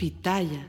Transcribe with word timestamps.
Pitaya. 0.00 0.66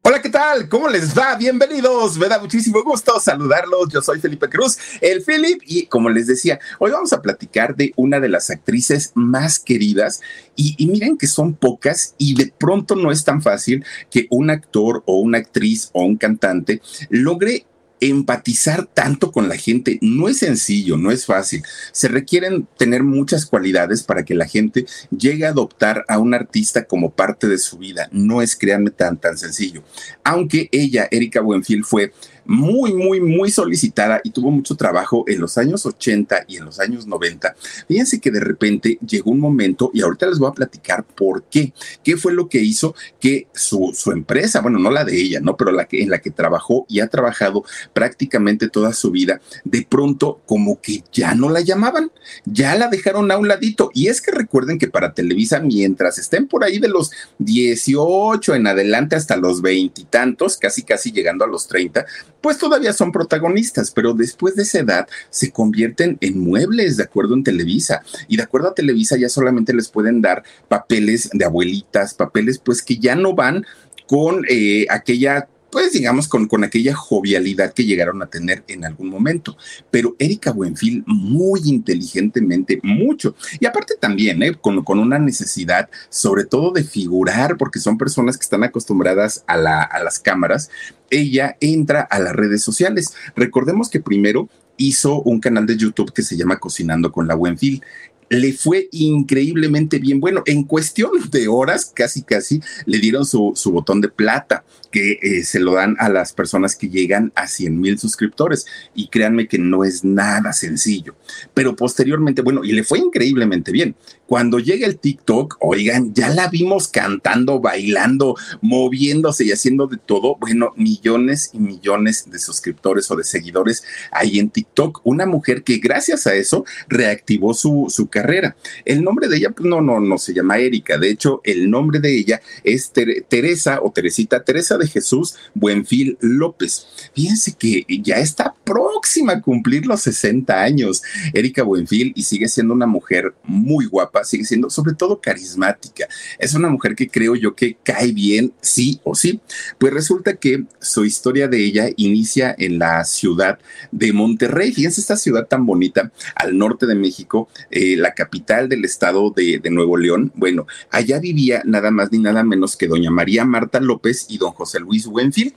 Hola, 0.00 0.22
¿qué 0.22 0.30
tal? 0.30 0.66
¿Cómo 0.70 0.88
les 0.88 1.14
va? 1.14 1.36
Bienvenidos. 1.36 2.16
Me 2.16 2.26
da 2.26 2.38
muchísimo 2.38 2.82
gusto 2.82 3.20
saludarlos. 3.20 3.90
Yo 3.92 4.00
soy 4.00 4.18
Felipe 4.18 4.48
Cruz, 4.48 4.78
el 5.02 5.22
Philip, 5.22 5.60
y 5.66 5.84
como 5.84 6.08
les 6.08 6.26
decía, 6.26 6.58
hoy 6.78 6.90
vamos 6.90 7.12
a 7.12 7.20
platicar 7.20 7.76
de 7.76 7.92
una 7.96 8.18
de 8.18 8.30
las 8.30 8.48
actrices 8.48 9.12
más 9.14 9.58
queridas. 9.58 10.22
Y, 10.56 10.74
y, 10.78 10.86
miren 10.86 11.18
que 11.18 11.26
son 11.26 11.52
pocas 11.52 12.14
y 12.16 12.34
de 12.34 12.50
pronto 12.58 12.96
no 12.96 13.12
es 13.12 13.24
tan 13.24 13.42
fácil 13.42 13.84
que 14.10 14.26
un 14.30 14.48
actor 14.48 15.02
o 15.04 15.20
una 15.20 15.36
actriz 15.36 15.90
o 15.92 16.02
un 16.02 16.16
cantante 16.16 16.80
logre 17.10 17.66
empatizar 18.00 18.86
tanto 18.86 19.30
con 19.30 19.48
la 19.48 19.56
gente 19.56 19.98
no 20.02 20.28
es 20.28 20.38
sencillo, 20.38 20.96
no 20.96 21.10
es 21.10 21.26
fácil. 21.26 21.62
Se 21.92 22.08
requieren 22.08 22.66
tener 22.76 23.02
muchas 23.02 23.46
cualidades 23.46 24.02
para 24.02 24.24
que 24.24 24.34
la 24.34 24.46
gente 24.46 24.86
llegue 25.16 25.46
a 25.46 25.50
adoptar 25.50 26.04
a 26.08 26.18
un 26.18 26.34
artista 26.34 26.84
como 26.84 27.10
parte 27.10 27.46
de 27.46 27.58
su 27.58 27.78
vida. 27.78 28.08
No 28.12 28.42
es, 28.42 28.56
créanme, 28.56 28.90
tan, 28.90 29.18
tan 29.18 29.36
sencillo. 29.36 29.82
Aunque 30.24 30.68
ella, 30.72 31.08
Erika 31.10 31.40
Buenfil, 31.40 31.84
fue 31.84 32.12
muy, 32.50 32.92
muy, 32.92 33.20
muy 33.20 33.48
solicitada 33.48 34.20
y 34.24 34.30
tuvo 34.30 34.50
mucho 34.50 34.74
trabajo 34.74 35.22
en 35.28 35.40
los 35.40 35.56
años 35.56 35.86
80 35.86 36.46
y 36.48 36.56
en 36.56 36.64
los 36.64 36.80
años 36.80 37.06
90. 37.06 37.54
Fíjense 37.86 38.20
que 38.20 38.32
de 38.32 38.40
repente 38.40 38.98
llegó 39.06 39.30
un 39.30 39.38
momento, 39.38 39.92
y 39.94 40.02
ahorita 40.02 40.26
les 40.26 40.40
voy 40.40 40.50
a 40.50 40.54
platicar 40.54 41.04
por 41.04 41.44
qué. 41.44 41.72
¿Qué 42.02 42.16
fue 42.16 42.32
lo 42.32 42.48
que 42.48 42.58
hizo 42.58 42.96
que 43.20 43.46
su, 43.54 43.92
su 43.94 44.10
empresa, 44.10 44.62
bueno, 44.62 44.80
no 44.80 44.90
la 44.90 45.04
de 45.04 45.16
ella, 45.16 45.38
¿no? 45.38 45.56
Pero 45.56 45.70
la 45.70 45.84
que, 45.84 46.02
en 46.02 46.10
la 46.10 46.18
que 46.18 46.32
trabajó 46.32 46.86
y 46.88 46.98
ha 46.98 47.06
trabajado 47.06 47.62
prácticamente 47.92 48.68
toda 48.68 48.94
su 48.94 49.12
vida, 49.12 49.40
de 49.62 49.86
pronto 49.88 50.40
como 50.44 50.80
que 50.80 51.04
ya 51.12 51.36
no 51.36 51.50
la 51.50 51.60
llamaban, 51.60 52.10
ya 52.44 52.74
la 52.74 52.88
dejaron 52.88 53.30
a 53.30 53.38
un 53.38 53.46
ladito. 53.46 53.92
Y 53.94 54.08
es 54.08 54.20
que 54.20 54.32
recuerden 54.32 54.80
que 54.80 54.88
para 54.88 55.14
Televisa, 55.14 55.60
mientras 55.60 56.18
estén 56.18 56.48
por 56.48 56.64
ahí 56.64 56.80
de 56.80 56.88
los 56.88 57.12
18 57.38 58.56
en 58.56 58.66
adelante 58.66 59.14
hasta 59.14 59.36
los 59.36 59.62
veintitantos, 59.62 60.56
casi 60.56 60.82
casi 60.82 61.12
llegando 61.12 61.44
a 61.44 61.48
los 61.48 61.68
30, 61.68 62.04
pues 62.40 62.58
todavía 62.58 62.92
son 62.92 63.12
protagonistas, 63.12 63.90
pero 63.90 64.14
después 64.14 64.56
de 64.56 64.62
esa 64.62 64.80
edad 64.80 65.08
se 65.30 65.50
convierten 65.50 66.16
en 66.20 66.38
muebles, 66.38 66.96
de 66.96 67.04
acuerdo 67.04 67.34
en 67.34 67.44
Televisa. 67.44 68.02
Y 68.28 68.36
de 68.36 68.42
acuerdo 68.42 68.68
a 68.68 68.74
Televisa 68.74 69.16
ya 69.16 69.28
solamente 69.28 69.74
les 69.74 69.88
pueden 69.88 70.22
dar 70.22 70.42
papeles 70.68 71.30
de 71.32 71.44
abuelitas, 71.44 72.14
papeles 72.14 72.58
pues 72.58 72.82
que 72.82 72.98
ya 72.98 73.14
no 73.14 73.34
van 73.34 73.66
con 74.06 74.44
eh, 74.48 74.86
aquella 74.90 75.48
pues 75.70 75.92
digamos, 75.92 76.28
con, 76.28 76.46
con 76.46 76.64
aquella 76.64 76.94
jovialidad 76.94 77.72
que 77.72 77.84
llegaron 77.84 78.22
a 78.22 78.26
tener 78.26 78.64
en 78.68 78.84
algún 78.84 79.08
momento. 79.08 79.56
Pero 79.90 80.16
Erika 80.18 80.52
Buenfil, 80.52 81.04
muy 81.06 81.60
inteligentemente, 81.64 82.80
mucho. 82.82 83.34
Y 83.58 83.66
aparte 83.66 83.94
también, 84.00 84.42
¿eh? 84.42 84.56
con, 84.60 84.82
con, 84.84 84.98
una 84.98 85.18
necesidad, 85.18 85.88
sobre 86.08 86.44
todo 86.44 86.72
de 86.72 86.84
figurar, 86.84 87.56
porque 87.56 87.78
son 87.78 87.98
personas 87.98 88.36
que 88.36 88.44
están 88.44 88.64
acostumbradas 88.64 89.44
a, 89.46 89.56
la, 89.56 89.82
a 89.82 90.02
las 90.02 90.18
cámaras, 90.18 90.70
ella 91.10 91.56
entra 91.60 92.02
a 92.02 92.18
las 92.18 92.34
redes 92.34 92.62
sociales. 92.62 93.14
Recordemos 93.34 93.88
que 93.88 94.00
primero 94.00 94.48
hizo 94.76 95.20
un 95.22 95.40
canal 95.40 95.66
de 95.66 95.76
YouTube 95.76 96.12
que 96.12 96.22
se 96.22 96.36
llama 96.36 96.58
Cocinando 96.58 97.12
con 97.12 97.28
la 97.28 97.34
Buenfil 97.34 97.82
le 98.30 98.52
fue 98.52 98.88
increíblemente 98.92 99.98
bien. 99.98 100.20
Bueno, 100.20 100.42
en 100.46 100.62
cuestión 100.62 101.10
de 101.30 101.48
horas, 101.48 101.92
casi, 101.94 102.22
casi 102.22 102.62
le 102.86 102.98
dieron 102.98 103.26
su, 103.26 103.52
su 103.56 103.72
botón 103.72 104.00
de 104.00 104.08
plata, 104.08 104.64
que 104.90 105.18
eh, 105.20 105.42
se 105.42 105.60
lo 105.60 105.74
dan 105.74 105.96
a 105.98 106.08
las 106.08 106.32
personas 106.32 106.76
que 106.76 106.88
llegan 106.88 107.32
a 107.34 107.48
100 107.48 107.80
mil 107.80 107.98
suscriptores. 107.98 108.66
Y 108.94 109.08
créanme 109.08 109.48
que 109.48 109.58
no 109.58 109.84
es 109.84 110.04
nada 110.04 110.52
sencillo. 110.52 111.16
Pero 111.54 111.74
posteriormente, 111.74 112.40
bueno, 112.40 112.64
y 112.64 112.72
le 112.72 112.84
fue 112.84 113.00
increíblemente 113.00 113.72
bien. 113.72 113.96
Cuando 114.30 114.60
llega 114.60 114.86
el 114.86 115.00
TikTok, 115.00 115.56
oigan, 115.58 116.14
ya 116.14 116.28
la 116.28 116.46
vimos 116.46 116.86
cantando, 116.86 117.58
bailando, 117.58 118.36
moviéndose 118.60 119.44
y 119.44 119.50
haciendo 119.50 119.88
de 119.88 119.96
todo. 119.96 120.36
Bueno, 120.38 120.72
millones 120.76 121.50
y 121.52 121.58
millones 121.58 122.30
de 122.30 122.38
suscriptores 122.38 123.10
o 123.10 123.16
de 123.16 123.24
seguidores 123.24 123.82
ahí 124.12 124.38
en 124.38 124.50
TikTok. 124.50 125.00
Una 125.02 125.26
mujer 125.26 125.64
que 125.64 125.78
gracias 125.78 126.28
a 126.28 126.34
eso 126.36 126.64
reactivó 126.86 127.54
su, 127.54 127.86
su 127.88 128.06
carrera. 128.06 128.54
El 128.84 129.02
nombre 129.02 129.26
de 129.26 129.38
ella, 129.38 129.50
pues 129.50 129.68
no, 129.68 129.80
no, 129.80 129.98
no 129.98 130.16
se 130.16 130.32
llama 130.32 130.58
Erika. 130.58 130.96
De 130.96 131.10
hecho, 131.10 131.40
el 131.42 131.68
nombre 131.68 131.98
de 131.98 132.16
ella 132.16 132.40
es 132.62 132.92
Ter 132.92 133.26
Teresa 133.28 133.80
o 133.82 133.90
Teresita, 133.90 134.44
Teresa 134.44 134.78
de 134.78 134.86
Jesús 134.86 135.34
Buenfil 135.54 136.18
López. 136.20 136.86
Fíjense 137.16 137.54
que 137.58 137.84
ya 138.00 138.18
está 138.18 138.54
próxima 138.62 139.32
a 139.32 139.40
cumplir 139.40 139.86
los 139.86 140.02
60 140.02 140.62
años, 140.62 141.02
Erika 141.34 141.64
Buenfil, 141.64 142.12
y 142.14 142.22
sigue 142.22 142.46
siendo 142.46 142.74
una 142.74 142.86
mujer 142.86 143.34
muy 143.42 143.86
guapa, 143.86 144.19
sigue 144.24 144.44
siendo 144.44 144.70
sobre 144.70 144.94
todo 144.94 145.20
carismática. 145.20 146.08
Es 146.38 146.54
una 146.54 146.68
mujer 146.68 146.94
que 146.94 147.08
creo 147.08 147.34
yo 147.36 147.54
que 147.54 147.76
cae 147.82 148.12
bien, 148.12 148.52
sí 148.60 149.00
o 149.04 149.14
sí. 149.14 149.40
Pues 149.78 149.92
resulta 149.92 150.34
que 150.34 150.64
su 150.80 151.04
historia 151.04 151.48
de 151.48 151.64
ella 151.64 151.88
inicia 151.96 152.54
en 152.58 152.78
la 152.78 153.04
ciudad 153.04 153.58
de 153.90 154.12
Monterrey. 154.12 154.72
Fíjense 154.72 155.00
esta 155.00 155.16
ciudad 155.16 155.46
tan 155.46 155.66
bonita 155.66 156.12
al 156.34 156.56
norte 156.56 156.86
de 156.86 156.94
México, 156.94 157.48
eh, 157.70 157.96
la 157.96 158.14
capital 158.14 158.68
del 158.68 158.84
estado 158.84 159.30
de, 159.30 159.58
de 159.58 159.70
Nuevo 159.70 159.96
León. 159.96 160.32
Bueno, 160.34 160.66
allá 160.90 161.18
vivía 161.18 161.62
nada 161.64 161.90
más 161.90 162.12
ni 162.12 162.18
nada 162.18 162.42
menos 162.44 162.76
que 162.76 162.88
doña 162.88 163.10
María 163.10 163.44
Marta 163.44 163.80
López 163.80 164.26
y 164.28 164.38
don 164.38 164.52
José 164.52 164.80
Luis 164.80 165.06
Buenfil 165.06 165.54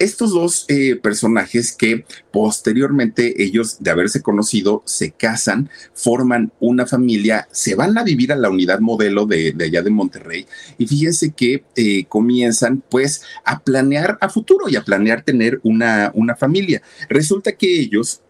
estos 0.00 0.32
dos 0.32 0.64
eh, 0.68 0.96
personajes 0.96 1.72
que 1.72 2.04
posteriormente 2.32 3.42
ellos 3.42 3.76
de 3.80 3.90
haberse 3.90 4.22
conocido 4.22 4.82
se 4.86 5.12
casan, 5.12 5.68
forman 5.92 6.52
una 6.58 6.86
familia, 6.86 7.46
se 7.52 7.74
van 7.74 7.96
a 7.98 8.02
vivir 8.02 8.32
a 8.32 8.36
la 8.36 8.48
unidad 8.48 8.80
modelo 8.80 9.26
de, 9.26 9.54
allá 9.60 9.82
de 9.82 9.90
Monterrey 9.90 10.46
y 10.78 10.86
fíjense 10.86 11.32
que 11.32 11.64
eh, 11.76 12.06
comienzan 12.08 12.82
pues 12.88 13.22
a 13.44 13.60
planear 13.60 14.16
a 14.22 14.30
futuro 14.30 14.68
y 14.68 14.76
a 14.76 14.82
planear 14.82 15.22
tener 15.22 15.60
una, 15.62 16.10
una 16.14 16.34
familia. 16.34 16.80
Resulta 17.10 17.52
que 17.52 17.78
ellos 17.78 18.22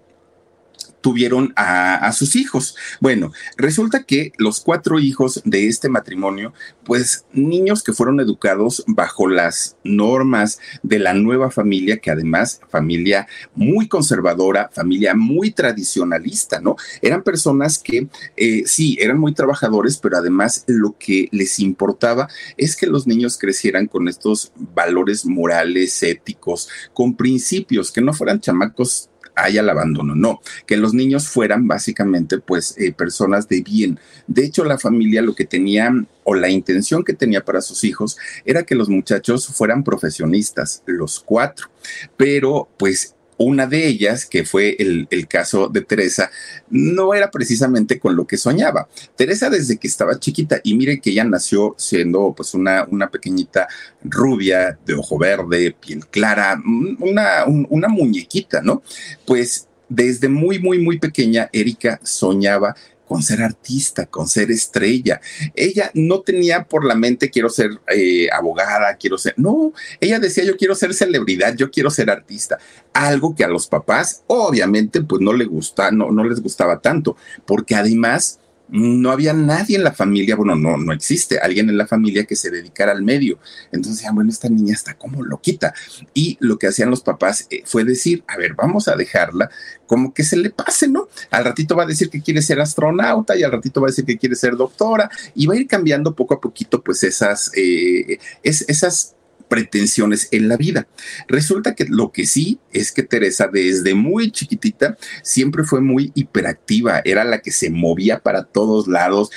tuvieron 1.00 1.52
a, 1.56 2.10
sus 2.12 2.36
hijos. 2.36 2.76
Bueno, 3.00 3.32
resulta 3.56 4.02
que 4.02 4.32
los 4.36 4.60
cuatro 4.60 4.98
hijos 4.98 5.40
de 5.44 5.68
este 5.68 5.88
matrimonio, 5.88 6.52
pues 6.84 7.24
niños 7.32 7.82
que 7.82 7.92
fueron 7.92 8.20
educados 8.20 8.84
bajo 8.86 9.28
las 9.28 9.76
normas 9.84 10.58
de 10.82 10.98
la 10.98 11.14
nueva 11.14 11.50
familia, 11.50 11.98
que 11.98 12.10
además 12.10 12.60
familia 12.68 13.26
muy 13.54 13.88
conservadora, 13.88 14.70
familia 14.72 15.14
muy 15.14 15.52
tradicionalista, 15.52 16.60
¿no? 16.60 16.76
Eran 17.00 17.22
personas 17.22 17.78
que 17.78 18.08
eh, 18.36 18.62
sí, 18.66 18.96
eran 19.00 19.18
muy 19.18 19.34
trabajadores, 19.34 19.98
pero 19.98 20.16
además 20.16 20.64
lo 20.66 20.96
que 20.98 21.28
les 21.30 21.60
importaba 21.60 22.28
es 22.56 22.76
que 22.76 22.86
los 22.86 23.06
niños 23.06 23.38
crecieran 23.38 23.86
con 23.86 24.08
estos 24.08 24.52
valores 24.56 25.24
morales, 25.24 26.02
éticos, 26.02 26.68
con 26.92 27.16
principios, 27.16 27.92
que 27.92 28.00
no 28.00 28.12
fueran 28.12 28.40
chamacos 28.40 29.09
haya 29.44 29.60
el 29.60 29.68
abandono, 29.68 30.14
no, 30.14 30.40
que 30.66 30.76
los 30.76 30.94
niños 30.94 31.28
fueran 31.28 31.66
básicamente 31.66 32.38
pues 32.38 32.74
eh, 32.78 32.92
personas 32.92 33.48
de 33.48 33.62
bien. 33.62 33.98
De 34.26 34.44
hecho, 34.44 34.64
la 34.64 34.78
familia 34.78 35.22
lo 35.22 35.34
que 35.34 35.46
tenía 35.46 35.92
o 36.24 36.34
la 36.34 36.48
intención 36.48 37.04
que 37.04 37.14
tenía 37.14 37.44
para 37.44 37.60
sus 37.60 37.84
hijos 37.84 38.16
era 38.44 38.62
que 38.62 38.74
los 38.74 38.88
muchachos 38.88 39.46
fueran 39.46 39.84
profesionistas, 39.84 40.82
los 40.86 41.20
cuatro, 41.20 41.68
pero 42.16 42.68
pues 42.76 43.14
una 43.44 43.66
de 43.66 43.86
ellas, 43.86 44.26
que 44.26 44.44
fue 44.44 44.76
el, 44.78 45.08
caso 45.28 45.68
de 45.68 45.80
Teresa, 45.80 46.30
no 46.68 47.14
era 47.14 47.30
precisamente 47.30 47.98
con 47.98 48.14
lo 48.14 48.26
que 48.26 48.36
soñaba. 48.36 48.88
Teresa 49.16 49.48
desde 49.48 49.78
que 49.78 49.88
estaba 49.88 50.18
chiquita, 50.18 50.60
y 50.62 50.74
mire 50.74 51.00
que 51.00 51.10
ella 51.10 51.24
nació 51.24 51.74
siendo 51.78 52.34
pues 52.36 52.52
una, 52.52 52.86
una 52.90 53.10
pequeñita 53.10 53.66
rubia, 54.04 54.78
de 54.84 54.94
ojo 54.94 55.16
verde, 55.16 55.74
piel 55.78 56.06
clara, 56.06 56.60
una, 56.98 57.46
un, 57.46 57.66
una 57.70 57.88
muñequita, 57.88 58.60
¿no? 58.60 58.82
Pues 59.24 59.66
desde 59.88 60.28
muy, 60.28 60.58
muy, 60.58 60.78
muy 60.78 60.98
pequeña, 60.98 61.48
Erika 61.52 61.98
soñaba 62.02 62.76
con 63.10 63.24
ser 63.24 63.42
artista, 63.42 64.06
con 64.06 64.28
ser 64.28 64.52
estrella. 64.52 65.20
Ella 65.56 65.90
no 65.94 66.20
tenía 66.20 66.62
por 66.62 66.84
la 66.84 66.94
mente 66.94 67.28
quiero 67.28 67.48
ser 67.48 67.72
eh, 67.92 68.28
abogada, 68.32 68.94
quiero 68.94 69.18
ser, 69.18 69.34
no, 69.36 69.72
ella 69.98 70.20
decía 70.20 70.44
yo 70.44 70.56
quiero 70.56 70.76
ser 70.76 70.94
celebridad, 70.94 71.56
yo 71.56 71.72
quiero 71.72 71.90
ser 71.90 72.08
artista. 72.08 72.60
Algo 72.92 73.34
que 73.34 73.42
a 73.42 73.48
los 73.48 73.66
papás 73.66 74.22
obviamente 74.28 75.02
pues 75.02 75.20
no 75.20 75.32
le 75.32 75.44
gusta, 75.46 75.90
no, 75.90 76.12
no 76.12 76.22
les 76.22 76.40
gustaba 76.40 76.78
tanto, 76.78 77.16
porque 77.46 77.74
además 77.74 78.38
no 78.70 79.10
había 79.10 79.32
nadie 79.32 79.76
en 79.76 79.84
la 79.84 79.92
familia, 79.92 80.36
bueno, 80.36 80.54
no, 80.54 80.76
no 80.76 80.92
existe 80.92 81.38
alguien 81.38 81.68
en 81.68 81.76
la 81.76 81.86
familia 81.86 82.24
que 82.24 82.36
se 82.36 82.50
dedicara 82.50 82.92
al 82.92 83.02
medio. 83.02 83.38
Entonces, 83.72 84.06
ah, 84.06 84.12
bueno, 84.12 84.30
esta 84.30 84.48
niña 84.48 84.74
está 84.74 84.94
como 84.94 85.22
loquita. 85.22 85.74
Y 86.14 86.36
lo 86.40 86.58
que 86.58 86.68
hacían 86.68 86.90
los 86.90 87.02
papás 87.02 87.46
eh, 87.50 87.62
fue 87.64 87.84
decir, 87.84 88.22
a 88.26 88.36
ver, 88.36 88.54
vamos 88.54 88.88
a 88.88 88.96
dejarla 88.96 89.50
como 89.86 90.14
que 90.14 90.22
se 90.22 90.36
le 90.36 90.50
pase, 90.50 90.86
¿no? 90.86 91.08
Al 91.30 91.44
ratito 91.44 91.74
va 91.74 91.82
a 91.82 91.86
decir 91.86 92.10
que 92.10 92.22
quiere 92.22 92.42
ser 92.42 92.60
astronauta 92.60 93.36
y 93.36 93.42
al 93.42 93.50
ratito 93.50 93.80
va 93.80 93.88
a 93.88 93.90
decir 93.90 94.04
que 94.04 94.18
quiere 94.18 94.36
ser 94.36 94.56
doctora 94.56 95.10
y 95.34 95.46
va 95.46 95.54
a 95.54 95.56
ir 95.56 95.66
cambiando 95.66 96.14
poco 96.14 96.34
a 96.34 96.40
poquito, 96.40 96.80
pues 96.80 97.02
esas, 97.02 97.50
eh, 97.56 98.18
es, 98.42 98.64
esas 98.68 99.16
pretensiones 99.50 100.28
en 100.30 100.48
la 100.48 100.56
vida. 100.56 100.88
Resulta 101.28 101.74
que 101.74 101.84
lo 101.84 102.12
que 102.12 102.24
sí 102.24 102.60
es 102.72 102.92
que 102.92 103.02
Teresa 103.02 103.48
desde 103.52 103.94
muy 103.94 104.30
chiquitita 104.30 104.96
siempre 105.22 105.64
fue 105.64 105.82
muy 105.82 106.12
hiperactiva, 106.14 107.02
era 107.04 107.24
la 107.24 107.42
que 107.42 107.50
se 107.50 107.68
movía 107.68 108.20
para 108.20 108.44
todos 108.44 108.86
lados 108.86 109.30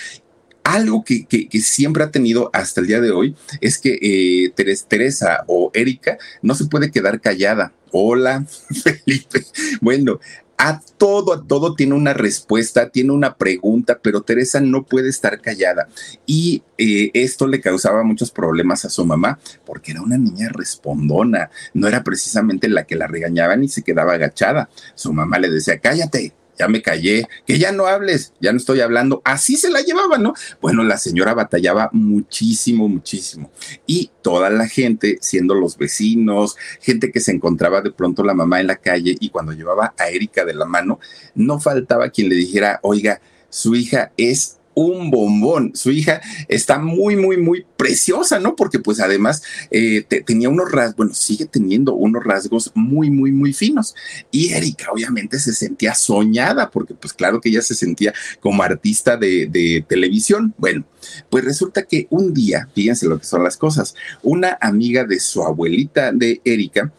algo 0.64 1.04
que, 1.04 1.28
siempre 1.62 2.04
ha 2.04 2.12
tenido 2.12 2.50
hasta 2.54 2.82
el 2.82 2.88
día 2.88 3.02
de 3.02 3.12
hoy 3.12 3.36
es 3.62 3.78
que 3.78 4.00
eh, 4.02 4.54
Teresa 4.88 5.44
o 5.48 5.72
Erika 5.74 6.18
no 6.42 6.56
se 6.56 6.66
puede 6.66 6.92
quedar 6.92 7.22
callada. 7.22 7.74
Hola, 7.92 8.46
Felipe. 8.84 9.46
Bueno, 9.82 10.20
a 10.58 10.80
todo, 10.98 11.34
a 11.34 11.46
todo 11.46 11.76
tiene 11.76 11.94
una 11.94 12.14
respuesta, 12.14 12.90
tiene 12.90 13.12
una 13.12 13.36
pregunta, 13.36 14.00
pero 14.02 14.22
Teresa 14.22 14.62
no 14.62 14.84
puede 14.84 15.10
estar 15.10 15.42
callada. 15.42 15.90
Y 16.26 16.64
eh, 16.78 17.12
esto 17.14 17.48
le 17.48 17.60
causaba 17.60 18.04
muchos 18.04 18.32
problemas 18.32 18.86
a 18.86 18.90
su 18.90 19.06
mamá, 19.06 19.40
porque 19.66 19.92
era 19.92 20.02
una 20.02 20.18
niña 20.18 20.50
respondona, 20.50 21.50
no 21.74 21.88
era 21.88 22.04
precisamente 22.04 22.70
la 22.70 22.86
que 22.86 22.96
la 22.96 23.08
regañaba 23.08 23.56
ni 23.56 23.68
se 23.68 23.84
quedaba 23.84 24.14
agachada. 24.14 24.70
Su 24.96 25.12
mamá 25.12 25.38
le 25.40 25.50
decía, 25.50 25.80
cállate, 25.80 26.34
ya 26.58 26.68
me 26.68 26.82
callé, 26.82 27.28
que 27.46 27.58
ya 27.58 27.72
no 27.72 27.88
hables, 27.88 28.34
ya 28.40 28.52
no 28.52 28.58
estoy 28.58 28.82
hablando. 28.82 29.22
Así 29.24 29.58
se 29.58 29.70
la 29.70 29.82
llevaba, 29.82 30.18
¿no? 30.18 30.34
Bueno, 30.62 30.84
la 30.84 30.98
señora 30.98 31.34
batallaba 31.34 31.90
muchísimo, 31.94 32.88
muchísimo. 32.88 33.52
Y 33.86 34.12
toda 34.22 34.50
la 34.50 34.68
gente, 34.68 35.18
siendo 35.22 35.56
los 35.56 35.78
vecinos, 35.78 36.56
gente 36.82 37.12
que 37.12 37.20
se 37.20 37.32
encontraba 37.32 37.82
de 37.82 37.92
pronto 37.92 38.24
la 38.24 38.34
mamá 38.34 38.60
en 38.62 38.68
la 38.68 38.76
calle 38.76 39.16
y 39.20 39.30
cuando 39.30 39.54
llevaba 39.54 39.94
a 39.98 40.10
Erika 40.10 40.46
de 40.46 40.54
la 40.54 40.66
mano, 40.66 41.00
no 41.36 41.60
faltaba 41.60 42.10
quien 42.10 42.30
le 42.30 42.36
dijera, 42.36 42.80
oiga, 42.84 43.22
su 43.50 43.76
hija 43.76 44.12
es 44.18 44.58
un 44.76 45.12
bombón. 45.12 45.72
Su 45.76 45.92
hija 45.92 46.22
está 46.48 46.80
muy, 46.80 47.16
muy, 47.16 47.38
muy 47.38 47.66
preciosa, 47.78 48.40
¿no? 48.40 48.56
Porque 48.56 48.80
pues 48.80 49.00
además 49.00 49.44
eh, 49.72 50.04
tenía 50.26 50.50
unos 50.50 50.72
rasgos, 50.72 50.96
bueno, 50.96 51.14
sigue 51.14 51.46
teniendo 51.46 51.94
unos 51.94 52.24
rasgos 52.24 52.72
muy, 52.76 53.10
muy, 53.10 53.32
muy 53.32 53.54
finos. 53.54 53.96
Y 54.32 54.54
Erika 54.54 54.92
obviamente 54.92 55.40
se 55.40 55.54
sentía 55.54 55.94
soñada, 55.94 56.70
porque 56.70 56.94
pues 56.94 57.14
claro 57.14 57.42
que 57.42 57.50
ella 57.50 57.62
se 57.62 57.76
sentía 57.76 58.14
como 58.40 58.64
artista 58.64 59.18
de, 59.18 59.86
televisión. 59.88 60.54
Bueno, 60.58 60.86
pues 61.30 61.44
resulta 61.44 61.84
que 61.84 62.08
un 62.10 62.34
día, 62.34 62.68
fíjense 62.74 63.08
lo 63.08 63.20
que 63.20 63.26
son 63.26 63.44
las 63.44 63.58
cosas, 63.58 63.96
una 64.22 64.58
amiga 64.62 65.04
de 65.04 65.20
su 65.20 65.44
abuelita 65.44 66.12
de 66.12 66.42
Erika, 66.44 66.92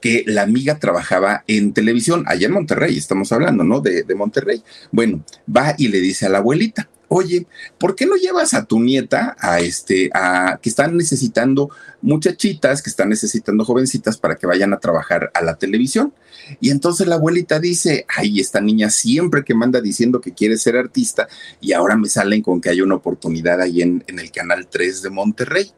que 0.00 0.24
la 0.26 0.42
amiga 0.42 0.78
trabajaba 0.78 1.44
en 1.46 1.72
televisión, 1.72 2.24
allá 2.26 2.46
en 2.46 2.52
Monterrey, 2.52 2.96
estamos 2.96 3.32
hablando, 3.32 3.64
¿no? 3.64 3.80
De, 3.80 4.04
Monterrey. 4.14 4.62
Bueno, 4.92 5.24
va 5.54 5.74
y 5.78 5.88
le 5.88 6.00
dice 6.00 6.26
a 6.26 6.28
la 6.28 6.38
abuelita, 6.38 6.88
oye, 7.08 7.46
¿por 7.78 7.94
qué 7.94 8.06
no 8.06 8.16
llevas 8.16 8.54
a 8.54 8.64
tu 8.64 8.80
nieta 8.80 9.36
a 9.38 9.60
este, 9.60 10.10
a 10.14 10.58
que 10.62 10.68
están 10.68 10.96
necesitando 10.96 11.70
muchachitas, 12.02 12.82
que 12.82 12.90
están 12.90 13.08
necesitando 13.08 13.64
jovencitas 13.64 14.18
para 14.18 14.36
que 14.36 14.46
vayan 14.46 14.72
a 14.72 14.80
trabajar 14.80 15.30
a 15.34 15.42
la 15.42 15.56
televisión? 15.56 16.12
Y 16.60 16.70
entonces 16.70 17.06
la 17.06 17.16
abuelita 17.16 17.58
dice, 17.58 18.06
ay, 18.08 18.40
esta 18.40 18.60
niña 18.60 18.90
siempre 18.90 19.44
que 19.44 19.54
manda 19.54 19.80
diciendo 19.80 20.20
que 20.20 20.34
quiere 20.34 20.56
ser 20.56 20.76
artista 20.76 21.28
y 21.60 21.72
ahora 21.72 21.96
me 21.96 22.08
salen 22.08 22.42
con 22.42 22.60
que 22.60 22.70
hay 22.70 22.80
una 22.80 22.96
oportunidad 22.96 23.60
ahí 23.60 23.82
en, 23.82 24.04
en 24.06 24.18
el 24.18 24.30
Canal 24.30 24.68
3 24.68 25.02
de 25.02 25.10
Monterrey. 25.10 25.72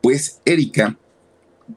Pues 0.00 0.40
Erika 0.44 0.98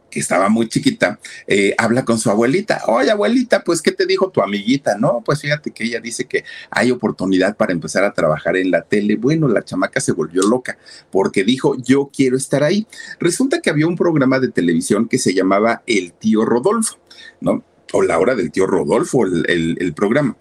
que 0.09 0.19
estaba 0.19 0.49
muy 0.49 0.67
chiquita, 0.67 1.19
eh, 1.47 1.73
habla 1.77 2.05
con 2.05 2.19
su 2.19 2.29
abuelita. 2.29 2.81
Oye, 2.87 3.11
abuelita, 3.11 3.63
pues, 3.63 3.81
¿qué 3.81 3.91
te 3.91 4.05
dijo 4.05 4.29
tu 4.29 4.41
amiguita? 4.41 4.97
No, 4.97 5.21
pues 5.23 5.41
fíjate 5.41 5.71
que 5.71 5.83
ella 5.83 5.99
dice 5.99 6.25
que 6.25 6.43
hay 6.69 6.91
oportunidad 6.91 7.55
para 7.55 7.73
empezar 7.73 8.03
a 8.03 8.13
trabajar 8.13 8.57
en 8.57 8.71
la 8.71 8.81
tele. 8.81 9.15
Bueno, 9.15 9.47
la 9.47 9.63
chamaca 9.63 9.99
se 9.99 10.11
volvió 10.11 10.41
loca 10.43 10.77
porque 11.11 11.43
dijo, 11.43 11.75
yo 11.77 12.09
quiero 12.13 12.37
estar 12.37 12.63
ahí. 12.63 12.87
Resulta 13.19 13.61
que 13.61 13.69
había 13.69 13.87
un 13.87 13.95
programa 13.95 14.39
de 14.39 14.49
televisión 14.49 15.07
que 15.07 15.17
se 15.17 15.33
llamaba 15.33 15.83
El 15.85 16.13
tío 16.13 16.45
Rodolfo, 16.45 16.97
¿no? 17.41 17.63
O 17.93 18.01
la 18.01 18.19
hora 18.19 18.35
del 18.35 18.51
tío 18.51 18.67
Rodolfo, 18.67 19.25
el 19.25 19.93
programa 19.95 20.35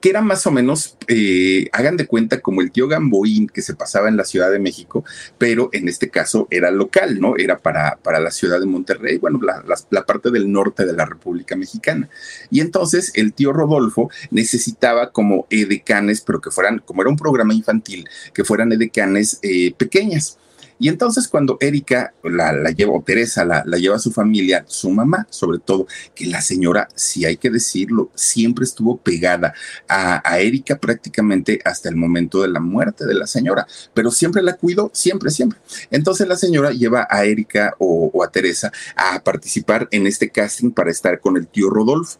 que 0.00 0.10
era 0.10 0.20
más 0.20 0.46
o 0.46 0.50
menos, 0.50 0.96
eh, 1.06 1.68
hagan 1.72 1.96
de 1.96 2.06
cuenta, 2.06 2.40
como 2.40 2.60
el 2.60 2.70
tío 2.70 2.88
Gamboín 2.88 3.48
que 3.48 3.62
se 3.62 3.74
pasaba 3.74 4.08
en 4.08 4.16
la 4.16 4.24
Ciudad 4.24 4.50
de 4.50 4.58
México, 4.58 5.04
pero 5.38 5.70
en 5.72 5.88
este 5.88 6.10
caso 6.10 6.46
era 6.50 6.70
local, 6.70 7.20
¿no? 7.20 7.36
Era 7.36 7.58
para, 7.58 7.96
para 8.02 8.20
la 8.20 8.30
ciudad 8.30 8.60
de 8.60 8.66
Monterrey, 8.66 9.18
bueno, 9.18 9.40
la, 9.42 9.64
la, 9.90 10.06
parte 10.06 10.30
del 10.30 10.50
norte 10.50 10.84
de 10.84 10.92
la 10.92 11.04
República 11.04 11.56
Mexicana. 11.56 12.08
Y 12.50 12.60
entonces 12.60 13.12
el 13.14 13.32
tío 13.32 13.52
Rodolfo 13.52 14.10
necesitaba 14.30 15.10
como 15.10 15.46
edecanes, 15.50 16.20
pero 16.20 16.40
que 16.40 16.50
fueran, 16.50 16.80
como 16.84 17.02
era 17.02 17.10
un 17.10 17.16
programa 17.16 17.54
infantil, 17.54 18.08
que 18.32 18.44
fueran 18.44 18.72
edecanes 18.72 19.38
eh, 19.42 19.74
pequeñas. 19.76 20.38
Y 20.78 20.88
entonces 20.88 21.28
cuando 21.28 21.56
Erika 21.60 22.14
la, 22.22 22.70
lleva, 22.70 22.92
o 22.92 23.02
Teresa 23.02 23.44
la, 23.44 23.64
lleva 23.76 23.96
a 23.96 24.00
su 24.00 24.12
familia, 24.12 24.64
su 24.66 24.90
mamá 24.90 25.26
sobre 25.30 25.58
todo, 25.58 25.86
que 26.14 26.26
la 26.26 26.40
señora, 26.40 26.88
si 26.94 27.24
hay 27.24 27.36
que 27.36 27.50
decirlo, 27.50 28.10
siempre 28.14 28.64
estuvo 28.64 28.96
pegada 28.98 29.54
a, 29.88 30.38
Erika 30.38 30.78
prácticamente 30.78 31.60
hasta 31.64 31.88
el 31.88 31.96
momento 31.96 32.42
de 32.42 32.48
la 32.48 32.60
muerte 32.60 33.06
de 33.06 33.14
la 33.14 33.26
señora, 33.26 33.66
pero 33.92 34.10
siempre 34.10 34.42
la 34.42 34.54
cuidó, 34.54 34.90
siempre, 34.94 35.30
siempre. 35.30 35.58
Entonces 35.90 36.28
la 36.28 36.36
señora 36.36 36.70
lleva 36.70 37.06
a 37.10 37.24
Erika 37.24 37.74
o 37.78 38.22
a 38.22 38.30
Teresa 38.30 38.72
a 38.94 39.22
participar 39.22 39.88
en 39.90 40.06
este 40.06 40.30
casting 40.30 40.70
para 40.70 40.90
estar 40.90 41.20
con 41.20 41.36
el 41.36 41.48
tío 41.48 41.70
Rodolfo. 41.70 42.18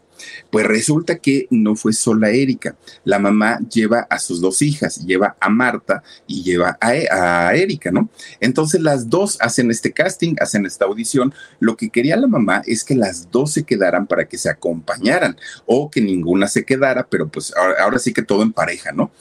Pues 0.51 0.65
resulta 0.65 1.17
que 1.17 1.47
no 1.49 1.75
fue 1.75 1.93
sola 1.93 2.29
Erika. 2.29 2.75
La 3.03 3.19
mamá 3.19 3.59
lleva 3.69 4.07
a 4.09 4.19
sus 4.19 4.41
dos 4.41 4.61
hijas, 4.61 5.05
lleva 5.05 5.35
a 5.39 5.49
Marta 5.49 6.03
y 6.27 6.43
lleva 6.43 6.77
a, 6.79 6.95
e, 6.95 7.07
a, 7.09 7.55
Erika, 7.55 7.91
¿no? 7.91 8.09
Entonces 8.39 8.81
las 8.81 9.09
dos 9.09 9.37
hacen 9.41 9.71
este 9.71 9.91
casting, 9.91 10.35
hacen 10.39 10.65
esta 10.65 10.85
audición. 10.85 11.33
Lo 11.59 11.75
que 11.75 11.89
quería 11.89 12.17
la 12.17 12.27
mamá 12.27 12.61
es 12.65 12.83
que 12.83 12.95
las 12.95 13.31
dos 13.31 13.51
se 13.51 13.63
quedaran 13.63 14.07
para 14.07 14.27
que 14.27 14.37
se 14.37 14.49
acompañaran 14.49 15.37
o 15.65 15.89
que 15.89 16.01
ninguna 16.01 16.47
se 16.47 16.65
quedara, 16.65 17.07
pero 17.09 17.27
pues 17.27 17.53
ahora, 17.79 17.99
sí 17.99 18.13
que 18.13 18.21
todo 18.21 18.43
en 18.43 18.53
pareja, 18.53 18.91
¿no? 18.91 19.11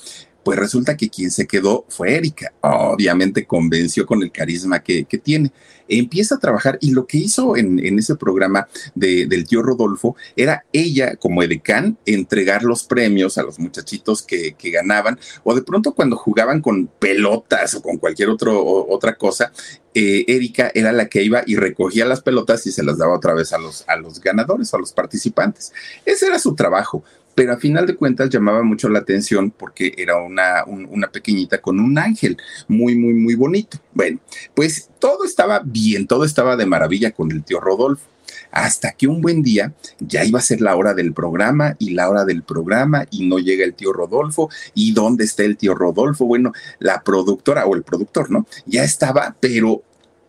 Pues 0.44 0.58
resulta 0.58 0.96
que 0.96 1.10
quien 1.10 1.30
se 1.30 1.46
quedó 1.46 1.84
fue 1.88 2.14
Erika. 2.14 2.52
Obviamente 2.60 3.44
convenció 3.44 4.06
con 4.06 4.22
el 4.22 4.32
carisma 4.32 4.82
que, 4.82 5.04
que 5.04 5.18
tiene 5.18 5.52
empieza 5.88 6.36
a 6.36 6.38
trabajar 6.38 6.78
y 6.80 6.92
lo 6.92 7.06
que 7.06 7.18
hizo 7.18 7.56
en, 7.56 7.78
ese 7.98 8.16
programa 8.16 8.68
del 8.94 9.46
tío 9.46 9.62
Rodolfo 9.62 10.16
era 10.36 10.64
ella 10.72 11.16
como 11.16 11.42
edecán 11.42 11.98
entregar 12.06 12.62
los 12.62 12.84
premios 12.84 13.38
a 13.38 13.42
los 13.42 13.58
muchachitos 13.58 14.22
que, 14.22 14.54
ganaban 14.68 15.18
o 15.44 15.54
de 15.54 15.62
pronto 15.62 15.94
cuando 15.94 16.16
jugaban 16.16 16.60
con 16.60 16.88
pelotas 16.88 17.74
o 17.74 17.82
con 17.82 17.96
cualquier 17.96 18.28
otro, 18.28 18.86
otra 18.88 19.14
cosa, 19.14 19.50
eh, 19.94 20.24
Erika 20.28 20.70
era 20.74 20.92
la 20.92 21.08
que 21.08 21.22
iba 21.22 21.42
y 21.46 21.56
recogía 21.56 22.04
las 22.04 22.20
pelotas 22.20 22.66
y 22.66 22.72
se 22.72 22.82
las 22.82 22.98
daba 22.98 23.16
otra 23.16 23.32
vez 23.32 23.52
a 23.54 23.58
los, 23.58 23.84
a 23.88 23.96
los 23.96 24.20
ganadores, 24.20 24.74
a 24.74 24.78
los 24.78 24.92
participantes. 24.92 25.72
Ese 26.04 26.26
era 26.26 26.38
su 26.38 26.54
trabajo 26.54 27.02
pero 27.38 27.52
a 27.52 27.56
final 27.56 27.86
de 27.86 27.94
cuentas 27.94 28.30
llamaba 28.30 28.64
mucho 28.64 28.88
la 28.88 28.98
atención 28.98 29.52
porque 29.52 29.94
era 29.96 30.20
una, 30.20 30.64
una 30.66 31.08
pequeñita 31.08 31.58
con 31.58 31.78
un 31.78 31.96
ángel 31.96 32.36
muy, 32.66 32.96
muy, 32.96 33.14
muy 33.14 33.36
bonito. 33.36 33.78
Bueno, 33.94 34.18
pues 34.54 34.90
todo 34.98 35.24
estaba 35.24 35.62
bien, 35.64 35.77
todo 36.06 36.24
estaba 36.24 36.56
de 36.56 36.66
maravilla 36.66 37.10
con 37.12 37.30
el 37.32 37.42
tío 37.42 37.60
Rodolfo 37.60 38.06
hasta 38.50 38.92
que 38.92 39.06
un 39.06 39.20
buen 39.20 39.42
día 39.42 39.74
ya 39.98 40.24
iba 40.24 40.38
a 40.38 40.42
ser 40.42 40.60
la 40.60 40.76
hora 40.76 40.94
del 40.94 41.12
programa 41.12 41.76
y 41.78 41.90
la 41.90 42.08
hora 42.08 42.24
del 42.24 42.42
programa 42.42 43.06
y 43.10 43.26
no 43.26 43.38
llega 43.38 43.64
el 43.64 43.74
tío 43.74 43.92
Rodolfo 43.92 44.48
y 44.74 44.92
dónde 44.92 45.24
está 45.24 45.44
el 45.44 45.56
tío 45.56 45.74
Rodolfo. 45.74 46.24
Bueno, 46.26 46.52
la 46.78 47.02
productora 47.02 47.66
o 47.66 47.74
el 47.74 47.82
productor, 47.82 48.30
¿no? 48.30 48.46
Ya 48.66 48.84
estaba, 48.84 49.36
pero 49.40 49.82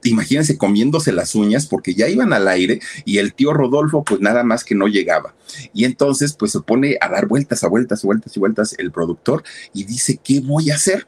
imagínense 0.04 0.58
comiéndose 0.58 1.12
las 1.12 1.36
uñas 1.36 1.66
porque 1.66 1.94
ya 1.94 2.08
iban 2.08 2.32
al 2.32 2.48
aire 2.48 2.80
y 3.06 3.18
el 3.18 3.34
tío 3.34 3.54
Rodolfo 3.54 4.04
pues 4.04 4.22
nada 4.22 4.44
más 4.44 4.64
que 4.64 4.76
no 4.76 4.88
llegaba. 4.88 5.34
Y 5.74 5.86
entonces 5.86 6.34
pues 6.34 6.52
se 6.52 6.62
pone 6.62 6.98
a 7.02 7.10
dar 7.10 7.28
vueltas, 7.28 7.64
a 7.64 7.68
vueltas, 7.68 8.04
vueltas 8.04 8.36
y 8.36 8.40
vueltas 8.40 8.76
el 8.78 8.92
productor 8.92 9.44
y 9.74 9.84
dice, 9.84 10.20
¿qué 10.24 10.42
voy 10.42 10.72
a 10.72 10.76
hacer? 10.76 11.08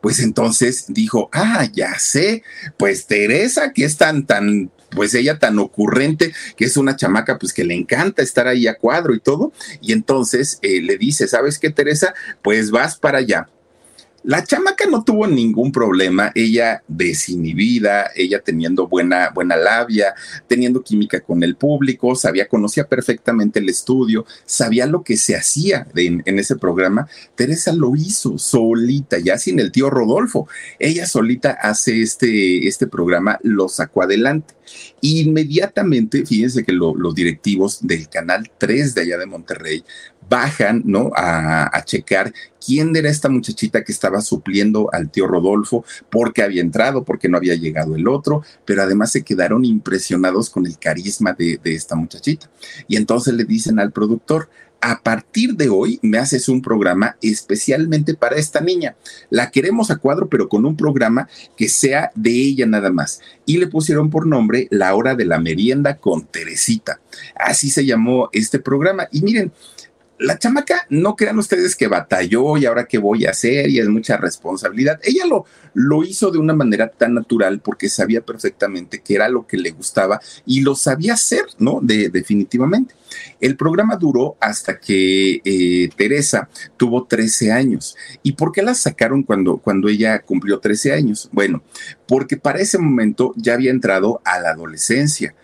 Pues 0.00 0.20
entonces 0.20 0.86
dijo, 0.88 1.28
ah, 1.32 1.68
ya 1.72 1.98
sé, 1.98 2.42
pues 2.78 3.06
Teresa, 3.06 3.72
que 3.72 3.84
es 3.84 3.96
tan, 3.96 4.26
tan, 4.26 4.70
pues 4.90 5.14
ella 5.14 5.38
tan 5.38 5.58
ocurrente, 5.58 6.32
que 6.56 6.64
es 6.64 6.76
una 6.76 6.96
chamaca, 6.96 7.38
pues 7.38 7.52
que 7.52 7.64
le 7.64 7.74
encanta 7.74 8.22
estar 8.22 8.48
ahí 8.48 8.66
a 8.66 8.76
cuadro 8.76 9.14
y 9.14 9.20
todo. 9.20 9.52
Y 9.80 9.92
entonces 9.92 10.58
eh, 10.62 10.80
le 10.80 10.96
dice, 10.98 11.28
¿sabes 11.28 11.58
qué, 11.58 11.70
Teresa? 11.70 12.14
Pues 12.42 12.70
vas 12.70 12.96
para 12.96 13.18
allá 13.18 13.48
la 14.22 14.44
chamaca 14.44 14.84
no 14.86 15.02
tuvo 15.02 15.26
ningún 15.26 15.72
problema, 15.72 16.30
ella 16.34 16.82
desinhibida, 16.86 18.10
ella 18.14 18.40
teniendo 18.40 18.86
buena, 18.86 19.30
buena 19.30 19.56
labia, 19.56 20.14
teniendo 20.46 20.82
química 20.82 21.20
con 21.20 21.42
el 21.42 21.56
público, 21.56 22.14
sabía, 22.14 22.46
conocía 22.46 22.86
perfectamente 22.86 23.60
el 23.60 23.68
estudio, 23.70 24.26
sabía 24.44 24.86
lo 24.86 25.02
que 25.02 25.16
se 25.16 25.36
hacía 25.36 25.86
en, 25.94 26.22
ese 26.38 26.56
programa. 26.56 27.08
Teresa 27.34 27.72
lo 27.72 27.96
hizo 27.96 28.36
solita, 28.36 29.18
ya 29.18 29.38
sin 29.38 29.58
el 29.58 29.72
tío 29.72 29.88
Rodolfo. 29.88 30.48
Ella 30.78 31.06
solita 31.06 31.52
hace 31.52 32.02
este, 32.02 32.68
este 32.68 32.86
programa, 32.86 33.38
lo 33.42 33.68
sacó 33.68 34.02
adelante. 34.02 34.54
Inmediatamente, 35.00 36.26
fíjense 36.26 36.64
que 36.64 36.72
los 36.72 37.14
directivos 37.14 37.78
del 37.86 38.08
Canal 38.08 38.50
3 38.58 38.94
de 38.94 39.00
allá 39.00 39.18
de 39.18 39.26
Monterrey 39.26 39.82
bajan, 40.28 40.82
¿no? 40.84 41.10
A, 41.16 41.76
a, 41.76 41.84
checar 41.84 42.32
quién 42.64 42.94
era 42.94 43.08
esta 43.08 43.28
muchachita 43.28 43.84
que 43.84 43.92
estaba 43.92 44.20
supliendo 44.20 44.88
al 44.92 45.10
tío 45.10 45.26
Rodolfo, 45.26 45.84
porque 46.10 46.42
había 46.42 46.62
entrado, 46.62 47.04
porque 47.04 47.28
no 47.28 47.36
había 47.36 47.54
llegado 47.54 47.96
el 47.96 48.08
otro, 48.08 48.42
pero 48.64 48.82
además 48.82 49.12
se 49.12 49.22
quedaron 49.22 49.64
impresionados 49.64 50.50
con 50.50 50.66
el 50.66 50.78
carisma 50.78 51.32
de, 51.32 51.58
de 51.62 51.74
esta 51.74 51.96
muchachita. 51.96 52.50
Y 52.88 52.96
entonces 52.96 53.34
le 53.34 53.44
dicen 53.44 53.78
al 53.78 53.92
productor, 53.92 54.48
a 54.80 55.02
partir 55.02 55.54
de 55.54 55.68
hoy 55.68 55.98
me 56.02 56.18
haces 56.18 56.48
un 56.48 56.62
programa 56.62 57.16
especialmente 57.20 58.14
para 58.14 58.36
esta 58.36 58.60
niña. 58.60 58.96
La 59.28 59.50
queremos 59.50 59.90
a 59.90 59.96
cuadro, 59.96 60.28
pero 60.28 60.48
con 60.48 60.64
un 60.64 60.76
programa 60.76 61.28
que 61.56 61.68
sea 61.68 62.10
de 62.14 62.30
ella 62.30 62.66
nada 62.66 62.90
más. 62.90 63.20
Y 63.44 63.58
le 63.58 63.66
pusieron 63.66 64.10
por 64.10 64.26
nombre 64.26 64.68
La 64.70 64.94
Hora 64.94 65.14
de 65.14 65.26
la 65.26 65.38
Merienda 65.38 65.98
con 65.98 66.26
Teresita. 66.26 67.00
Así 67.34 67.70
se 67.70 67.84
llamó 67.84 68.30
este 68.32 68.58
programa. 68.58 69.06
Y 69.12 69.22
miren, 69.22 69.52
la 70.20 70.38
chamaca, 70.38 70.86
no 70.90 71.16
crean 71.16 71.38
ustedes 71.38 71.74
que 71.74 71.88
batalló 71.88 72.58
y 72.58 72.66
ahora 72.66 72.84
qué 72.84 72.98
voy 72.98 73.24
a 73.24 73.30
hacer 73.30 73.70
y 73.70 73.78
es 73.78 73.88
mucha 73.88 74.18
responsabilidad. 74.18 75.00
Ella 75.02 75.24
lo, 75.24 75.46
lo 75.72 76.04
hizo 76.04 76.30
de 76.30 76.38
una 76.38 76.54
manera 76.54 76.90
tan 76.90 77.14
natural 77.14 77.60
porque 77.60 77.88
sabía 77.88 78.20
perfectamente 78.20 79.00
que 79.00 79.14
era 79.14 79.30
lo 79.30 79.46
que 79.46 79.56
le 79.56 79.70
gustaba 79.70 80.20
y 80.44 80.60
lo 80.60 80.74
sabía 80.74 81.14
hacer, 81.14 81.44
¿no? 81.58 81.80
De, 81.82 82.10
definitivamente. 82.10 82.94
El 83.40 83.56
programa 83.56 83.96
duró 83.96 84.36
hasta 84.40 84.78
que 84.78 85.40
eh, 85.42 85.88
Teresa 85.96 86.48
tuvo 86.76 87.06
13 87.06 87.52
años. 87.52 87.96
¿Y 88.22 88.32
por 88.32 88.52
qué 88.52 88.62
la 88.62 88.74
sacaron 88.74 89.22
cuando, 89.22 89.56
cuando 89.56 89.88
ella 89.88 90.20
cumplió 90.20 90.60
13 90.60 90.92
años? 90.92 91.30
Bueno, 91.32 91.62
porque 92.06 92.36
para 92.36 92.60
ese 92.60 92.76
momento 92.76 93.32
ya 93.36 93.54
había 93.54 93.70
entrado 93.70 94.20
a 94.24 94.38
la 94.38 94.50
adolescencia 94.50 95.34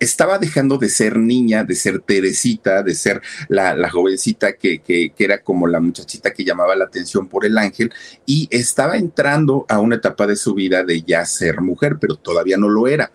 estaba 0.00 0.38
dejando 0.38 0.78
de 0.78 0.88
ser 0.88 1.18
niña, 1.18 1.62
de 1.62 1.76
ser 1.76 2.00
Teresita, 2.00 2.82
de 2.82 2.94
ser 2.94 3.20
la, 3.48 3.88
jovencita 3.90 4.54
que, 4.54 4.80
que, 4.80 5.12
era 5.18 5.42
como 5.42 5.66
la 5.66 5.78
muchachita 5.78 6.32
que 6.32 6.44
llamaba 6.44 6.74
la 6.74 6.86
atención 6.86 7.28
por 7.28 7.44
el 7.44 7.58
ángel 7.58 7.92
y 8.24 8.48
estaba 8.50 8.96
entrando 8.96 9.66
a 9.68 9.78
una 9.78 9.96
etapa 9.96 10.26
de 10.26 10.36
su 10.36 10.54
vida 10.54 10.82
de 10.84 11.02
ya 11.02 11.24
ser 11.26 11.60
mujer, 11.60 11.98
pero 12.00 12.16
todavía 12.16 12.56
no 12.56 12.68
lo 12.68 12.88
era. 12.88 13.12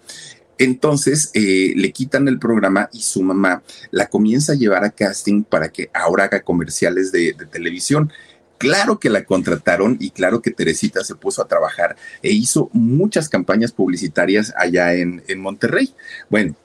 Entonces 0.58 1.32
eh, 1.34 1.74
le 1.75 1.92
quitan 1.92 2.27
el 2.27 2.39
programa 2.39 2.89
y 2.94 3.01
su 3.01 3.22
mamá 3.24 3.63
la 3.92 4.08
comienza 4.08 4.54
a 4.54 4.56
llevar 4.56 4.86
a 4.86 4.92
casting 4.92 5.44
para 5.44 5.70
que 5.70 5.89
ahora 5.94 6.25
haga 6.25 6.42
comerciales 6.42 7.12
de, 7.12 7.34
televisión. 7.51 8.13
Claro 8.58 9.00
que 9.00 9.10
la 9.10 9.25
contrataron 9.25 9.98
y 10.00 10.12
claro 10.12 10.42
que 10.42 10.51
Teresita 10.51 11.04
se 11.04 11.15
puso 11.15 11.42
a 11.42 11.48
trabajar 11.48 11.98
e 12.22 12.32
hizo 12.32 12.70
muchas 12.72 13.27
campañas 13.27 13.74
publicitarias 13.74 14.54
allá 14.56 14.94
en, 14.94 15.24
en 15.27 15.42
Monterrey. 15.42 15.94
Bueno, 16.30 16.56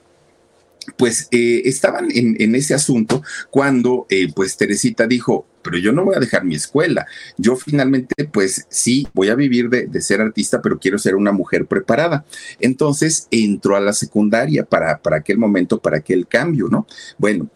pues 1.01 1.29
eh, 1.31 1.63
estaban 1.65 2.09
en, 2.13 2.53
ese 2.53 2.75
asunto 2.75 3.23
cuando 3.49 4.05
eh, 4.07 4.31
pues 4.35 4.55
Teresita 4.55 5.07
dijo, 5.07 5.47
pero 5.63 5.79
yo 5.79 5.91
no 5.91 6.05
voy 6.05 6.13
a 6.15 6.19
dejar 6.19 6.45
mi 6.45 6.53
escuela. 6.53 7.07
Yo 7.37 7.55
finalmente, 7.55 8.25
pues 8.25 8.67
sí, 8.69 9.07
voy 9.11 9.29
a 9.29 9.35
vivir 9.35 9.67
de, 9.69 9.87
de, 9.87 10.01
ser 10.01 10.21
artista, 10.21 10.61
pero 10.61 10.77
quiero 10.77 10.99
ser 10.99 11.15
una 11.15 11.31
mujer 11.31 11.65
preparada. 11.65 12.23
Entonces 12.59 13.27
entró 13.31 13.75
a 13.75 13.79
la 13.79 13.93
secundaria 13.93 14.63
para, 14.63 14.99
para 14.99 15.17
aquel 15.17 15.39
momento, 15.39 15.79
para 15.79 15.97
aquel 15.97 16.27
cambio, 16.27 16.67
¿no? 16.69 16.85
Bueno, 17.17 17.49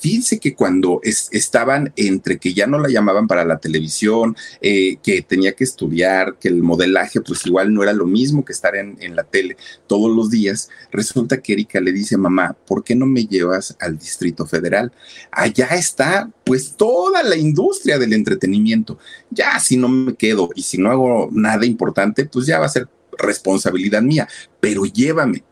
Fíjense 0.00 0.38
que 0.38 0.54
cuando 0.54 1.00
estaban 1.02 1.92
entre 1.94 2.38
que 2.38 2.54
ya 2.54 2.66
no 2.66 2.78
la 2.78 2.88
llamaban 2.88 3.26
para 3.26 3.44
la 3.44 3.58
televisión, 3.58 4.34
eh, 4.62 4.96
que 5.02 5.22
tenía 5.22 5.52
que 5.52 5.64
estudiar, 5.64 6.38
que 6.38 6.48
el 6.48 6.62
modelaje 6.62 7.20
pues 7.20 7.44
igual 7.44 7.72
no 7.74 7.82
era 7.82 7.92
lo 7.92 8.06
mismo 8.06 8.44
que 8.44 8.52
estar 8.52 8.74
en, 8.76 8.96
en 9.00 9.14
la 9.14 9.24
tele 9.24 9.58
todos 9.86 10.14
los 10.14 10.30
días, 10.30 10.70
resulta 10.90 11.42
que 11.42 11.52
Erika 11.52 11.80
le 11.80 11.92
dice, 11.92 12.16
mamá, 12.16 12.56
¿por 12.66 12.82
qué 12.82 12.94
no 12.94 13.06
me 13.06 13.26
llevas 13.26 13.76
al 13.78 13.98
Distrito 13.98 14.46
Federal? 14.46 14.90
Allá 15.30 15.66
está 15.66 16.30
pues 16.44 16.74
toda 16.76 17.22
la 17.22 17.36
industria 17.36 17.98
del 17.98 18.12
entretenimiento. 18.12 18.98
Ya 19.30 19.58
si 19.60 19.76
no 19.76 19.88
me 19.88 20.14
quedo 20.14 20.50
y 20.54 20.62
si 20.62 20.78
no 20.78 20.90
hago 20.90 21.28
nada 21.32 21.66
importante, 21.66 22.24
pues 22.24 22.46
ya 22.46 22.58
va 22.58 22.66
a 22.66 22.70
ser 22.70 22.88
responsabilidad 23.18 24.02
mía, 24.02 24.28
pero 24.60 24.84
llévame. 24.84 25.44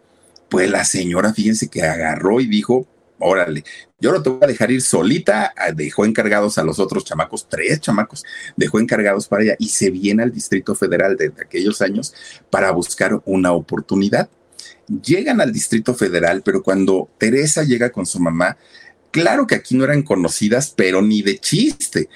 Pues 0.48 0.70
la 0.70 0.84
señora, 0.84 1.34
fíjense 1.34 1.68
que 1.68 1.82
agarró 1.82 2.40
y 2.40 2.46
dijo, 2.46 2.86
órale, 3.18 3.64
yo 4.00 4.12
no 4.12 4.22
te 4.22 4.30
voy 4.30 4.38
a 4.42 4.46
dejar 4.46 4.70
ir 4.70 4.80
solita, 4.80 5.52
ah, 5.56 5.72
dejó 5.72 6.04
encargados 6.04 6.56
a 6.58 6.62
los 6.62 6.78
otros 6.78 7.04
chamacos, 7.04 7.48
tres 7.48 7.80
chamacos, 7.80 8.24
dejó 8.56 8.78
encargados 8.78 9.26
para 9.26 9.42
ella 9.42 9.56
y 9.58 9.68
se 9.68 9.90
viene 9.90 10.22
al 10.22 10.32
Distrito 10.32 10.74
Federal 10.74 11.16
desde 11.16 11.42
aquellos 11.42 11.82
años 11.82 12.14
para 12.50 12.70
buscar 12.70 13.20
una 13.24 13.52
oportunidad. 13.52 14.28
Llegan 15.04 15.40
al 15.40 15.52
Distrito 15.52 15.94
Federal, 15.94 16.42
pero 16.44 16.62
cuando 16.62 17.08
Teresa 17.18 17.64
llega 17.64 17.90
con 17.90 18.06
su 18.06 18.20
mamá, 18.20 18.56
claro 19.10 19.46
que 19.46 19.56
aquí 19.56 19.76
no 19.76 19.84
eran 19.84 20.02
conocidas, 20.02 20.72
pero 20.76 21.02
ni 21.02 21.22
de 21.22 21.38
chiste. 21.38 22.08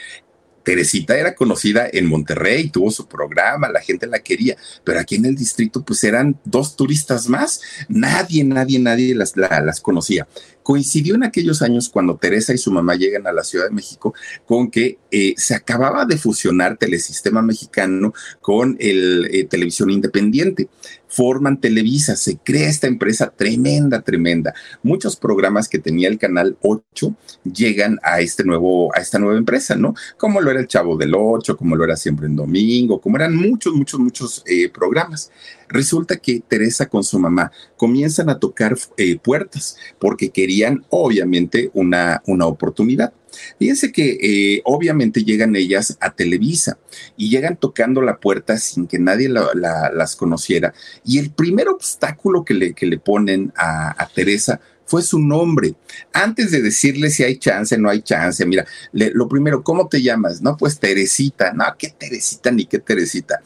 Teresita 0.62 1.16
era 1.16 1.34
conocida 1.34 1.88
en 1.92 2.06
Monterrey, 2.06 2.68
tuvo 2.70 2.90
su 2.90 3.06
programa, 3.06 3.68
la 3.68 3.80
gente 3.80 4.06
la 4.06 4.20
quería, 4.20 4.56
pero 4.84 5.00
aquí 5.00 5.16
en 5.16 5.26
el 5.26 5.34
distrito 5.34 5.82
pues 5.82 6.04
eran 6.04 6.38
dos 6.44 6.76
turistas 6.76 7.28
más, 7.28 7.60
nadie, 7.88 8.44
nadie, 8.44 8.78
nadie 8.78 9.14
las, 9.14 9.36
las 9.36 9.80
conocía 9.80 10.26
coincidió 10.62 11.14
en 11.14 11.24
aquellos 11.24 11.62
años 11.62 11.88
cuando 11.88 12.16
Teresa 12.16 12.54
y 12.54 12.58
su 12.58 12.70
mamá 12.70 12.94
llegan 12.94 13.26
a 13.26 13.32
la 13.32 13.44
Ciudad 13.44 13.66
de 13.66 13.74
México 13.74 14.14
con 14.46 14.70
que 14.70 14.98
eh, 15.10 15.34
se 15.36 15.54
acababa 15.54 16.04
de 16.04 16.16
fusionar 16.16 16.76
Telesistema 16.76 17.42
Mexicano 17.42 18.14
con 18.40 18.76
el 18.80 19.28
eh, 19.30 19.44
Televisión 19.44 19.90
Independiente. 19.90 20.68
Forman 21.12 21.60
Televisa, 21.60 22.16
se 22.16 22.38
crea 22.38 22.70
esta 22.70 22.86
empresa 22.86 23.30
tremenda, 23.36 24.00
tremenda. 24.00 24.54
Muchos 24.82 25.14
programas 25.16 25.68
que 25.68 25.78
tenía 25.78 26.08
el 26.08 26.18
canal 26.18 26.56
8 26.62 27.14
llegan 27.44 27.98
a 28.02 28.20
este 28.20 28.44
nuevo, 28.44 28.94
a 28.96 29.00
esta 29.00 29.18
nueva 29.18 29.36
empresa, 29.36 29.76
¿no? 29.76 29.94
Como 30.16 30.40
lo 30.40 30.50
era 30.50 30.60
el 30.60 30.68
Chavo 30.68 30.96
del 30.96 31.12
8, 31.14 31.56
como 31.56 31.76
lo 31.76 31.84
era 31.84 31.96
siempre 31.96 32.26
en 32.26 32.36
domingo, 32.36 32.98
como 32.98 33.16
eran 33.16 33.36
muchos, 33.36 33.74
muchos, 33.74 34.00
muchos 34.00 34.42
eh, 34.46 34.70
programas. 34.70 35.30
Resulta 35.72 36.16
que 36.16 36.42
Teresa 36.46 36.86
con 36.86 37.02
su 37.02 37.18
mamá 37.18 37.50
comienzan 37.76 38.28
a 38.30 38.38
tocar 38.38 38.76
eh, 38.96 39.18
puertas 39.18 39.76
porque 39.98 40.30
querían 40.30 40.84
obviamente 40.90 41.70
una, 41.74 42.22
una 42.26 42.46
oportunidad. 42.46 43.12
Fíjense 43.58 43.92
que 43.92 44.18
eh, 44.20 44.62
obviamente 44.64 45.24
llegan 45.24 45.56
ellas 45.56 45.96
a 46.00 46.12
Televisa 46.12 46.78
y 47.16 47.30
llegan 47.30 47.56
tocando 47.56 48.02
la 48.02 48.18
puerta 48.18 48.58
sin 48.58 48.86
que 48.86 48.98
nadie 48.98 49.28
las 49.28 50.16
conociera. 50.16 50.74
Y 51.04 51.18
el 51.18 51.30
primer 51.30 51.68
obstáculo 51.68 52.44
que 52.44 52.54
le, 52.54 52.74
que 52.74 52.86
le 52.86 52.98
ponen 52.98 53.52
a, 53.56 54.08
Teresa 54.14 54.60
fue 54.84 55.02
su 55.02 55.18
nombre. 55.18 55.74
Antes 56.12 56.50
de 56.50 56.60
decirle 56.60 57.08
si 57.10 57.22
hay 57.22 57.38
chance, 57.38 57.78
no 57.78 57.88
hay 57.88 58.02
chance, 58.02 58.44
mira, 58.44 58.66
lo 58.92 59.28
primero, 59.28 59.62
¿cómo 59.62 59.88
te 59.88 60.02
llamas? 60.02 60.42
No, 60.42 60.56
pues 60.56 60.78
Teresita. 60.78 61.52
No, 61.54 61.64
¿qué 61.78 61.94
Teresita 61.96 62.50
ni 62.50 62.66
qué 62.66 62.78
Teresita? 62.78 63.40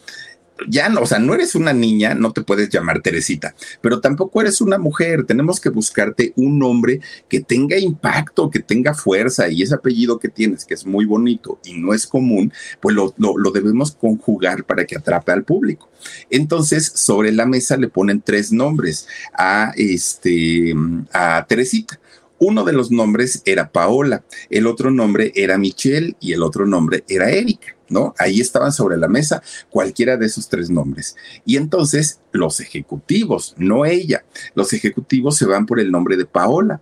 Ya 0.69 0.89
no, 0.89 1.03
o 1.03 1.07
sea, 1.07 1.19
no 1.19 1.35
eres 1.35 1.55
una 1.55 1.73
niña, 1.73 2.15
no 2.15 2.33
te 2.33 2.43
puedes 2.43 2.69
llamar 2.69 3.03
Teresita, 3.03 3.55
pero 3.81 4.01
tampoco 4.01 4.41
eres 4.41 4.61
una 4.61 4.79
mujer. 4.79 5.25
Tenemos 5.25 5.61
que 5.61 5.69
buscarte 5.69 6.33
un 6.37 6.59
nombre 6.59 7.01
que 7.29 7.41
tenga 7.41 7.79
impacto, 7.79 8.51
que 8.51 8.61
tenga 8.61 8.95
fuerza 8.95 9.49
y 9.49 9.63
ese 9.63 9.75
apellido 9.75 10.19
que 10.19 10.29
tienes, 10.29 10.65
que 10.65 10.75
es 10.75 10.87
muy 10.87 11.05
bonito 11.05 11.61
y 11.65 11.75
no 11.75 11.93
es 11.93 12.07
común, 12.07 12.53
pues 12.81 12.95
lo, 12.95 13.15
lo 13.19 13.51
debemos 13.51 13.93
conjugar 13.93 14.65
para 14.65 14.85
que 14.87 14.97
atrape 14.97 15.33
al 15.33 15.45
público. 15.45 15.91
Entonces, 16.31 16.93
sobre 16.95 17.33
la 17.33 17.47
mesa 17.47 17.77
le 17.77 17.89
ponen 17.89 18.23
tres 18.23 18.53
nombres 18.53 19.07
a 19.37 19.73
este, 19.77 20.75
a 21.13 21.45
Teresita. 21.49 22.01
Uno 22.39 22.65
de 22.65 22.75
los 22.75 22.91
nombres 22.91 23.43
era 23.47 23.71
Paola, 23.71 24.23
el 24.51 24.67
otro 24.67 24.91
nombre 24.91 25.33
era 25.35 25.57
Michelle 25.57 26.17
y 26.21 26.33
el 26.33 26.43
otro 26.43 26.67
nombre 26.67 27.03
era 27.09 27.31
Erika. 27.31 27.76
¿No? 27.89 28.15
Ahí 28.19 28.41
estaban 28.41 28.73
sobre 28.73 28.97
la 28.97 29.09
mesa 29.09 29.43
cualquiera 29.71 30.17
de 30.17 30.27
esos 30.27 30.49
tres 30.49 30.71
nombres. 30.71 31.17
Y 31.45 31.57
entonces 31.57 32.21
los 32.33 32.61
ejecutivos, 32.61 33.55
no 33.59 33.85
ella, 33.85 34.25
los 34.55 34.73
ejecutivos 34.73 35.37
se 35.37 35.47
van 35.47 35.67
por 35.67 35.81
el 35.81 35.91
nombre 35.91 36.17
de 36.17 36.27
Paola. 36.27 36.81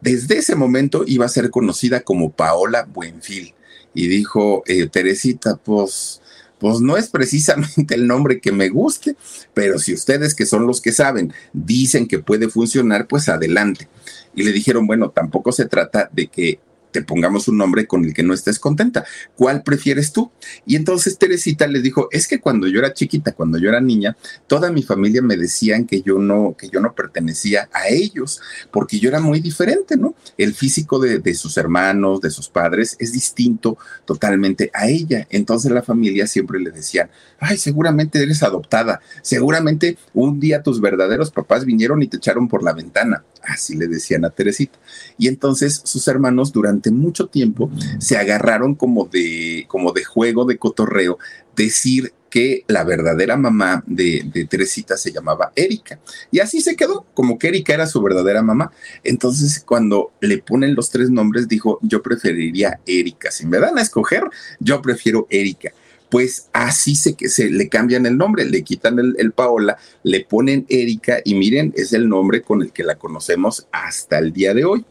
Desde 0.00 0.38
ese 0.38 0.54
momento 0.54 1.04
iba 1.06 1.24
a 1.24 1.30
ser 1.30 1.50
conocida 1.50 2.00
como 2.00 2.30
Paola 2.30 2.86
Buenfil. 2.92 3.54
Y 3.94 4.08
dijo, 4.08 4.62
eh, 4.66 4.88
Teresita, 4.88 5.56
pues, 5.56 6.20
pues 6.58 6.80
no 6.80 6.96
es 6.96 7.08
precisamente 7.08 7.94
el 7.94 8.06
nombre 8.06 8.40
que 8.40 8.52
me 8.52 8.68
guste, 8.68 9.16
pero 9.54 9.78
si 9.78 9.94
ustedes 9.94 10.34
que 10.34 10.46
son 10.46 10.66
los 10.66 10.80
que 10.80 10.92
saben 10.92 11.32
dicen 11.52 12.06
que 12.06 12.18
puede 12.18 12.48
funcionar, 12.48 13.06
pues 13.06 13.28
adelante. 13.28 13.88
Y 14.34 14.42
le 14.42 14.52
dijeron, 14.52 14.86
bueno, 14.86 15.10
tampoco 15.10 15.50
se 15.50 15.64
trata 15.64 16.10
de 16.12 16.26
que 16.26 16.60
pongamos 17.02 17.48
un 17.48 17.58
nombre 17.58 17.86
con 17.86 18.04
el 18.04 18.14
que 18.14 18.22
no 18.22 18.34
estés 18.34 18.58
contenta. 18.58 19.04
¿Cuál 19.34 19.62
prefieres 19.62 20.12
tú? 20.12 20.30
Y 20.64 20.76
entonces 20.76 21.18
Teresita 21.18 21.66
les 21.66 21.82
dijo, 21.82 22.08
es 22.10 22.28
que 22.28 22.40
cuando 22.40 22.66
yo 22.66 22.78
era 22.78 22.92
chiquita, 22.92 23.32
cuando 23.32 23.58
yo 23.58 23.68
era 23.68 23.80
niña, 23.80 24.16
toda 24.46 24.70
mi 24.70 24.82
familia 24.82 25.22
me 25.22 25.36
decían 25.36 25.86
que 25.86 26.02
yo 26.02 26.18
no, 26.18 26.56
que 26.58 26.68
yo 26.68 26.80
no 26.80 26.94
pertenecía 26.94 27.68
a 27.72 27.88
ellos, 27.88 28.40
porque 28.70 28.98
yo 28.98 29.08
era 29.08 29.20
muy 29.20 29.40
diferente, 29.40 29.96
¿no? 29.96 30.14
El 30.36 30.54
físico 30.54 30.98
de, 30.98 31.18
de 31.18 31.34
sus 31.34 31.56
hermanos, 31.56 32.20
de 32.20 32.30
sus 32.30 32.48
padres, 32.48 32.96
es 32.98 33.12
distinto 33.12 33.78
totalmente 34.04 34.70
a 34.72 34.88
ella. 34.88 35.26
Entonces 35.30 35.70
la 35.72 35.82
familia 35.82 36.26
siempre 36.26 36.60
le 36.60 36.70
decían, 36.70 37.10
ay, 37.38 37.58
seguramente 37.58 38.22
eres 38.22 38.42
adoptada, 38.42 39.00
seguramente 39.22 39.98
un 40.14 40.40
día 40.40 40.62
tus 40.62 40.80
verdaderos 40.80 41.30
papás 41.30 41.64
vinieron 41.64 42.02
y 42.02 42.06
te 42.06 42.16
echaron 42.16 42.48
por 42.48 42.62
la 42.62 42.72
ventana. 42.72 43.24
Así 43.42 43.76
le 43.76 43.86
decían 43.86 44.24
a 44.24 44.30
Teresita. 44.30 44.78
Y 45.18 45.28
entonces 45.28 45.80
sus 45.84 46.06
hermanos 46.08 46.52
durante 46.52 46.90
mucho 46.90 47.26
tiempo 47.26 47.70
se 47.98 48.16
agarraron 48.16 48.74
como 48.74 49.06
de, 49.06 49.64
como 49.68 49.92
de 49.92 50.04
juego, 50.04 50.44
de 50.44 50.58
cotorreo, 50.58 51.18
decir 51.54 52.12
que 52.28 52.64
la 52.66 52.84
verdadera 52.84 53.36
mamá 53.36 53.82
de, 53.86 54.28
de, 54.32 54.44
Teresita 54.44 54.96
se 54.96 55.12
llamaba 55.12 55.52
Erika. 55.54 55.98
Y 56.30 56.40
así 56.40 56.60
se 56.60 56.76
quedó, 56.76 57.06
como 57.14 57.38
que 57.38 57.48
Erika 57.48 57.72
era 57.72 57.86
su 57.86 58.02
verdadera 58.02 58.42
mamá. 58.42 58.72
Entonces, 59.04 59.62
cuando 59.64 60.12
le 60.20 60.38
ponen 60.38 60.74
los 60.74 60.90
tres 60.90 61.08
nombres, 61.08 61.48
dijo, 61.48 61.78
yo 61.82 62.02
preferiría 62.02 62.80
Erika. 62.84 63.30
Si 63.30 63.46
me 63.46 63.58
dan 63.58 63.78
a 63.78 63.82
escoger, 63.82 64.24
yo 64.60 64.82
prefiero 64.82 65.26
Erika 65.30 65.72
pues 66.08 66.48
así 66.52 66.94
se, 66.94 67.16
se 67.28 67.50
le 67.50 67.68
cambian 67.68 68.06
el 68.06 68.16
nombre, 68.16 68.44
le 68.44 68.62
quitan 68.62 68.98
el, 68.98 69.32
Paola, 69.32 69.76
le 70.02 70.24
ponen 70.24 70.66
Erika 70.68 71.20
y 71.24 71.34
miren, 71.34 71.72
es 71.76 71.92
el 71.92 72.08
nombre 72.08 72.42
con 72.42 72.62
el 72.62 72.72
que 72.72 72.84
la 72.84 72.96
conocemos 72.96 73.66
hasta 73.72 74.18
el 74.18 74.32
día 74.32 74.54
de 74.54 74.64
hoy. 74.64 74.84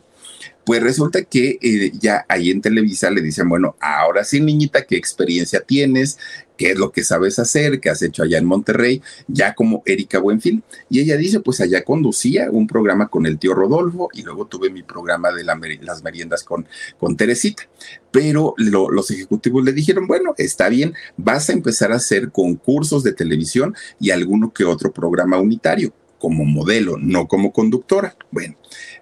Pues 0.66 0.82
resulta 0.82 1.24
que 1.24 1.60
eh, 1.62 1.92
ya 2.00 2.26
ahí 2.28 2.50
en 2.50 2.60
Televisa 2.60 3.12
le 3.12 3.22
dicen, 3.22 3.48
bueno, 3.48 3.76
ahora 3.80 4.24
sí, 4.24 4.42
niñita, 4.42 4.84
¿qué 4.86 4.96
experiencia 4.98 5.60
tienes? 5.62 6.18
¿Qué 6.58 6.72
es 6.72 6.78
lo 6.78 6.92
que 6.92 7.04
sabes 7.04 7.40
hacer? 7.40 7.80
¿Qué 7.80 7.90
has 7.90 8.02
hecho 8.02 8.24
allá 8.24 8.38
en 8.38 8.46
Monterrey? 8.46 9.02
Ya 9.28 9.54
como 9.54 9.84
Erika 9.86 10.20
Buenfil. 10.20 10.64
Y 10.90 11.00
ella 11.00 11.18
dice, 11.18 11.40
pues 11.40 11.62
allá 11.62 11.84
conducía 11.84 12.50
un 12.52 12.68
programa 12.68 13.08
con 13.08 13.26
el 13.26 13.38
tío 13.38 13.54
Rodolfo 13.54 14.10
y 14.14 14.24
luego 14.24 14.46
tuve 14.46 14.70
mi 14.70 14.84
programa 14.84 15.32
de 15.32 15.44
las 15.44 16.04
meriendas 16.04 16.44
con, 16.44 16.68
con 16.98 17.18
Teresita. 17.18 17.64
Pero 18.12 18.54
los 18.58 19.12
ejecutivos 19.12 19.64
le 19.64 19.74
dijeron, 19.74 20.08
bueno, 20.08 20.34
está 20.38 20.70
bien, 20.70 20.94
vas 21.18 21.50
a 21.50 21.54
empezar 21.54 21.92
a 21.92 21.96
hacer 21.96 22.32
concursos 22.32 23.04
de 23.04 23.14
televisión 23.14 23.76
y 24.00 24.12
alguno 24.12 24.54
que 24.54 24.64
otro 24.66 24.92
programa 24.92 25.40
unitario 25.40 25.94
como 26.18 26.46
modelo, 26.46 26.98
no 26.98 27.28
como 27.28 27.52
conductora. 27.52 28.16
Bueno, 28.32 28.56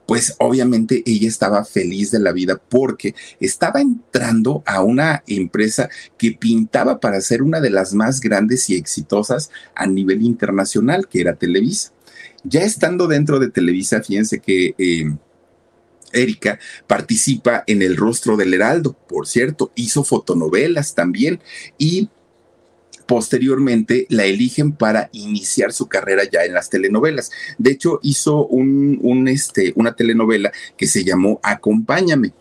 pues 0.05 0.35
obviamente 0.39 1.03
ella 1.05 1.27
estaba 1.27 1.63
feliz 1.65 2.11
de 2.11 2.19
la 2.19 2.31
vida 2.31 2.61
porque 2.69 3.15
estaba 3.39 3.81
entrando 3.81 4.63
a 4.65 4.83
una 4.83 5.23
empresa 5.27 5.89
que 6.17 6.31
pintaba 6.31 6.99
para 6.99 7.21
ser 7.21 7.41
una 7.41 7.61
de 7.61 7.69
las 7.69 7.93
más 7.93 8.19
grandes 8.19 8.69
y 8.69 8.75
exitosas 8.75 9.49
a 9.75 9.87
nivel 9.87 10.21
internacional, 10.21 11.07
que 11.07 11.21
era 11.21 11.35
Televisa. 11.35 11.93
Ya 12.43 12.63
estando 12.63 13.07
dentro 13.07 13.39
de 13.39 13.49
Televisa, 13.49 14.01
fíjense 14.01 14.39
que... 14.39 14.75
Eh, 14.77 15.15
Erika 16.15 16.59
participa 16.85 17.63
en 17.65 17.81
El 17.81 17.97
Rostro 17.97 18.37
del 18.37 18.53
Heraldo, 18.53 18.93
por 19.09 19.27
cierto, 19.27 19.71
hizo 19.73 20.03
fotonovelas 20.03 20.93
también 20.93 21.41
y 21.79 22.09
posteriormente 23.05 24.05
la 24.09 24.25
eligen 24.25 24.73
para 24.73 25.09
iniciar 25.11 25.73
su 25.73 25.87
carrera 25.87 26.23
ya 26.31 26.43
en 26.43 26.53
las 26.53 26.69
telenovelas. 26.69 27.31
De 27.57 27.71
hecho, 27.71 27.99
hizo 28.03 28.45
un, 28.47 29.27
este, 29.27 29.73
una 29.75 29.95
telenovela 29.95 30.51
que 30.77 30.87
se 30.87 31.03
llamó 31.03 31.39
Acompáñame. 31.43 32.33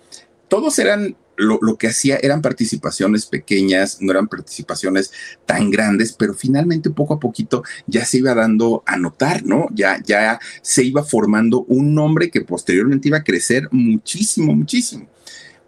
Todos 0.48 0.78
eran 0.78 1.16
lo, 1.36 1.58
lo, 1.62 1.76
que 1.76 1.88
hacía 1.88 2.18
eran 2.22 2.42
participaciones 2.42 3.26
pequeñas, 3.26 3.98
no 4.00 4.12
eran 4.12 4.28
participaciones 4.28 5.12
tan 5.46 5.70
grandes, 5.70 6.12
pero 6.12 6.34
finalmente 6.34 6.90
poco 6.90 7.14
a 7.14 7.20
poquito 7.20 7.64
ya 7.86 8.04
se 8.04 8.18
iba 8.18 8.34
dando 8.34 8.82
a 8.86 8.96
notar, 8.98 9.44
¿no? 9.44 9.68
Ya, 9.72 10.00
ya 10.04 10.38
se 10.60 10.84
iba 10.84 11.02
formando 11.02 11.64
un 11.64 11.94
nombre 11.94 12.30
que 12.30 12.42
posteriormente 12.42 13.08
iba 13.08 13.18
a 13.18 13.24
crecer 13.24 13.66
muchísimo, 13.72 14.54
muchísimo 14.54 15.08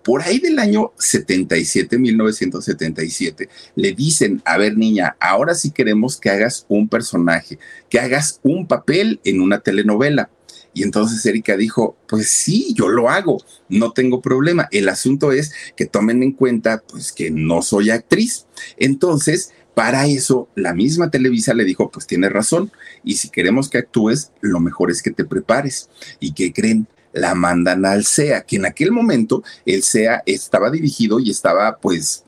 por 0.05 0.23
ahí 0.23 0.39
del 0.39 0.59
año 0.59 0.93
77, 0.99 1.99
1977, 1.99 3.49
le 3.75 3.93
dicen, 3.93 4.43
a 4.45 4.59
ver 4.59 4.77
niña, 4.77 5.17
ahora 5.19 5.55
sí 5.55 5.71
queremos 5.71 6.21
que 6.21 6.31
hagas 6.31 6.67
un 6.69 6.89
personaje, 6.89 7.59
que 7.89 7.99
hagas 7.99 8.39
un 8.43 8.69
papel 8.69 9.21
en 9.25 9.41
una 9.41 9.61
telenovela. 9.61 10.31
Y 10.75 10.83
entonces 10.83 11.25
Erika 11.25 11.57
dijo, 11.57 11.97
pues 12.07 12.29
sí, 12.29 12.75
yo 12.75 12.89
lo 12.89 13.09
hago, 13.09 13.43
no 13.69 13.93
tengo 13.93 14.21
problema. 14.21 14.69
El 14.73 14.89
asunto 14.89 15.33
es 15.33 15.53
que 15.77 15.87
tomen 15.87 16.23
en 16.23 16.33
cuenta, 16.33 16.83
pues 16.87 17.13
que 17.13 17.31
no 17.31 17.63
soy 17.63 17.91
actriz. 17.91 18.47
Entonces, 18.77 19.53
para 19.75 20.07
eso, 20.07 20.49
la 20.55 20.75
misma 20.75 21.11
Televisa 21.11 21.55
le 21.55 21.65
dijo, 21.65 21.91
pues 21.91 22.07
tienes 22.07 22.33
razón, 22.33 22.71
y 23.05 23.17
si 23.17 23.31
queremos 23.31 23.69
que 23.69 23.79
actúes, 23.79 24.33
lo 24.41 24.61
mejor 24.61 24.91
es 24.91 25.03
que 25.03 25.13
te 25.13 25.25
prepares. 25.25 25.89
¿Y 26.21 26.33
que 26.33 26.53
creen? 26.53 26.89
La 27.15 27.35
mandan 27.35 27.87
al 27.87 28.05
CEA, 28.05 28.43
que 28.43 28.57
en 28.57 28.67
aquel 28.67 28.93
momento 28.93 29.43
el 29.65 29.83
CEA 29.83 30.23
estaba 30.27 30.71
dirigido 30.71 31.19
y 31.21 31.31
estaba 31.31 31.79
pues 31.79 32.25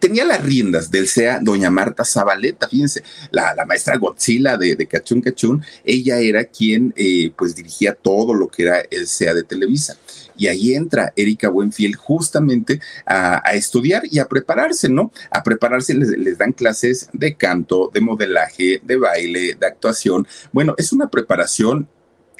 tenía 0.00 0.24
las 0.24 0.42
riendas 0.42 0.90
del 0.90 1.08
CEA 1.08 1.38
doña 1.40 1.70
Marta 1.70 2.04
Zabaleta, 2.04 2.68
fíjense, 2.68 3.02
la, 3.30 3.54
maestra 3.66 3.96
Godzilla 3.96 4.56
de, 4.56 4.76
de 4.76 4.86
Cachún 4.86 5.20
Cachún, 5.20 5.64
ella 5.84 6.18
era 6.18 6.44
quien 6.44 6.92
eh, 6.96 7.32
pues 7.36 7.54
dirigía 7.54 7.94
todo 7.94 8.34
lo 8.34 8.48
que 8.48 8.64
era 8.64 8.80
el 8.90 9.06
CEA 9.06 9.34
de 9.34 9.44
Televisa. 9.44 9.96
Y 10.36 10.48
ahí 10.48 10.74
entra 10.74 11.12
Erika 11.14 11.48
Buenfield 11.48 11.94
justamente 11.96 12.80
a, 13.06 13.38
estudiar 13.52 14.02
y 14.10 14.18
a 14.18 14.26
prepararse, 14.26 14.88
¿no? 14.88 15.12
A 15.30 15.42
prepararse, 15.42 15.94
les 15.94 16.38
dan 16.38 16.52
clases 16.52 17.08
de 17.12 17.36
canto, 17.36 17.90
de 17.92 18.00
modelaje, 18.00 18.80
de 18.82 18.96
baile, 18.96 19.54
de 19.54 19.66
actuación. 19.66 20.26
Bueno, 20.50 20.74
es 20.78 20.92
una 20.92 21.08
preparación 21.08 21.86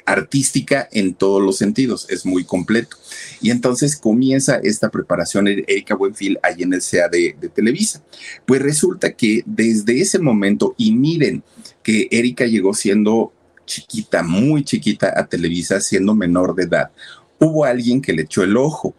artística 0.05 0.87
en 0.91 1.13
todos 1.13 1.41
los 1.41 1.57
sentidos, 1.57 2.07
es 2.09 2.25
muy 2.25 2.43
completo. 2.43 2.97
Y 3.41 3.51
entonces 3.51 3.95
comienza 3.95 4.59
esta 4.63 4.89
preparación 4.89 5.47
Erika 5.47 5.95
Buenfil 5.95 6.39
ahí 6.43 6.63
en 6.63 6.73
el 6.73 6.81
CEA 6.81 7.07
de, 7.07 7.35
de, 7.39 7.49
Televisa. 7.49 8.03
Pues 8.45 8.61
resulta 8.61 9.13
que 9.13 9.43
desde 9.45 10.01
ese 10.01 10.19
momento, 10.19 10.75
y 10.77 10.91
miren 10.93 11.43
que 11.83 12.07
Erika 12.11 12.45
llegó 12.45 12.73
siendo 12.73 13.33
chiquita, 13.65 14.23
muy 14.23 14.63
chiquita 14.63 15.13
a 15.15 15.27
Televisa, 15.27 15.79
siendo 15.79 16.15
menor 16.15 16.55
de 16.55 16.63
edad, 16.63 16.91
hubo 17.39 17.65
alguien 17.65 18.01
que 18.01 18.13
le 18.13 18.23
echó 18.23 18.43
el 18.43 18.57
ojo. 18.57 18.95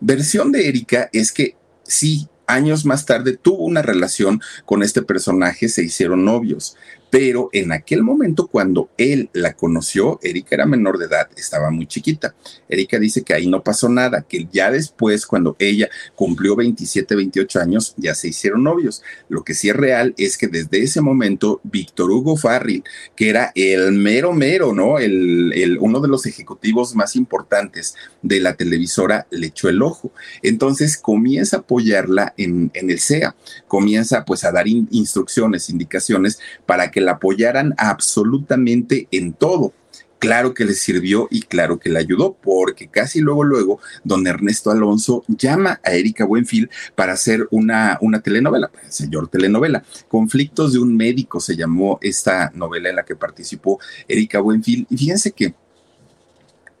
Versión 0.00 0.52
de 0.52 0.68
Erika 0.68 1.08
es 1.12 1.32
que 1.32 1.56
sí, 1.84 2.28
años 2.46 2.84
más 2.84 3.06
tarde 3.06 3.36
tuvo 3.36 3.64
una 3.64 3.82
relación 3.82 4.40
con 4.64 4.82
este 4.82 5.02
personaje, 5.02 5.68
se 5.68 5.84
hicieron 5.84 6.24
novios, 6.24 6.76
pero 7.14 7.48
en 7.52 7.70
aquel 7.70 8.02
momento 8.02 8.48
cuando 8.48 8.90
él 8.98 9.30
la 9.34 9.52
conoció, 9.52 10.18
Erika 10.20 10.56
era 10.56 10.66
menor 10.66 10.98
de 10.98 11.04
edad, 11.04 11.28
estaba 11.36 11.70
muy 11.70 11.86
chiquita. 11.86 12.34
Erika 12.68 12.98
dice 12.98 13.22
que 13.22 13.32
ahí 13.32 13.46
no 13.46 13.62
pasó 13.62 13.88
nada, 13.88 14.22
que 14.22 14.48
ya 14.52 14.72
después, 14.72 15.24
cuando 15.24 15.54
ella 15.60 15.88
cumplió 16.16 16.56
27, 16.56 17.14
28 17.14 17.60
años, 17.60 17.94
ya 17.96 18.16
se 18.16 18.26
hicieron 18.26 18.64
novios. 18.64 19.04
Lo 19.28 19.44
que 19.44 19.54
sí 19.54 19.68
es 19.68 19.76
real 19.76 20.12
es 20.16 20.36
que 20.36 20.48
desde 20.48 20.82
ese 20.82 21.02
momento, 21.02 21.60
Víctor 21.62 22.10
Hugo 22.10 22.36
Farril, 22.36 22.82
que 23.14 23.30
era 23.30 23.52
el 23.54 23.92
mero 23.92 24.32
mero, 24.32 24.74
¿no? 24.74 24.98
El, 24.98 25.78
uno 25.80 26.00
de 26.00 26.08
los 26.08 26.26
ejecutivos 26.26 26.96
más 26.96 27.14
importantes 27.14 27.94
de 28.22 28.40
la 28.40 28.56
televisora, 28.56 29.28
le 29.30 29.46
echó 29.46 29.68
el 29.68 29.82
ojo. 29.82 30.10
Entonces 30.42 30.96
comienza 30.96 31.58
a 31.58 31.60
apoyarla 31.60 32.34
en, 32.36 32.72
el 32.74 32.98
CEA, 32.98 33.36
comienza 33.68 34.24
pues 34.24 34.42
a 34.42 34.50
dar 34.50 34.66
instrucciones, 34.66 35.70
indicaciones 35.70 36.40
para 36.66 36.90
que 36.90 37.03
la 37.04 37.12
apoyaran 37.12 37.74
absolutamente 37.78 39.08
en 39.10 39.32
todo. 39.32 39.72
Claro 40.18 40.54
que 40.54 40.64
le 40.64 40.72
sirvió 40.72 41.28
y 41.30 41.42
claro 41.42 41.78
que 41.78 41.90
le 41.90 41.98
ayudó, 41.98 42.32
porque 42.32 42.88
casi 42.88 43.20
luego, 43.20 43.44
luego, 43.44 43.78
don 44.04 44.26
Ernesto 44.26 44.70
Alonso 44.70 45.22
llama 45.28 45.80
a 45.84 45.92
Erika 45.92 46.24
Buenfil 46.24 46.70
para 46.94 47.12
hacer 47.12 47.46
una, 47.50 47.98
una 48.00 48.20
telenovela, 48.20 48.70
señor 48.88 49.28
telenovela. 49.28 49.84
Conflictos 50.08 50.72
de 50.72 50.78
un 50.78 50.96
médico 50.96 51.40
se 51.40 51.56
llamó 51.56 51.98
esta 52.00 52.50
novela 52.54 52.88
en 52.88 52.96
la 52.96 53.04
que 53.04 53.16
participó 53.16 53.78
Erika 54.08 54.40
Buenfil. 54.40 54.86
Y 54.88 54.96
fíjense 54.96 55.32
que 55.32 55.54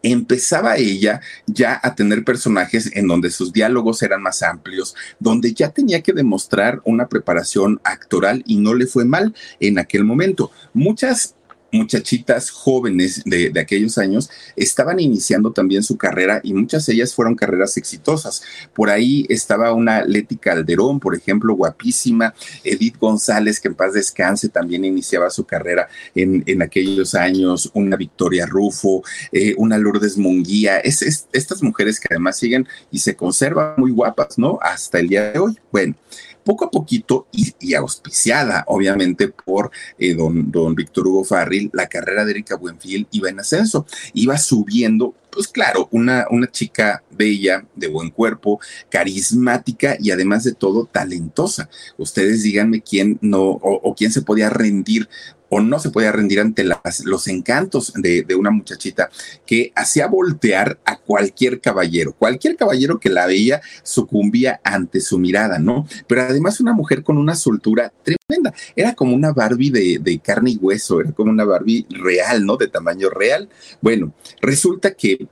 empezaba 0.04 0.76
ella 0.76 1.20
ya 1.46 1.80
a 1.82 1.94
tener 1.94 2.24
personajes 2.24 2.90
en 2.94 3.08
donde 3.08 3.30
sus 3.30 3.52
diálogos 3.52 4.02
eran 4.02 4.22
más 4.22 4.42
amplios, 4.42 4.94
donde 5.18 5.52
ya 5.54 5.70
tenía 5.70 6.02
que 6.02 6.12
demostrar 6.12 6.80
una 6.84 7.08
preparación 7.08 7.80
actoral 7.84 8.42
y 8.46 8.58
no 8.58 8.74
le 8.74 8.86
fue 8.86 9.04
mal 9.04 9.34
en 9.60 9.78
aquel 9.78 10.04
momento. 10.04 10.52
Muchas 10.74 11.34
muchachitas 11.74 12.50
jóvenes 12.50 13.22
de, 13.24 13.52
aquellos 13.60 13.98
años 13.98 14.30
estaban 14.56 15.00
iniciando 15.00 15.52
también 15.52 15.82
su 15.82 15.96
carrera 15.96 16.40
y 16.42 16.54
muchas 16.54 16.86
de 16.86 16.94
ellas 16.94 17.14
fueron 17.14 17.34
carreras 17.34 17.76
exitosas. 17.76 18.42
Por 18.74 18.90
ahí 18.90 19.26
estaba 19.28 19.72
una 19.72 20.04
Leti 20.04 20.36
Calderón, 20.36 21.00
por 21.00 21.14
ejemplo, 21.14 21.54
guapísima, 21.54 22.34
Edith 22.62 22.98
González, 22.98 23.60
que 23.60 23.68
en 23.68 23.74
paz 23.74 23.94
descanse, 23.94 24.48
también 24.48 24.84
iniciaba 24.84 25.30
su 25.30 25.44
carrera 25.44 25.88
en, 26.14 26.62
aquellos 26.62 27.14
años, 27.14 27.70
una 27.74 27.96
Victoria 27.96 28.46
Rufo, 28.46 29.02
eh, 29.32 29.54
una 29.58 29.76
Lourdes 29.76 30.16
Munguía, 30.16 30.78
es, 30.78 31.26
estas 31.32 31.62
mujeres 31.62 31.98
que 31.98 32.08
además 32.10 32.38
siguen 32.38 32.66
y 32.90 33.00
se 33.00 33.16
conservan 33.16 33.74
muy 33.76 33.90
guapas, 33.90 34.38
¿no? 34.38 34.58
Hasta 34.62 35.00
el 35.00 35.08
día 35.08 35.32
de 35.32 35.38
hoy. 35.38 35.58
Bueno, 35.72 35.94
poco 36.44 36.66
a 36.66 36.70
poquito 36.70 37.26
y, 37.32 37.74
auspiciada, 37.74 38.64
obviamente, 38.68 39.28
por 39.28 39.70
eh, 39.98 40.14
don, 40.14 40.50
don 40.50 40.74
Víctor 40.74 41.08
Hugo 41.08 41.24
Farril, 41.24 41.70
la 41.72 41.88
carrera 41.88 42.24
de 42.24 42.32
Erika 42.32 42.56
Buenfield 42.56 43.06
iba 43.10 43.28
en 43.28 43.40
ascenso, 43.40 43.86
iba 44.12 44.36
subiendo 44.38 45.14
pues 45.34 45.48
claro, 45.48 45.88
una, 45.90 46.26
una 46.30 46.50
chica 46.50 47.02
bella, 47.10 47.66
de 47.74 47.88
buen 47.88 48.10
cuerpo, 48.10 48.60
carismática 48.88 49.96
y 49.98 50.12
además 50.12 50.44
de 50.44 50.54
todo 50.54 50.86
talentosa. 50.86 51.68
Ustedes 51.98 52.44
díganme 52.44 52.82
quién 52.82 53.18
no 53.20 53.42
o, 53.42 53.94
quién 53.96 54.12
se 54.12 54.22
podía 54.22 54.48
rendir 54.48 55.08
o 55.54 55.60
no 55.60 55.78
se 55.78 55.90
podía 55.90 56.10
rendir 56.10 56.40
ante 56.40 56.64
los 56.64 57.28
encantos 57.28 57.92
de, 57.94 58.26
una 58.34 58.50
muchachita 58.50 59.08
que 59.46 59.70
hacía 59.76 60.08
voltear 60.08 60.80
a 60.84 60.96
cualquier 60.96 61.60
caballero. 61.60 62.12
Cualquier 62.12 62.56
caballero 62.56 62.98
que 62.98 63.08
la 63.08 63.26
veía 63.26 63.62
sucumbía 63.84 64.60
ante 64.64 65.00
su 65.00 65.16
mirada, 65.16 65.60
¿no? 65.60 65.86
Pero 66.08 66.22
además 66.22 66.58
una 66.58 66.72
mujer 66.72 67.04
con 67.04 67.18
una 67.18 67.36
soltura 67.36 67.92
tremenda. 68.02 68.52
Era 68.74 68.96
como 68.96 69.14
una 69.14 69.32
Barbie 69.32 69.70
de, 69.70 70.00
de 70.02 70.18
carne 70.18 70.50
y 70.50 70.56
hueso, 70.56 71.00
era 71.00 71.12
como 71.12 71.30
una 71.30 71.44
Barbie 71.44 71.86
real, 71.88 72.44
¿no? 72.44 72.56
De 72.56 72.66
tamaño 72.66 73.08
real. 73.08 73.48
Bueno, 73.80 74.12
resulta 74.40 74.94
que 74.94 75.28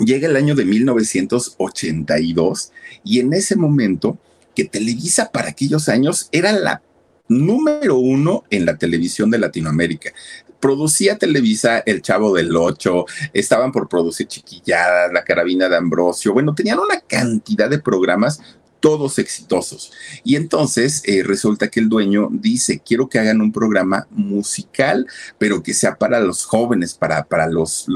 llega 0.00 0.28
el 0.28 0.36
año 0.36 0.54
de 0.54 0.66
1982 0.66 2.72
y 3.04 3.20
en 3.20 3.32
ese 3.32 3.56
momento 3.56 4.18
que 4.54 4.66
Televisa 4.66 5.30
para 5.32 5.48
aquellos 5.48 5.88
años 5.88 6.28
era 6.30 6.52
la 6.52 6.82
número 7.28 7.96
uno 7.96 8.44
en 8.50 8.66
la 8.66 8.76
televisión 8.76 9.30
de 9.30 9.38
Latinoamérica. 9.38 10.12
Producía 10.60 11.18
Televisa 11.18 11.80
El 11.80 12.00
Chavo 12.00 12.34
del 12.34 12.56
Ocho, 12.56 13.04
estaban 13.32 13.70
por 13.70 13.88
producir 13.88 14.26
Chiquilladas, 14.28 15.12
La 15.12 15.24
Carabina 15.24 15.68
de 15.68 15.76
Ambrosio, 15.76 16.32
bueno, 16.32 16.54
tenían 16.54 16.78
una 16.78 17.00
cantidad 17.00 17.68
de 17.68 17.78
programas 17.78 18.40
todos 18.84 19.18
exitosos. 19.18 19.92
Y 20.24 20.36
entonces 20.36 21.00
eh, 21.06 21.22
resulta 21.22 21.68
que 21.68 21.80
el 21.80 21.88
dueño 21.88 22.28
dice, 22.30 22.82
quiero 22.84 23.08
que 23.08 23.18
hagan 23.18 23.40
un 23.40 23.50
programa 23.50 24.06
musical, 24.10 25.06
pero 25.38 25.62
que 25.62 25.72
sea 25.72 25.96
para 25.96 26.20
los 26.20 26.44
jóvenes, 26.44 26.92
para, 26.92 27.24
para 27.24 27.48
los, 27.48 27.86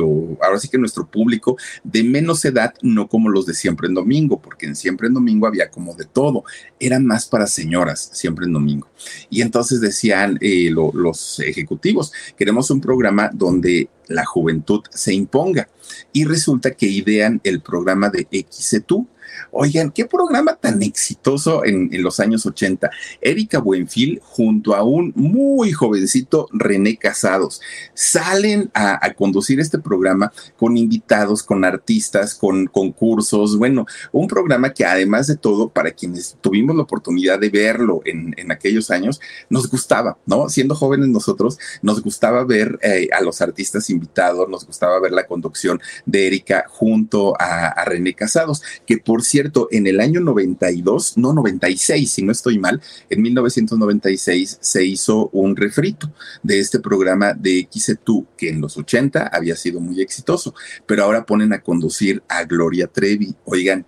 ahora 0.40 0.59
sí 0.59 0.70
que 0.70 0.79
nuestro 0.79 1.07
público 1.07 1.59
de 1.85 2.05
menos 2.05 2.42
edad, 2.46 2.72
no 2.81 3.07
como 3.07 3.29
los 3.29 3.44
de 3.44 3.53
siempre 3.53 3.87
en 3.87 3.92
domingo, 3.92 4.40
porque 4.40 4.64
en 4.64 4.74
siempre 4.74 5.09
en 5.09 5.12
domingo 5.12 5.46
había 5.46 5.70
como 5.70 5.94
de 5.94 6.07
todo, 6.07 6.44
eran 6.81 7.05
más 7.05 7.27
para 7.27 7.46
señoras, 7.46 8.09
siempre 8.14 8.46
en 8.46 8.55
domingo. 8.55 8.88
Y 9.29 9.42
entonces 9.42 9.83
decían 9.83 10.38
eh, 10.40 10.70
los 10.70 11.38
ejecutivos, 11.40 12.14
queremos 12.35 12.70
un 12.70 12.81
programa 12.81 13.31
donde 13.35 13.90
la 14.07 14.24
juventud 14.24 14.81
se 14.90 15.12
imponga. 15.12 15.68
Y 16.14 16.24
resulta 16.24 16.70
que 16.70 16.87
idean 16.87 17.42
el 17.44 17.61
programa 17.61 18.09
de 18.09 18.27
XETU 18.51 19.07
Oigan, 19.51 19.90
qué 19.90 20.05
programa 20.07 20.57
tan 20.57 20.83
exitoso 20.83 21.64
en, 21.64 21.90
los 22.03 22.20
años 22.20 22.46
80. 22.46 22.90
Erika 23.20 23.59
Buenfil 23.59 24.20
junto 24.22 24.74
a 24.74 24.83
un 24.83 25.12
muy 25.16 25.72
jovencito 25.72 26.48
René 26.53 26.96
Casados 26.96 27.61
salen 27.94 28.70
a, 28.74 28.98
conducir 29.14 29.59
este 29.59 29.79
programa 29.79 30.33
con 30.57 30.77
invitados, 30.77 31.42
con 31.42 31.64
artistas, 31.64 32.35
con 32.35 32.66
concursos. 32.66 33.59
Bueno, 33.59 33.87
un 34.12 34.29
programa 34.29 34.72
que 34.72 34.85
además 34.85 35.27
de 35.27 35.37
todo, 35.37 35.70
para 35.70 35.90
quienes 35.90 36.37
tuvimos 36.40 36.77
la 36.77 36.83
oportunidad 36.83 37.38
de 37.38 37.48
verlo 37.48 38.01
en, 38.05 38.35
aquellos 38.51 38.90
años, 38.90 39.20
nos 39.51 39.68
gustaba, 39.68 40.16
¿no? 40.27 40.48
Siendo 40.48 40.74
jóvenes 40.74 41.09
nosotros, 41.09 41.59
nos 41.83 42.03
gustaba 42.03 42.44
ver 42.44 42.79
eh, 42.83 43.09
a 43.12 43.20
los 43.20 43.40
artistas 43.40 43.90
invitados, 43.90 44.48
nos 44.48 44.66
gustaba 44.66 44.98
ver 45.01 45.12
la 45.12 45.27
conducción 45.27 45.81
de 46.07 46.27
Erika 46.27 46.64
junto 46.68 47.35
a, 47.40 47.68
a 47.68 47.85
René 47.85 48.14
Casados, 48.14 48.62
que 48.87 48.98
por 48.98 49.22
cierto, 49.29 49.69
en 49.71 49.87
el 49.87 50.01
año 50.01 50.21
92, 50.21 51.19
no 51.19 51.33
96, 51.33 52.11
si 52.11 52.23
no 52.23 52.33
estoy 52.33 52.59
mal, 52.59 52.81
en 53.11 53.23
1996 53.23 54.59
se 54.61 54.85
hizo 54.85 55.29
un 55.33 55.57
refrito 55.57 56.12
de 56.43 56.59
este 56.59 56.81
programa 56.81 57.35
de 57.35 57.69
XETU, 57.71 58.27
que 58.37 58.51
en 58.51 58.61
los 58.61 58.77
80 58.77 59.29
había 59.29 59.57
sido 59.57 59.81
muy 59.81 60.01
exitoso, 60.01 60.55
pero 60.87 61.05
ahora 61.05 61.27
ponen 61.27 61.53
a 61.53 61.61
conducir 61.61 62.23
a 62.29 62.45
Gloria 62.45 62.87
Trevi. 62.87 63.35
Oigan, 63.45 63.87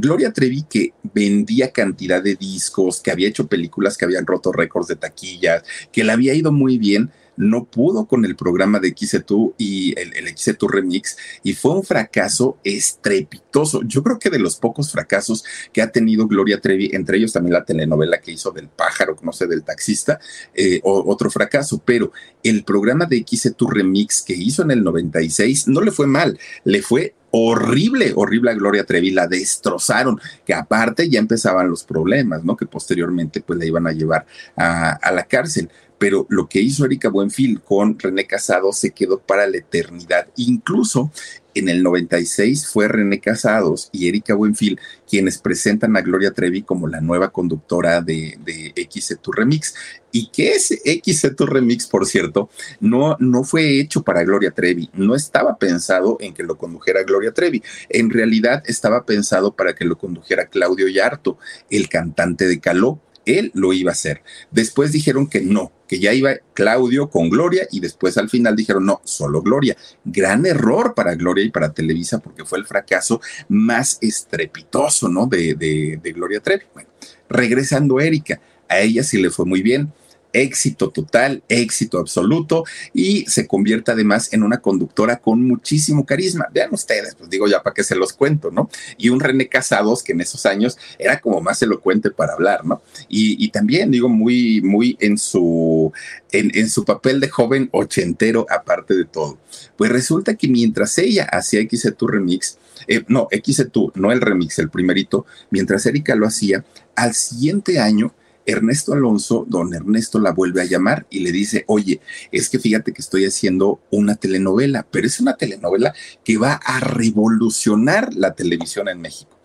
Gloria 0.00 0.32
Trevi 0.32 0.62
que 0.62 0.92
vendía 1.12 1.72
cantidad 1.72 2.22
de 2.22 2.36
discos, 2.36 3.00
que 3.00 3.10
había 3.10 3.28
hecho 3.28 3.48
películas 3.48 3.96
que 3.96 4.04
habían 4.04 4.26
roto 4.26 4.52
récords 4.52 4.86
de 4.86 4.94
taquillas, 4.94 5.64
que 5.90 6.04
le 6.04 6.12
había 6.12 6.34
ido 6.34 6.52
muy 6.52 6.78
bien, 6.78 7.10
no 7.38 7.64
pudo 7.64 8.06
con 8.06 8.24
el 8.24 8.36
programa 8.36 8.80
de 8.80 8.94
XETU 8.94 9.54
y 9.56 9.98
el, 9.98 10.14
el 10.16 10.36
XETU 10.36 10.68
Remix 10.68 11.16
y 11.42 11.54
fue 11.54 11.72
un 11.72 11.84
fracaso 11.84 12.58
estrepitoso. 12.64 13.82
Yo 13.84 14.02
creo 14.02 14.18
que 14.18 14.28
de 14.28 14.38
los 14.38 14.56
pocos 14.56 14.90
fracasos 14.90 15.44
que 15.72 15.80
ha 15.80 15.90
tenido 15.90 16.26
Gloria 16.26 16.60
Trevi, 16.60 16.90
entre 16.92 17.18
ellos 17.18 17.32
también 17.32 17.54
la 17.54 17.64
telenovela 17.64 18.20
que 18.20 18.32
hizo 18.32 18.50
del 18.50 18.68
pájaro, 18.68 19.16
no 19.22 19.32
sé, 19.32 19.46
del 19.46 19.62
taxista, 19.62 20.18
eh, 20.54 20.80
otro 20.82 21.30
fracaso, 21.30 21.80
pero 21.84 22.12
el 22.42 22.64
programa 22.64 23.06
de 23.06 23.24
XETU 23.26 23.68
Remix 23.68 24.22
que 24.22 24.34
hizo 24.34 24.62
en 24.62 24.72
el 24.72 24.82
96 24.82 25.68
no 25.68 25.80
le 25.80 25.92
fue 25.92 26.06
mal, 26.06 26.38
le 26.64 26.82
fue 26.82 27.14
horrible, 27.38 28.12
horrible 28.16 28.50
a 28.50 28.54
Gloria 28.54 28.84
Trevi, 28.84 29.10
la 29.10 29.26
destrozaron, 29.26 30.20
que 30.44 30.54
aparte 30.54 31.08
ya 31.08 31.18
empezaban 31.18 31.70
los 31.70 31.84
problemas, 31.84 32.44
¿no? 32.44 32.56
Que 32.56 32.66
posteriormente 32.66 33.40
pues 33.40 33.58
la 33.58 33.66
iban 33.66 33.86
a 33.86 33.92
llevar 33.92 34.26
a, 34.56 35.12
la 35.12 35.24
cárcel 35.24 35.70
pero 35.98 36.26
lo 36.28 36.48
que 36.48 36.60
hizo 36.60 36.84
Erika 36.84 37.08
Buenfil 37.08 37.60
con 37.60 37.98
René 37.98 38.24
Casado 38.24 38.72
se 38.72 38.92
quedó 38.92 39.18
para 39.18 39.48
la 39.48 39.56
eternidad. 39.56 40.28
Incluso 40.36 41.10
en 41.58 41.68
el 41.68 41.82
96 41.82 42.68
fue 42.68 42.88
René 42.88 43.20
Casados 43.20 43.88
y 43.92 44.08
Erika 44.08 44.34
Buenfil 44.34 44.78
quienes 45.08 45.38
presentan 45.38 45.96
a 45.96 46.02
Gloria 46.02 46.32
Trevi 46.32 46.62
como 46.62 46.86
la 46.86 47.00
nueva 47.00 47.30
conductora 47.30 48.00
de, 48.00 48.38
de 48.44 48.72
XC 48.76 49.20
Remix. 49.32 49.74
Y 50.10 50.30
que 50.30 50.52
ese 50.52 50.80
XC 50.84 51.38
Remix, 51.40 51.86
por 51.86 52.06
cierto, 52.06 52.48
no, 52.80 53.16
no 53.20 53.44
fue 53.44 53.78
hecho 53.78 54.02
para 54.02 54.24
Gloria 54.24 54.52
Trevi, 54.52 54.88
no 54.94 55.14
estaba 55.14 55.58
pensado 55.58 56.16
en 56.20 56.32
que 56.32 56.42
lo 56.42 56.56
condujera 56.56 57.02
Gloria 57.02 57.32
Trevi. 57.32 57.62
En 57.88 58.08
realidad 58.10 58.62
estaba 58.66 59.04
pensado 59.04 59.54
para 59.54 59.74
que 59.74 59.84
lo 59.84 59.98
condujera 59.98 60.46
Claudio 60.46 60.88
Yarto, 60.88 61.38
el 61.70 61.88
cantante 61.88 62.46
de 62.46 62.60
Caló 62.60 63.00
él 63.28 63.50
lo 63.54 63.72
iba 63.72 63.90
a 63.90 63.92
hacer. 63.92 64.22
Después 64.50 64.92
dijeron 64.92 65.28
que 65.28 65.40
no, 65.40 65.72
que 65.86 65.98
ya 65.98 66.12
iba 66.12 66.36
Claudio 66.54 67.10
con 67.10 67.28
Gloria 67.28 67.66
y 67.70 67.80
después 67.80 68.16
al 68.18 68.30
final 68.30 68.56
dijeron 68.56 68.86
no, 68.86 69.00
solo 69.04 69.42
Gloria. 69.42 69.76
Gran 70.04 70.46
error 70.46 70.94
para 70.94 71.14
Gloria 71.14 71.44
y 71.44 71.50
para 71.50 71.72
Televisa 71.72 72.18
porque 72.18 72.44
fue 72.44 72.58
el 72.58 72.66
fracaso 72.66 73.20
más 73.48 73.98
estrepitoso, 74.00 75.08
¿no? 75.08 75.26
De, 75.26 75.54
de, 75.54 75.98
de 76.02 76.12
Gloria 76.12 76.40
Trevi. 76.40 76.64
Bueno, 76.74 76.88
regresando 77.28 78.00
Erika, 78.00 78.40
a 78.68 78.80
ella 78.80 79.02
sí 79.02 79.20
le 79.20 79.30
fue 79.30 79.46
muy 79.46 79.62
bien 79.62 79.92
éxito 80.32 80.90
total, 80.90 81.42
éxito 81.48 81.98
absoluto 81.98 82.64
y 82.92 83.24
se 83.26 83.46
convierte 83.46 83.92
además 83.92 84.32
en 84.32 84.42
una 84.42 84.60
conductora 84.60 85.16
con 85.16 85.42
muchísimo 85.44 86.04
carisma. 86.04 86.48
Vean 86.52 86.72
ustedes, 86.72 87.14
pues 87.14 87.30
digo 87.30 87.46
ya 87.46 87.62
para 87.62 87.74
que 87.74 87.84
se 87.84 87.96
los 87.96 88.12
cuento, 88.12 88.50
¿no? 88.50 88.70
Y 88.96 89.08
un 89.08 89.20
René 89.20 89.48
Casados 89.48 90.02
que 90.02 90.12
en 90.12 90.20
esos 90.20 90.46
años 90.46 90.78
era 90.98 91.20
como 91.20 91.40
más 91.40 91.62
elocuente 91.62 92.10
para 92.10 92.34
hablar, 92.34 92.64
¿no? 92.64 92.82
Y, 93.08 93.48
también 93.48 93.90
digo 93.90 94.10
muy, 94.10 94.60
muy 94.60 94.96
en 95.00 95.16
su, 95.16 95.90
en, 96.32 96.68
su 96.68 96.84
papel 96.84 97.18
de 97.18 97.28
joven 97.28 97.70
ochentero 97.72 98.46
aparte 98.50 98.94
de 98.94 99.06
todo. 99.06 99.38
Pues 99.76 99.90
resulta 99.90 100.34
que 100.34 100.48
mientras 100.48 100.98
ella 100.98 101.24
hacía 101.24 101.60
XC2 101.60 102.10
Remix, 102.10 102.58
eh, 102.86 103.04
no, 103.08 103.26
XC2, 103.30 103.92
no 103.94 104.12
el 104.12 104.20
remix, 104.20 104.58
el 104.58 104.70
primerito, 104.70 105.24
mientras 105.50 105.86
Erika 105.86 106.14
lo 106.14 106.26
hacía, 106.26 106.64
al 106.94 107.14
siguiente 107.14 107.80
año 107.80 108.12
Ernesto 108.48 108.94
Alonso, 108.94 109.44
don 109.46 109.74
Ernesto 109.74 110.18
la 110.18 110.32
vuelve 110.32 110.62
a 110.62 110.64
llamar 110.64 111.06
y 111.10 111.20
le 111.20 111.32
dice, 111.32 111.64
oye, 111.66 112.00
es 112.32 112.48
que 112.48 112.58
fíjate 112.58 112.94
que 112.94 113.02
estoy 113.02 113.26
haciendo 113.26 113.78
una 113.90 114.16
telenovela, 114.16 114.86
pero 114.90 115.06
es 115.06 115.20
una 115.20 115.36
telenovela 115.36 115.94
que 116.24 116.38
va 116.38 116.54
a 116.54 116.80
revolucionar 116.80 118.14
la 118.14 118.34
televisión 118.34 118.88
en 118.88 119.02
México. 119.02 119.38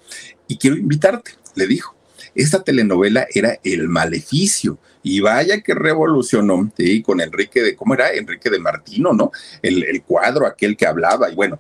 Y 0.48 0.58
quiero 0.58 0.78
invitarte, 0.78 1.32
le 1.56 1.68
dijo. 1.68 1.96
Esta 2.34 2.64
telenovela 2.64 3.28
era 3.34 3.60
El 3.66 3.90
Maleficio. 3.90 4.80
Y 5.04 5.20
vaya 5.20 5.60
que 5.60 5.76
revolucionó, 5.76 6.72
sí, 6.78 7.04
con 7.04 7.20
Enrique 7.20 7.62
de, 7.62 7.76
¿cómo 7.76 7.96
era? 7.96 8.14
Enrique 8.14 8.50
de 8.50 8.60
Martino, 8.60 9.12
¿no? 9.12 9.32
El, 9.62 10.02
cuadro, 10.04 10.48
aquel 10.48 10.78
que 10.78 10.88
hablaba. 10.88 11.30
Y 11.30 11.36
bueno, 11.36 11.60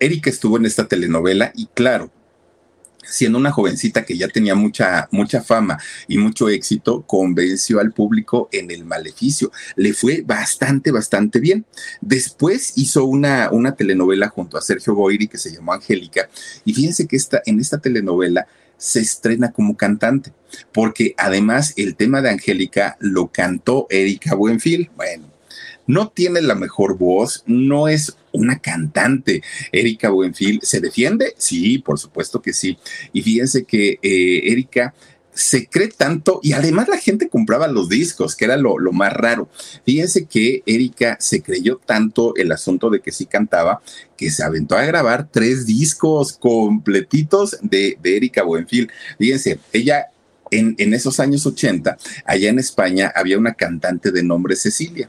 Erika 0.00 0.30
estuvo 0.30 0.56
en 0.56 0.66
esta 0.66 0.88
telenovela 0.88 1.52
y 1.54 1.66
claro, 1.66 2.10
siendo 3.08 3.38
una 3.38 3.50
jovencita 3.50 4.04
que 4.04 4.16
ya 4.16 4.28
tenía 4.28 4.54
mucha, 4.54 5.08
mucha 5.10 5.42
fama 5.42 5.78
y 6.06 6.18
mucho 6.18 6.48
éxito, 6.48 7.02
convenció 7.06 7.80
al 7.80 7.92
público 7.92 8.48
en 8.52 8.70
el 8.70 8.84
maleficio. 8.84 9.50
Le 9.76 9.92
fue 9.92 10.22
bastante, 10.24 10.90
bastante 10.90 11.40
bien. 11.40 11.64
Después 12.00 12.72
hizo 12.76 13.04
una, 13.04 13.50
una 13.50 13.74
telenovela 13.74 14.28
junto 14.28 14.58
a 14.58 14.62
Sergio 14.62 14.94
Goyri 14.94 15.28
que 15.28 15.38
se 15.38 15.52
llamó 15.52 15.72
Angélica. 15.72 16.28
Y 16.64 16.74
fíjense 16.74 17.06
que 17.06 17.16
esta, 17.16 17.42
en 17.46 17.60
esta 17.60 17.78
telenovela 17.78 18.46
se 18.76 19.00
estrena 19.00 19.50
como 19.50 19.76
cantante, 19.76 20.32
porque 20.72 21.14
además 21.18 21.74
el 21.76 21.96
tema 21.96 22.22
de 22.22 22.30
Angélica 22.30 22.96
lo 23.00 23.28
cantó 23.28 23.86
Erika 23.90 24.34
Buenfil. 24.34 24.90
Bueno, 24.96 25.26
no 25.88 26.10
tiene 26.10 26.40
la 26.42 26.54
mejor 26.54 26.96
voz, 26.96 27.42
no 27.46 27.88
es 27.88 28.16
una 28.30 28.60
cantante. 28.60 29.42
Erika 29.72 30.10
Buenfil, 30.10 30.60
¿se 30.62 30.80
defiende? 30.80 31.34
Sí, 31.38 31.78
por 31.78 31.98
supuesto 31.98 32.40
que 32.40 32.52
sí. 32.52 32.78
Y 33.12 33.22
fíjense 33.22 33.64
que 33.64 33.98
eh, 34.02 34.52
Erika 34.52 34.94
se 35.32 35.66
cree 35.68 35.88
tanto 35.88 36.40
y 36.42 36.52
además 36.52 36.88
la 36.88 36.98
gente 36.98 37.28
compraba 37.28 37.68
los 37.68 37.88
discos, 37.88 38.34
que 38.36 38.44
era 38.44 38.56
lo, 38.56 38.76
más 38.92 39.12
raro. 39.12 39.48
Fíjense 39.86 40.26
que 40.26 40.62
Erika 40.66 41.16
se 41.20 41.42
creyó 41.42 41.80
tanto 41.84 42.34
el 42.36 42.52
asunto 42.52 42.90
de 42.90 43.00
que 43.00 43.12
sí 43.12 43.24
cantaba 43.24 43.80
que 44.16 44.30
se 44.30 44.42
aventó 44.42 44.76
a 44.76 44.84
grabar 44.84 45.28
tres 45.30 45.64
discos 45.64 46.32
completitos 46.32 47.56
de, 47.62 47.96
Erika 48.02 48.42
Buenfil. 48.42 48.90
Fíjense, 49.18 49.58
ella 49.72 50.08
en, 50.50 50.74
en 50.76 50.92
esos 50.92 51.20
años 51.20 51.46
80, 51.46 51.96
allá 52.24 52.48
en 52.50 52.58
España 52.58 53.12
había 53.14 53.38
una 53.38 53.54
cantante 53.54 54.10
de 54.10 54.22
nombre 54.22 54.56
Cecilia. 54.56 55.08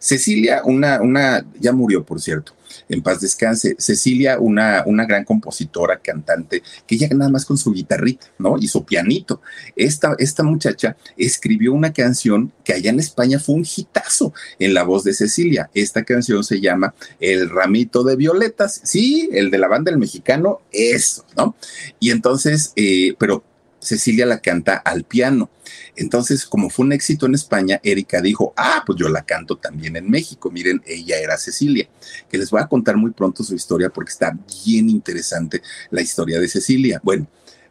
Cecilia, 0.00 0.62
una, 0.64 1.00
una, 1.00 1.46
ya 1.60 1.72
murió, 1.72 2.04
por 2.04 2.20
cierto, 2.20 2.54
en 2.88 3.02
paz 3.02 3.20
descanse. 3.20 3.76
Cecilia, 3.78 4.40
una, 4.40 4.82
una 4.86 5.04
gran 5.04 5.24
compositora, 5.24 5.98
cantante, 5.98 6.62
que 6.86 6.94
ella 6.94 7.08
nada 7.12 7.30
más 7.30 7.44
con 7.44 7.58
su 7.58 7.72
guitarrita, 7.72 8.26
¿no? 8.38 8.56
Y 8.58 8.66
su 8.66 8.84
pianito. 8.84 9.42
Esta, 9.76 10.14
esta 10.18 10.42
muchacha 10.42 10.96
escribió 11.16 11.74
una 11.74 11.92
canción 11.92 12.50
que 12.64 12.72
allá 12.72 12.90
en 12.90 12.98
España 12.98 13.38
fue 13.38 13.56
un 13.56 13.64
hitazo 13.64 14.32
en 14.58 14.72
la 14.72 14.84
voz 14.84 15.04
de 15.04 15.12
Cecilia. 15.12 15.70
Esta 15.74 16.02
canción 16.02 16.42
se 16.44 16.60
llama 16.60 16.94
El 17.20 17.50
ramito 17.50 18.02
de 18.02 18.16
violetas. 18.16 18.80
Sí, 18.82 19.28
el 19.32 19.50
de 19.50 19.58
la 19.58 19.68
banda 19.68 19.90
del 19.90 20.00
mexicano, 20.00 20.60
eso, 20.72 21.26
¿no? 21.36 21.54
Y 21.98 22.10
entonces, 22.10 22.72
eh, 22.76 23.14
pero 23.18 23.44
Cecilia 23.80 24.26
la 24.26 24.40
canta 24.40 24.76
al 24.76 25.04
piano. 25.04 25.50
Entonces, 25.96 26.44
como 26.44 26.70
fue 26.70 26.84
un 26.84 26.92
éxito 26.92 27.26
en 27.26 27.34
España, 27.34 27.80
Erika 27.82 28.20
dijo, 28.20 28.52
ah, 28.56 28.82
pues 28.86 28.98
yo 28.98 29.08
la 29.08 29.24
canto 29.24 29.56
también 29.56 29.96
en 29.96 30.10
México. 30.10 30.50
Miren, 30.50 30.82
ella 30.86 31.18
era 31.18 31.38
Cecilia, 31.38 31.88
que 32.28 32.38
les 32.38 32.50
voy 32.50 32.60
a 32.60 32.68
contar 32.68 32.96
muy 32.96 33.10
pronto 33.10 33.42
su 33.42 33.54
historia 33.54 33.90
porque 33.90 34.12
está 34.12 34.36
bien 34.64 34.88
interesante 34.90 35.62
la 35.90 36.02
historia 36.02 36.38
de 36.38 36.48
Cecilia. 36.48 37.00
Bueno, 37.02 37.26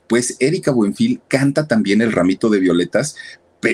pues 0.08 0.36
Erika 0.40 0.72
Buenfil 0.72 1.22
canta 1.28 1.68
también 1.68 2.02
el 2.02 2.12
ramito 2.12 2.50
de 2.50 2.60
violetas, 2.60 3.16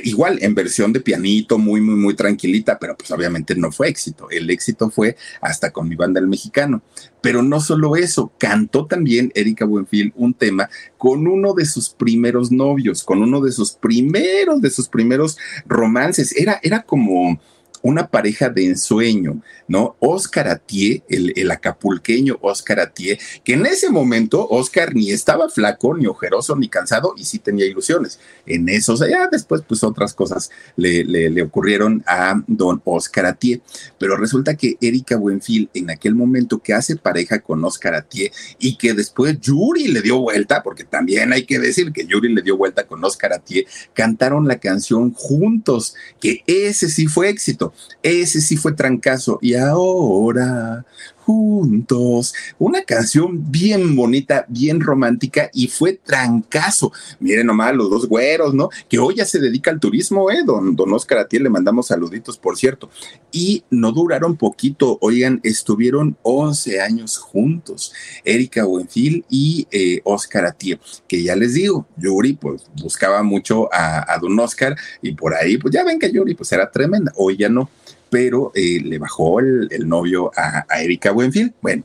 igual 0.03 0.39
en 0.41 0.55
versión 0.55 0.93
de 0.93 0.99
pianito, 0.99 1.57
muy, 1.57 1.81
muy, 1.81 1.95
muy 1.95 2.15
tranquilita, 2.15 2.79
pero 2.79 2.97
pues 2.97 3.11
obviamente 3.11 3.55
no 3.55 3.71
fue 3.71 3.89
éxito. 3.89 4.29
El 4.29 4.49
éxito 4.49 4.89
fue 4.89 5.15
hasta 5.41 5.71
con 5.71 5.87
mi 5.87 5.95
banda 5.95 6.19
El 6.19 6.27
Mexicano. 6.27 6.81
Pero 7.21 7.41
no 7.41 7.59
solo 7.59 7.95
eso, 7.95 8.31
cantó 8.37 8.85
también 8.85 9.31
Erika 9.35 9.65
Buenfil 9.65 10.13
un 10.15 10.33
tema 10.33 10.69
con 10.97 11.27
uno 11.27 11.53
de 11.53 11.65
sus 11.65 11.89
primeros 11.89 12.51
novios, 12.51 13.03
con 13.03 13.21
uno 13.21 13.41
de 13.41 13.51
sus 13.51 13.71
primeros, 13.71 14.61
de 14.61 14.69
sus 14.69 14.87
primeros 14.87 15.37
romances. 15.65 16.35
Era, 16.35 16.59
era 16.61 16.83
como 16.83 17.39
una 17.85 18.07
pareja 18.07 18.49
de 18.49 18.65
ensueño, 18.65 19.43
¿no? 19.67 19.95
Oscar 19.99 20.47
Atié, 20.47 21.03
el, 21.07 21.51
acapulqueño 21.51 22.39
Oscar 22.41 22.79
Atié, 22.79 23.19
que 23.43 23.53
en 23.53 23.67
ese 23.67 23.91
momento 23.91 24.47
Oscar 24.49 24.95
ni 24.95 25.11
estaba 25.11 25.49
flaco, 25.49 25.95
ni 25.95 26.07
ojeroso, 26.07 26.55
ni 26.55 26.67
cansado, 26.67 27.13
y 27.15 27.25
sí 27.25 27.37
tenía 27.37 27.67
ilusiones. 27.67 28.19
En 28.47 28.69
eso, 28.69 28.95
ya 29.07 29.27
después, 29.31 29.61
pues 29.67 29.83
otras 29.83 30.15
cosas 30.15 30.49
le, 30.75 31.03
le, 31.03 31.43
ocurrieron 31.43 32.03
a 32.07 32.41
don 32.47 32.81
Oscar 32.85 33.27
Atié. 33.27 33.61
Pero 33.99 34.17
resulta 34.17 34.55
que 34.55 34.77
Erika 34.81 35.17
Buenfil, 35.17 35.69
en 35.75 35.91
aquel 35.91 36.15
momento 36.15 36.57
que 36.57 36.73
hace 36.73 36.95
pareja 36.95 37.41
con 37.41 37.63
Oscar 37.63 37.93
Atié, 37.93 38.31
y 38.57 38.77
que 38.77 38.95
después 38.95 39.39
Yuri 39.39 39.89
le 39.89 40.01
dio 40.01 40.17
vuelta, 40.17 40.63
porque 40.63 40.85
también 40.85 41.33
hay 41.33 41.45
que 41.45 41.59
decir 41.59 41.93
que 41.93 42.07
Yuri 42.07 42.33
le 42.33 42.41
dio 42.41 42.57
vuelta 42.57 42.87
con 42.87 43.03
Oscar 43.03 43.33
Atié, 43.33 43.67
cantaron 43.93 44.47
la 44.47 44.57
canción 44.57 45.13
juntos, 45.13 45.93
que 46.19 46.41
ese 46.47 46.89
sí 46.89 47.05
fue 47.05 47.29
éxito. 47.29 47.74
Ese 48.03 48.41
sí 48.41 48.57
fue 48.57 48.73
trancazo. 48.73 49.39
Y 49.41 49.55
ahora 49.55 50.85
juntos. 51.25 52.35
Una 52.59 52.83
canción 52.83 53.51
bien 53.51 53.95
bonita, 53.95 54.45
bien 54.47 54.79
romántica 54.79 55.49
y 55.53 55.67
fue 55.67 55.93
trancazo. 55.93 56.91
Miren 57.19 57.47
nomás 57.47 57.73
los 57.75 57.89
dos 57.89 58.07
güeros, 58.07 58.53
¿no? 58.53 58.69
Que 58.87 58.99
hoy 58.99 59.15
ya 59.15 59.25
se 59.25 59.39
dedica 59.39 59.71
al 59.71 59.79
turismo, 59.79 60.29
¿eh? 60.29 60.43
Don, 60.45 60.75
Oscar 60.93 61.19
Atiel, 61.19 61.43
le 61.43 61.49
mandamos 61.49 61.87
saluditos, 61.87 62.37
por 62.37 62.57
cierto. 62.57 62.91
Y 63.31 63.63
no 63.71 63.91
duraron 63.91 64.37
poquito, 64.37 64.99
oigan, 65.01 65.39
estuvieron 65.43 66.15
11 66.21 66.81
años 66.81 67.17
juntos. 67.17 67.91
Erika 68.23 68.65
Buenfil 68.65 69.25
y 69.29 69.67
eh, 69.71 70.01
Oscar 70.03 70.45
Atiel, 70.45 70.79
que 71.07 71.23
ya 71.23 71.35
les 71.35 71.55
digo, 71.55 71.87
Yuri 71.97 72.33
pues 72.33 72.65
buscaba 72.79 73.23
mucho 73.23 73.67
a, 73.73 74.13
a 74.13 74.19
don 74.19 74.39
Oscar 74.39 74.75
y 75.01 75.13
por 75.13 75.33
ahí, 75.33 75.57
pues 75.57 75.73
ya 75.73 75.83
ven 75.83 75.99
que 75.99 76.11
Yuri 76.11 76.35
pues 76.35 76.51
era 76.51 76.69
tremenda, 76.69 77.11
hoy 77.15 77.37
ya 77.37 77.49
no 77.49 77.69
pero 78.09 78.51
eh, 78.55 78.79
le 78.83 78.97
bajó 78.97 79.39
el, 79.39 79.69
novio 79.87 80.31
a, 80.35 80.65
Erika 80.79 81.11
Buenfield. 81.11 81.53
Bueno, 81.61 81.83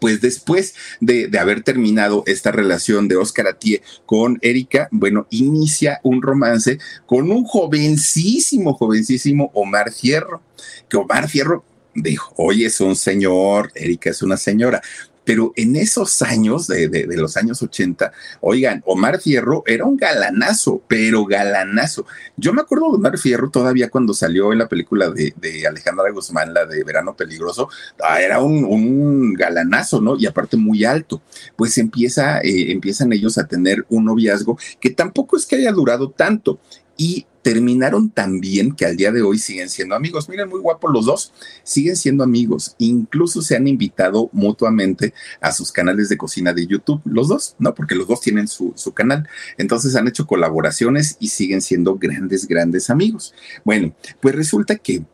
pues 0.00 0.20
después 0.20 0.74
de, 1.00 1.30
haber 1.38 1.62
terminado 1.62 2.24
esta 2.26 2.50
relación 2.50 3.06
de 3.06 3.16
Oscar 3.16 3.46
Atie 3.46 3.82
con 4.06 4.38
Erika, 4.40 4.88
bueno, 4.90 5.26
inicia 5.30 6.00
un 6.02 6.22
romance 6.22 6.78
con 7.06 7.30
un 7.30 7.44
jovencísimo, 7.44 8.74
jovencísimo 8.74 9.50
Omar 9.54 9.92
Fierro, 9.92 10.42
que 10.88 10.96
Omar 10.96 11.28
Fierro 11.28 11.64
dijo, 11.94 12.32
oye, 12.36 12.66
es 12.66 12.80
un 12.80 12.96
señor, 12.96 13.72
Erika 13.74 14.10
es 14.10 14.22
una 14.22 14.36
señora, 14.36 14.80
pero 15.24 15.52
en 15.56 15.76
esos 15.76 16.22
años, 16.22 16.66
de, 16.66 17.06
los 17.16 17.36
años 17.36 17.62
80, 17.62 18.12
oigan, 18.40 18.82
Omar 18.86 19.20
Fierro 19.20 19.62
era 19.66 19.84
un 19.84 19.96
galanazo, 19.96 20.82
pero 20.88 21.24
galanazo. 21.24 22.06
Yo 22.36 22.52
me 22.52 22.62
acuerdo 22.62 22.90
de 22.90 22.96
Omar 22.96 23.18
Fierro 23.18 23.50
todavía 23.50 23.90
cuando 23.90 24.14
salió 24.14 24.52
en 24.52 24.58
la 24.58 24.68
película 24.68 25.10
de, 25.10 25.66
Alejandra 25.66 26.10
Guzmán, 26.10 26.54
la 26.54 26.66
de 26.66 26.82
Verano 26.84 27.14
Peligroso, 27.14 27.68
ah, 28.02 28.20
era 28.20 28.40
un, 28.40 29.34
galanazo, 29.34 30.00
¿no? 30.00 30.16
Y 30.16 30.26
aparte 30.26 30.56
muy 30.56 30.84
alto. 30.84 31.22
Pues 31.56 31.78
empieza, 31.78 32.40
eh, 32.40 32.72
empiezan 32.72 33.12
ellos 33.12 33.38
a 33.38 33.46
tener 33.46 33.84
un 33.88 34.06
noviazgo 34.06 34.58
que 34.80 34.90
tampoco 34.90 35.36
es 35.36 35.46
que 35.46 35.56
haya 35.56 35.72
durado 35.72 36.10
tanto 36.10 36.58
y 36.96 37.26
terminaron 37.42 38.10
tan 38.10 38.40
bien 38.40 38.72
que 38.74 38.84
al 38.84 38.96
día 38.96 39.12
de 39.12 39.22
hoy 39.22 39.38
siguen 39.38 39.68
siendo 39.68 39.94
amigos. 39.94 40.28
Miren, 40.28 40.48
muy 40.48 40.60
guapos 40.60 40.92
los 40.92 41.06
dos, 41.06 41.32
siguen 41.62 41.96
siendo 41.96 42.24
amigos. 42.24 42.74
Incluso 42.78 43.42
se 43.42 43.56
han 43.56 43.66
invitado 43.66 44.28
mutuamente 44.32 45.14
a 45.40 45.52
sus 45.52 45.72
canales 45.72 46.08
de 46.08 46.16
cocina 46.16 46.52
de 46.52 46.66
YouTube, 46.66 47.00
los 47.04 47.28
dos, 47.28 47.56
¿no? 47.58 47.74
Porque 47.74 47.94
los 47.94 48.06
dos 48.06 48.20
tienen 48.20 48.48
su, 48.48 48.72
su 48.76 48.92
canal. 48.92 49.28
Entonces 49.58 49.96
han 49.96 50.08
hecho 50.08 50.26
colaboraciones 50.26 51.16
y 51.20 51.28
siguen 51.28 51.62
siendo 51.62 51.96
grandes, 51.96 52.46
grandes 52.46 52.90
amigos. 52.90 53.34
Bueno, 53.64 53.94
pues 54.20 54.34
resulta 54.34 54.76
que 54.76 55.04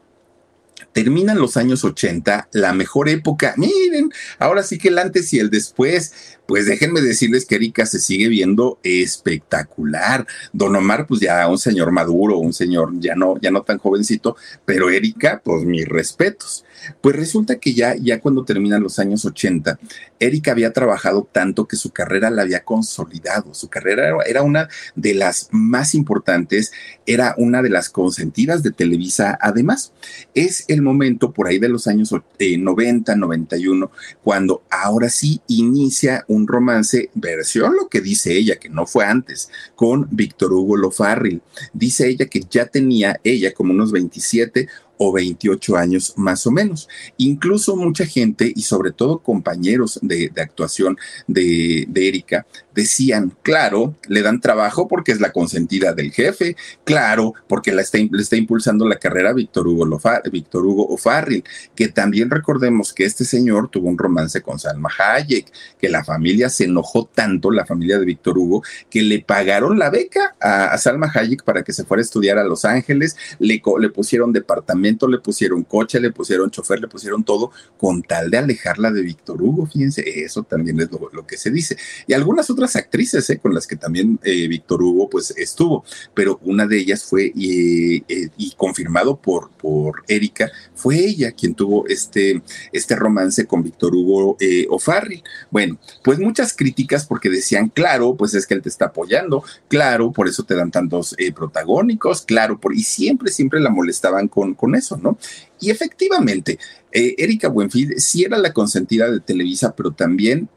terminan 0.97 1.39
los 1.39 1.59
años 1.59 1.85
80, 1.85 2.49
la 2.53 2.73
mejor 2.73 3.11
época. 3.11 3.55
Miren, 3.59 4.11
ahora 4.39 4.62
sí 4.62 4.79
que 4.79 4.89
el 4.89 4.99
antes 4.99 5.33
y 5.35 5.39
el 5.39 5.51
después 5.51 6.36
pues 6.46 6.66
déjenme 6.66 7.00
decirles 7.00 7.44
que 7.44 7.56
Erika 7.56 7.87
se 7.87 7.98
sigue 7.98 8.28
viendo 8.28 8.78
espectacular. 8.82 10.26
Don 10.52 10.74
Omar, 10.76 11.06
pues 11.06 11.20
ya 11.20 11.46
un 11.48 11.59
señor 11.59 11.90
maduro, 11.92 12.38
un 12.38 12.52
señor 12.52 12.92
ya 12.98 13.14
no, 13.14 13.38
ya 13.40 13.50
no 13.50 13.62
tan 13.62 13.78
jovencito, 13.78 14.37
pero 14.64 14.90
Erika, 14.90 15.40
pues 15.44 15.64
mis 15.64 15.87
respetos. 15.88 16.64
Pues 17.00 17.16
resulta 17.16 17.56
que 17.56 17.74
ya, 17.74 17.94
ya 17.96 18.20
cuando 18.20 18.44
terminan 18.44 18.82
los 18.82 18.98
años 18.98 19.24
80, 19.24 19.78
Erika 20.20 20.52
había 20.52 20.72
trabajado 20.72 21.28
tanto 21.30 21.66
que 21.66 21.76
su 21.76 21.90
carrera 21.90 22.30
la 22.30 22.42
había 22.42 22.64
consolidado. 22.64 23.54
Su 23.54 23.68
carrera 23.68 24.16
era 24.26 24.42
una 24.42 24.68
de 24.94 25.14
las 25.14 25.48
más 25.50 25.94
importantes, 25.94 26.72
era 27.06 27.35
una 27.38 27.62
de 27.62 27.70
las 27.70 27.90
consentidas 27.90 28.62
de 28.62 28.70
Televisa. 28.70 29.38
Además, 29.40 29.92
es 30.35 30.64
el 30.68 30.82
momento 30.82 31.32
por 31.32 31.48
ahí 31.48 31.59
de 31.59 31.68
los 31.68 31.87
años 31.87 32.14
90, 32.38 33.16
91, 33.16 33.90
cuando 34.22 34.62
ahora 34.70 35.09
sí 35.09 35.40
inicia 35.48 36.24
un 36.28 36.36
romance, 36.44 37.11
versión 37.14 37.77
lo 37.77 37.88
que 37.88 38.01
dice 38.01 38.37
ella, 38.37 38.57
que 38.57 38.68
no 38.68 38.85
fue 38.85 39.05
antes, 39.05 39.49
con 39.77 40.09
Víctor 40.11 40.53
Hugo 40.53 40.77
Lofarril. 40.77 41.40
Dice 41.72 42.09
ella 42.09 42.27
que 42.27 42.40
ya 42.51 42.66
tenía 42.66 43.20
ella 43.22 43.55
como 43.55 43.72
unos 43.72 43.92
27 43.92 44.66
o 44.99 45.12
28 45.12 45.77
años 45.77 46.14
más 46.16 46.46
o 46.46 46.51
menos. 46.51 46.88
Incluso 47.18 47.77
mucha 47.77 48.07
gente 48.07 48.53
y 48.55 48.62
sobre 48.62 48.92
todo 48.92 49.20
compañeros 49.20 49.99
de, 50.03 50.33
actuación 50.37 50.96
de, 51.27 51.87
Erika 51.94 52.46
decían, 52.77 53.35
claro, 53.43 53.97
le 54.07 54.23
dan 54.23 54.41
trabajo 54.41 54.87
porque 54.87 55.11
es 55.11 55.21
la 55.21 55.33
consentida 55.33 55.95
del 55.95 56.12
jefe, 56.12 56.57
claro, 56.85 57.33
porque 57.49 57.73
la 57.73 57.81
está, 57.81 57.99
le 57.99 58.23
está 58.23 58.37
impulsando 58.37 58.87
la 58.87 58.97
carrera 58.99 59.33
Víctor 59.33 59.67
Hugo, 59.67 59.99
Víctor 60.31 60.67
Hugo 60.67 60.87
O'Farrill, 60.89 61.43
que 61.75 61.89
también 61.89 62.31
recordemos 62.31 62.93
que 62.93 63.07
este 63.07 63.25
señor 63.25 63.71
tuvo 63.71 63.89
un 63.89 63.97
romance 63.97 64.43
con 64.43 64.59
Salma 64.59 64.91
Hayek, 64.97 65.51
que 65.81 65.89
la 65.89 66.05
familia 66.05 66.51
se 66.51 66.65
enojó 66.65 67.07
tanto, 67.07 67.51
la 67.51 67.65
familia 67.65 67.99
de 67.99 68.05
Víctor 68.05 68.37
Hugo, 68.37 68.62
que 68.91 69.03
le 69.03 69.23
pagaron 69.23 69.79
la 69.79 69.89
beca 69.89 70.37
a, 70.39 70.77
Salma 70.77 71.11
Hayek 71.12 71.45
para 71.45 71.65
que 71.65 71.73
se 71.73 71.85
fuera 71.85 72.03
a 72.03 72.05
estudiar 72.05 72.37
a 72.37 72.45
Los 72.45 72.67
Ángeles, 72.67 73.17
le, 73.39 73.62
le 73.81 73.89
pusieron 73.89 74.33
departamento, 74.35 75.09
le 75.09 75.19
pusieron 75.19 75.65
coche, 75.65 75.99
le 75.99 76.12
pusieron 76.12 76.51
chofer, 76.51 76.81
le 76.81 76.89
pusieron 76.89 77.25
todo, 77.25 77.53
con 77.79 78.03
tal 78.03 78.31
de 78.31 78.37
alejarla 78.37 78.91
de 78.91 79.01
Víctor 79.01 79.41
Hugo, 79.41 79.67
fíjense, 79.67 80.23
eso 80.23 80.43
también 80.43 80.79
es 80.81 80.91
lo 80.91 81.27
que 81.27 81.39
se 81.39 81.51
dice. 81.51 81.79
Y 82.07 82.12
algunas 82.12 82.51
otras 82.51 82.65
actrices 82.74 83.29
¿eh? 83.31 83.38
con 83.38 83.55
las 83.55 83.66
que 83.66 83.76
también 83.76 84.18
eh, 84.24 84.48
Víctor 84.48 84.83
Hugo 84.83 85.09
pues 85.09 85.33
estuvo, 85.37 85.85
pero 86.14 86.40
una 86.42 86.66
de 86.66 86.79
ellas 86.79 87.05
fue 87.05 87.31
y, 87.35 87.98
eh, 88.09 88.31
confirmado 88.57 89.16
por, 89.16 89.50
por 89.50 90.02
Erika, 90.09 90.50
fue 90.74 90.98
ella 90.98 91.33
quien 91.33 91.55
tuvo 91.55 91.87
este, 91.87 92.42
este 92.72 92.96
romance 92.96 93.46
con 93.46 93.62
Víctor 93.62 93.94
Hugo 93.94 94.37
O'Farrill. 94.70 95.22
Bueno, 95.50 95.79
pues 96.02 96.18
muchas 96.18 96.55
críticas 96.55 97.07
porque 97.07 97.29
decían, 97.29 97.68
claro, 97.68 98.16
pues 98.16 98.35
es 98.35 98.46
que 98.46 98.55
él 98.55 98.62
te 98.62 98.68
está 98.68 98.87
apoyando, 98.87 99.44
claro, 99.68 100.11
por 100.12 100.29
eso 100.29 100.44
te 100.44 100.55
dan 100.55 100.70
tantos 100.70 101.14
protagónicos, 101.35 102.22
claro, 102.22 102.59
por, 102.59 102.74
y 102.74 102.83
siempre, 102.83 103.31
siempre 103.31 103.61
la 103.61 103.70
molestaban 103.70 104.29
con, 104.29 104.55
con 104.55 104.74
eso, 104.74 104.96
¿no? 104.96 105.18
Y 105.61 105.70
efectivamente, 105.70 106.59
Erika 106.92 107.48
Buenfil 107.48 108.00
sí 108.00 108.24
era 108.24 108.38
la 108.38 108.52
consentida 108.52 109.11
de 109.11 109.20
Televisa, 109.20 109.74
pero 109.74 109.92
también 109.92 110.48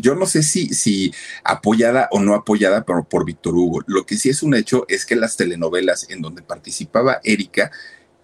yo 0.00 0.14
no 0.14 0.26
sé 0.26 0.42
si, 0.42 0.68
si 0.74 1.12
apoyada 1.44 2.08
o 2.10 2.20
no 2.20 2.34
apoyada 2.34 2.84
por, 2.84 3.06
por 3.06 3.24
Víctor 3.24 3.54
Hugo. 3.54 3.82
Lo 3.86 4.04
que 4.04 4.16
sí 4.16 4.28
es 4.28 4.42
un 4.42 4.54
hecho 4.54 4.84
es 4.88 5.04
que 5.04 5.16
las 5.16 5.36
telenovelas 5.36 6.08
en 6.10 6.22
donde 6.22 6.42
participaba 6.42 7.20
Erika 7.24 7.70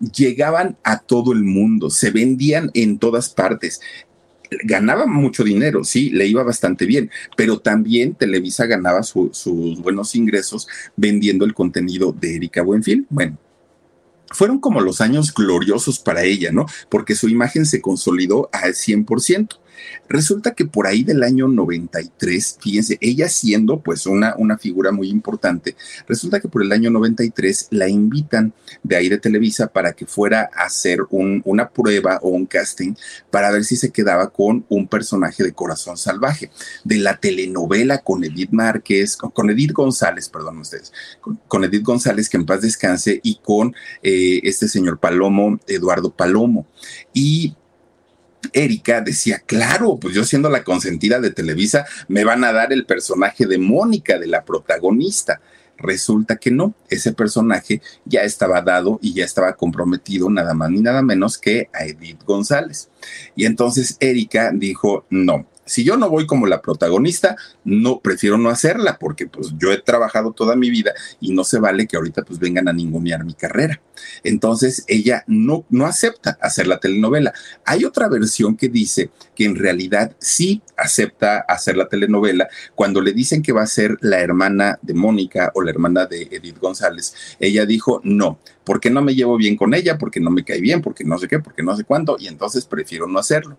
llegaban 0.01 0.77
a 0.83 0.99
todo 0.99 1.33
el 1.33 1.45
mundo, 1.45 1.91
se 1.91 2.11
vendían 2.11 2.71
en 2.75 2.99
todas 2.99 3.31
partes 3.31 3.81
ganaba 4.63 5.07
mucho 5.07 5.45
dinero, 5.45 5.85
sí, 5.85 6.11
le 6.11 6.27
iba 6.27 6.43
bastante 6.43 6.87
bien, 6.87 7.11
pero 7.37 7.59
también 7.59 8.15
Televisa 8.15 8.67
ganaba 8.67 9.03
sus 9.03 9.81
buenos 9.81 10.15
ingresos 10.15 10.69
vendiendo 10.97 11.45
el 11.45 11.55
contenido 11.55 12.13
de 12.13 12.37
Erika 12.37 12.63
Buenfil. 12.63 13.07
Bueno, 13.11 13.39
fueron 14.31 14.59
como 14.59 14.81
los 14.81 15.01
años 15.01 15.33
gloriosos 15.33 15.99
para 15.99 16.25
ella, 16.25 16.51
¿no? 16.53 16.67
Porque 16.89 17.15
su 17.15 17.29
imagen 17.29 17.67
se 17.67 17.81
consolidó 17.81 18.49
al 18.53 18.75
100%. 18.75 19.59
Resulta 20.09 20.55
que 20.55 20.67
por 20.67 20.87
ahí 20.87 21.03
del 21.03 21.23
año 21.23 21.49
93, 21.49 22.59
fíjense, 22.61 22.99
ella 23.01 23.29
siendo 23.29 23.81
pues 23.81 24.07
una, 24.07 24.35
una 24.37 24.59
figura 24.59 24.93
muy 24.93 25.09
importante, 25.09 25.77
resulta 26.07 26.41
que 26.41 26.49
por 26.49 26.63
el 26.63 26.73
año 26.73 26.91
93 26.91 27.69
la 27.71 27.89
invitan 27.89 28.53
de 28.83 28.97
ahí 28.97 29.09
de 29.09 29.19
Televisa 29.19 29.69
para 29.69 29.93
que 29.93 30.07
fuera 30.07 30.51
a 30.55 30.65
hacer 30.65 31.01
una 31.11 31.69
prueba 31.71 32.19
o 32.23 32.29
un 32.29 32.47
casting 32.47 32.95
para 33.31 33.51
ver 33.51 33.65
si 33.65 33.77
se 33.77 33.91
quedaba 33.91 34.31
con 34.31 34.65
un 34.69 34.89
personaje 34.89 35.43
de 35.43 35.53
corazón 35.53 35.97
salvaje, 35.97 36.51
de 36.85 36.97
la 36.97 37.17
telenovela 37.17 37.99
con 37.99 38.25
Edith 38.25 38.51
Márquez, 38.51 39.17
con, 39.17 39.51
Edith 39.51 39.73
González, 39.73 40.29
perdón 40.29 40.59
ustedes, 40.59 40.93
con, 41.49 41.65
Edith 41.65 41.83
González, 41.83 42.29
que 42.29 42.37
en 42.37 42.47
paz 42.47 42.63
descanse, 42.63 43.21
y 43.23 43.37
con 43.37 43.75
eh, 44.03 44.41
este 44.45 44.69
señor 44.69 44.99
Palomo, 44.99 45.59
Eduardo 45.67 46.11
Palomo. 46.11 46.67
Y 47.13 47.55
Erika 48.53 49.01
decía, 49.01 49.43
claro, 49.45 49.99
pues 50.01 50.15
yo 50.15 50.25
siendo 50.25 50.51
la 50.51 50.65
consentida 50.65 51.21
de 51.21 51.31
Televisa, 51.31 51.87
me 52.09 52.25
van 52.25 52.45
a 52.45 52.53
dar 52.53 52.73
el 52.73 52.87
personaje 52.87 53.47
de 53.47 53.59
Mónica, 53.59 54.19
de 54.19 54.27
la 54.27 54.45
protagonista. 54.45 55.41
Resulta 55.77 56.37
que 56.37 56.51
no, 56.51 56.75
ese 56.89 57.13
personaje 57.13 57.83
ya 58.05 58.23
estaba 58.23 58.63
dado 58.63 58.99
y 59.03 59.15
ya 59.15 59.25
estaba 59.25 59.55
comprometido 59.55 60.31
nada 60.31 60.55
más 60.55 60.71
ni 60.71 60.81
nada 60.81 61.03
menos 61.03 61.37
que 61.37 61.69
a 61.73 61.85
Edith 61.85 62.23
González. 62.25 62.89
Y 63.35 63.45
entonces 63.45 63.97
Erika 63.99 64.53
dijo, 64.53 65.05
no, 65.11 65.47
si 65.65 65.85
yo 65.85 65.97
no 65.97 66.11
voy 66.11 66.27
como 66.27 66.47
la 66.47 66.61
protagonista, 66.61 67.37
no 67.65 68.01
prefiero 68.01 68.39
no 68.39 68.51
hacerla 68.51 68.99
porque 68.99 69.27
pues 69.27 69.53
yo 69.59 69.73
he 69.73 69.81
trabajado 69.81 70.33
toda 70.33 70.57
mi 70.57 70.71
vida 70.71 70.93
y 71.21 71.33
no 71.33 71.45
se 71.45 71.59
vale 71.59 71.87
que 71.87 71.97
ahorita 71.97 72.23
pues 72.23 72.39
vengan 72.39 72.69
a 72.69 72.73
ningunear 72.73 73.25
mi 73.25 73.35
carrera. 73.35 73.81
Entonces 74.23 74.85
ella 74.89 75.25
no 75.27 75.65
no 75.71 75.87
acepta 75.87 76.39
hacer 76.41 76.67
la 76.67 76.79
telenovela. 76.79 77.33
Hay 77.65 77.85
otra 77.85 78.09
versión 78.09 78.57
que 78.57 78.69
dice 78.69 79.11
que 79.35 79.45
en 79.45 79.57
realidad 79.57 80.15
sí 80.19 80.63
acepta 80.77 81.39
hacer 81.49 81.77
la 81.77 81.89
telenovela 81.89 82.49
cuando 82.75 83.01
le 83.01 83.13
dicen 83.13 83.43
que 83.43 83.53
va 83.53 83.63
a 83.63 83.67
ser 83.67 83.97
la 84.01 84.21
hermana 84.21 84.79
de 84.83 84.95
Mónica 84.95 85.53
o 85.55 85.63
la 85.63 85.71
hermana 85.71 86.07
de 86.07 86.29
Edith 86.31 86.59
González. 86.59 87.15
Ella 87.41 87.67
dijo, 87.67 88.01
"No, 88.05 88.39
porque 88.65 88.91
no 88.91 89.03
me 89.03 89.15
llevo 89.15 89.37
bien 89.37 89.57
con 89.57 89.75
ella, 89.75 89.99
porque 89.99 90.21
no 90.21 90.31
me 90.31 90.45
cae 90.45 90.61
bien, 90.61 90.83
porque 90.83 91.05
no 91.05 91.19
sé 91.19 91.29
qué, 91.29 91.39
porque 91.39 91.63
no 91.63 91.77
sé 91.77 91.85
cuánto 91.85 92.17
y 92.19 92.29
entonces 92.29 92.67
prefiero 92.67 93.07
no 93.07 93.19
hacerlo." 93.19 93.57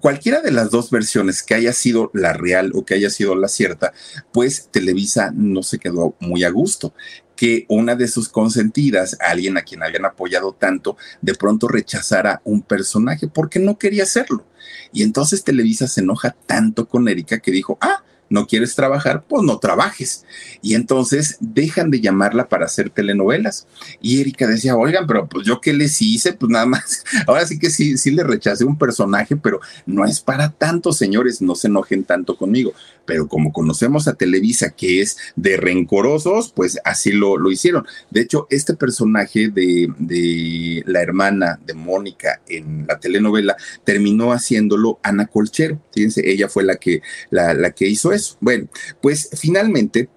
Cualquiera 0.00 0.40
de 0.40 0.50
las 0.50 0.70
dos 0.70 0.90
versiones 0.90 1.42
que 1.42 1.54
haya 1.54 1.72
sido 1.72 2.10
la 2.14 2.32
real 2.32 2.72
o 2.74 2.84
que 2.84 2.94
haya 2.94 3.10
sido 3.10 3.34
la 3.34 3.48
cierta, 3.48 3.92
pues 4.32 4.68
Televisa 4.70 5.32
no 5.34 5.62
se 5.62 5.78
quedó 5.78 6.16
muy 6.20 6.44
a 6.44 6.50
gusto 6.50 6.92
que 7.36 7.64
una 7.68 7.94
de 7.94 8.06
sus 8.06 8.28
consentidas, 8.28 9.16
alguien 9.18 9.56
a 9.56 9.62
quien 9.62 9.82
habían 9.82 10.04
apoyado 10.04 10.52
tanto, 10.52 10.98
de 11.22 11.34
pronto 11.34 11.68
rechazara 11.68 12.42
un 12.44 12.60
personaje 12.60 13.28
porque 13.28 13.58
no 13.58 13.78
quería 13.78 14.02
hacerlo. 14.02 14.44
Y 14.92 15.02
entonces 15.02 15.42
Televisa 15.42 15.88
se 15.88 16.02
enoja 16.02 16.36
tanto 16.46 16.86
con 16.86 17.08
Erika 17.08 17.38
que 17.38 17.50
dijo, 17.50 17.78
ah, 17.80 18.04
no 18.30 18.46
quieres 18.46 18.74
trabajar, 18.74 19.24
pues 19.28 19.42
no 19.42 19.58
trabajes. 19.58 20.24
Y 20.62 20.74
entonces 20.74 21.36
dejan 21.40 21.90
de 21.90 22.00
llamarla 22.00 22.48
para 22.48 22.64
hacer 22.64 22.88
telenovelas. 22.88 23.66
Y 24.00 24.20
Erika 24.20 24.46
decía, 24.46 24.76
oigan, 24.76 25.06
pero 25.06 25.28
pues 25.28 25.44
yo 25.44 25.60
qué 25.60 25.72
les 25.72 26.00
hice, 26.00 26.32
pues 26.32 26.48
nada 26.48 26.64
más. 26.64 27.04
Ahora 27.26 27.44
sí 27.44 27.58
que 27.58 27.70
sí, 27.70 27.98
sí 27.98 28.12
le 28.12 28.22
rechacé 28.22 28.64
un 28.64 28.78
personaje, 28.78 29.36
pero 29.36 29.60
no 29.84 30.04
es 30.04 30.20
para 30.20 30.50
tanto, 30.50 30.92
señores, 30.92 31.42
no 31.42 31.54
se 31.56 31.66
enojen 31.66 32.04
tanto 32.04 32.36
conmigo. 32.36 32.72
Pero 33.10 33.26
como 33.26 33.52
conocemos 33.52 34.06
a 34.06 34.14
Televisa, 34.14 34.70
que 34.70 35.00
es 35.00 35.16
de 35.34 35.56
rencorosos, 35.56 36.52
pues 36.54 36.78
así 36.84 37.10
lo, 37.10 37.36
lo 37.36 37.50
hicieron. 37.50 37.84
De 38.10 38.20
hecho, 38.20 38.46
este 38.50 38.74
personaje 38.74 39.48
de, 39.48 39.92
de 39.98 40.84
la 40.86 41.02
hermana 41.02 41.58
de 41.66 41.74
Mónica 41.74 42.40
en 42.46 42.86
la 42.86 43.00
telenovela 43.00 43.56
terminó 43.82 44.32
haciéndolo 44.32 45.00
Ana 45.02 45.26
Colchero. 45.26 45.82
Fíjense, 45.92 46.30
ella 46.30 46.48
fue 46.48 46.62
la 46.62 46.76
que, 46.76 47.02
la, 47.30 47.52
la 47.54 47.72
que 47.72 47.88
hizo 47.88 48.12
eso 48.12 48.36
bueno, 48.40 48.68
pues 49.00 49.30
finalmente 49.34 50.08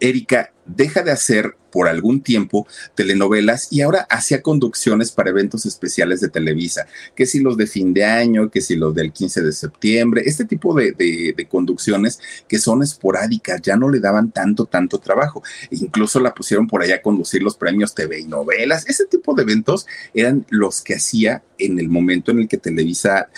Erika 0.00 0.52
deja 0.66 1.02
de 1.02 1.10
hacer 1.10 1.56
por 1.70 1.88
algún 1.88 2.22
tiempo 2.22 2.66
telenovelas 2.94 3.68
y 3.72 3.80
ahora 3.80 4.06
hacía 4.10 4.42
conducciones 4.42 5.12
para 5.12 5.30
eventos 5.30 5.66
especiales 5.66 6.20
de 6.20 6.28
Televisa, 6.28 6.86
que 7.14 7.26
si 7.26 7.40
los 7.40 7.56
de 7.56 7.66
fin 7.66 7.94
de 7.94 8.04
año, 8.04 8.50
que 8.50 8.60
si 8.60 8.76
los 8.76 8.94
del 8.94 9.12
15 9.12 9.42
de 9.42 9.52
septiembre, 9.52 10.22
este 10.26 10.44
tipo 10.44 10.74
de, 10.74 11.46
conducciones 11.48 12.20
que 12.48 12.58
son 12.58 12.82
esporádicas, 12.82 13.60
ya 13.62 13.76
no 13.76 13.88
le 13.88 14.00
daban 14.00 14.30
tanto, 14.30 14.66
tanto 14.66 14.98
trabajo. 14.98 15.42
incluso 15.70 16.20
la 16.20 16.34
pusieron 16.34 16.66
por 16.66 16.82
allá 16.82 16.96
a 16.96 17.02
conducir 17.02 17.42
los 17.42 17.56
premios 17.56 17.94
TV 17.94 18.20
y 18.20 18.24
novelas. 18.24 18.86
Ese 18.88 19.06
tipo 19.06 19.34
de 19.34 19.42
eventos 19.42 19.86
eran 20.14 20.46
los 20.50 20.80
que 20.82 20.94
hacía 20.94 21.42
en 21.58 21.78
el 21.78 21.88
momento 21.88 22.30
en 22.30 22.40
el 22.40 22.48
que 22.48 22.58
Televisa 22.58 23.28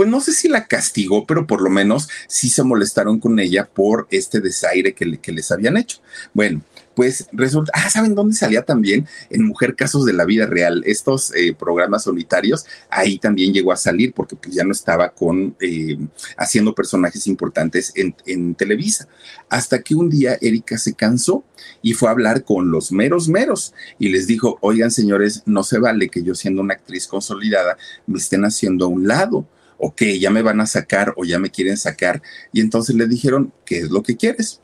pues 0.00 0.08
no 0.08 0.22
sé 0.22 0.32
si 0.32 0.48
la 0.48 0.66
castigó, 0.66 1.26
pero 1.26 1.46
por 1.46 1.60
lo 1.60 1.68
menos 1.68 2.08
sí 2.26 2.48
se 2.48 2.62
molestaron 2.62 3.20
con 3.20 3.38
ella 3.38 3.68
por 3.68 4.08
este 4.10 4.40
desaire 4.40 4.94
que, 4.94 5.18
que 5.18 5.30
les 5.30 5.50
habían 5.52 5.76
hecho. 5.76 5.98
Bueno, 6.32 6.62
pues 6.94 7.28
resulta, 7.32 7.70
ah, 7.74 7.90
¿saben 7.90 8.14
dónde 8.14 8.34
salía 8.34 8.64
también? 8.64 9.06
En 9.28 9.44
Mujer 9.44 9.76
Casos 9.76 10.06
de 10.06 10.14
la 10.14 10.24
Vida 10.24 10.46
Real, 10.46 10.82
estos 10.86 11.34
eh, 11.36 11.54
programas 11.54 12.04
solitarios, 12.04 12.64
ahí 12.88 13.18
también 13.18 13.52
llegó 13.52 13.72
a 13.72 13.76
salir 13.76 14.14
porque 14.14 14.36
pues 14.36 14.54
ya 14.54 14.64
no 14.64 14.72
estaba 14.72 15.10
con, 15.10 15.54
eh, 15.60 15.98
haciendo 16.38 16.74
personajes 16.74 17.26
importantes 17.26 17.92
en, 17.94 18.14
en 18.24 18.54
Televisa. 18.54 19.06
Hasta 19.50 19.82
que 19.82 19.94
un 19.94 20.08
día 20.08 20.38
Erika 20.40 20.78
se 20.78 20.94
cansó 20.94 21.44
y 21.82 21.92
fue 21.92 22.08
a 22.08 22.12
hablar 22.12 22.42
con 22.42 22.70
los 22.70 22.90
meros 22.90 23.28
meros 23.28 23.74
y 23.98 24.08
les 24.08 24.26
dijo, 24.26 24.56
oigan 24.62 24.90
señores, 24.90 25.42
no 25.44 25.62
se 25.62 25.78
vale 25.78 26.08
que 26.08 26.22
yo 26.22 26.34
siendo 26.34 26.62
una 26.62 26.72
actriz 26.72 27.06
consolidada 27.06 27.76
me 28.06 28.18
estén 28.18 28.46
haciendo 28.46 28.86
a 28.86 28.88
un 28.88 29.06
lado 29.06 29.46
ok, 29.80 30.02
ya 30.20 30.30
me 30.30 30.42
van 30.42 30.60
a 30.60 30.66
sacar 30.66 31.14
o 31.16 31.24
ya 31.24 31.38
me 31.38 31.50
quieren 31.50 31.76
sacar. 31.76 32.22
Y 32.52 32.60
entonces 32.60 32.94
le 32.96 33.06
dijeron, 33.06 33.52
¿qué 33.64 33.78
es 33.78 33.90
lo 33.90 34.02
que 34.02 34.16
quieres? 34.16 34.60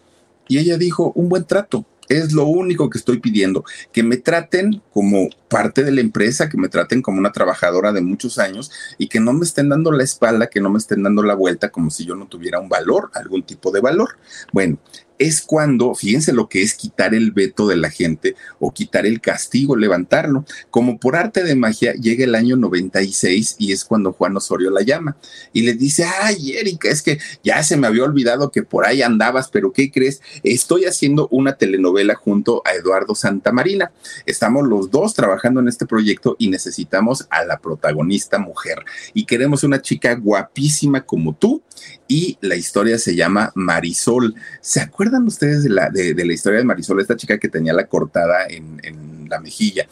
Y 0.49 0.59
ella 0.59 0.77
dijo, 0.79 1.13
un 1.15 1.29
buen 1.29 1.45
trato. 1.45 1.85
Es 2.09 2.33
lo 2.33 2.47
único 2.47 2.89
que 2.89 2.99
estoy 2.99 3.19
pidiendo, 3.19 3.65
que 3.91 4.05
me 4.05 4.17
traten 4.17 4.81
como 4.93 5.29
parte 5.49 5.83
de 5.83 5.91
la 5.91 6.01
empresa, 6.01 6.49
que 6.49 6.57
me 6.57 6.69
traten 6.69 7.03
como 7.03 7.19
una 7.19 7.33
trabajadora 7.33 7.93
de 7.93 8.01
muchos 8.01 8.39
años 8.39 8.71
y 8.97 9.09
que 9.09 9.19
no 9.19 9.33
me 9.33 9.45
estén 9.45 9.69
dando 9.69 9.91
la 9.91 10.05
espalda, 10.05 10.47
que 10.47 10.61
no 10.61 10.71
me 10.71 10.79
estén 10.79 11.03
dando 11.03 11.25
la 11.25 11.35
vuelta 11.35 11.71
como 11.71 11.91
si 11.91 12.05
yo 12.05 12.15
no 12.15 12.29
tuviera 12.29 12.61
un 12.61 12.69
valor, 12.69 13.11
algún 13.13 13.43
tipo 13.43 13.73
de 13.73 13.81
valor. 13.81 14.19
Bueno, 14.53 14.79
es 15.19 15.41
cuando, 15.41 15.95
fíjense 15.95 16.33
lo 16.33 16.49
que 16.49 16.63
es 16.63 16.75
quitar 16.75 17.15
el 17.15 17.33
veto 17.33 17.67
de 17.67 17.77
la 17.77 17.91
gente 17.91 18.35
o 18.59 18.73
quitar 18.73 19.07
el 19.07 19.21
castigo, 19.21 19.77
levantarlo. 19.77 20.45
Como 20.71 20.99
por 20.99 21.17
arte 21.17 21.43
de 21.45 21.55
magia, 21.55 21.95
llega 21.95 22.25
el 22.25 22.35
año 22.35 22.57
96 22.57 23.57
y 23.59 23.73
es 23.73 23.85
cuando 23.85 24.13
Juan 24.13 24.37
Osorio 24.37 24.71
la 24.71 24.83
llama 24.83 25.17
y 25.53 25.63
le 25.63 25.75
dice, 25.75 26.05
ay, 26.05 26.53
Erika, 26.53 26.89
es 26.89 27.03
que 27.03 27.19
ya 27.43 27.63
se 27.63 27.77
me 27.77 27.87
había 27.87 28.05
olvidado 28.05 28.51
que 28.51 28.63
por 28.63 28.87
ahí 28.87 29.03
andabas, 29.03 29.49
pero 29.49 29.73
¿qué 29.73 29.91
crees? 29.91 30.21
Estoy 30.43 30.85
haciendo 30.85 31.29
una 31.31 31.57
telenovela 31.57 32.15
junto 32.15 32.63
a 32.65 32.73
Eduardo 32.73 33.15
Santamarina. 33.15 33.93
Estamos 34.27 34.67
los 34.67 34.91
dos 34.91 35.15
trabajando 35.15 35.61
en 35.61 35.69
este 35.69 35.87
proyecto 35.87 36.37
y 36.39 36.49
necesitamos 36.49 37.27
a 37.31 37.45
la 37.45 37.59
protagonista 37.59 38.39
mujer. 38.39 38.85
Y 39.15 39.25
queremos 39.25 39.65
una 39.65 39.81
chica 39.81 40.15
guapísima 40.15 41.03
como 41.03 41.35
tú 41.35 41.63
y 42.09 42.39
la 42.41 42.57
historia 42.57 42.99
se 42.99 43.15
llama 43.15 43.53
Marisol. 43.55 44.35
¿Se 44.61 44.81
acuerdan 44.81 45.06
ustedes 45.27 45.63
de 45.63 45.71
la, 45.71 45.91
de, 45.91 46.15
la 46.15 46.33
historia 46.33 46.59
de 46.59 46.65
Marisol, 46.65 47.01
esta 47.01 47.17
chica 47.17 47.39
que 47.39 47.49
tenía 47.49 47.73
la 47.73 47.87
cortada 47.87 48.47
en, 48.49 48.81
en, 48.83 49.29
la 49.29 49.41
mejilla? 49.41 49.89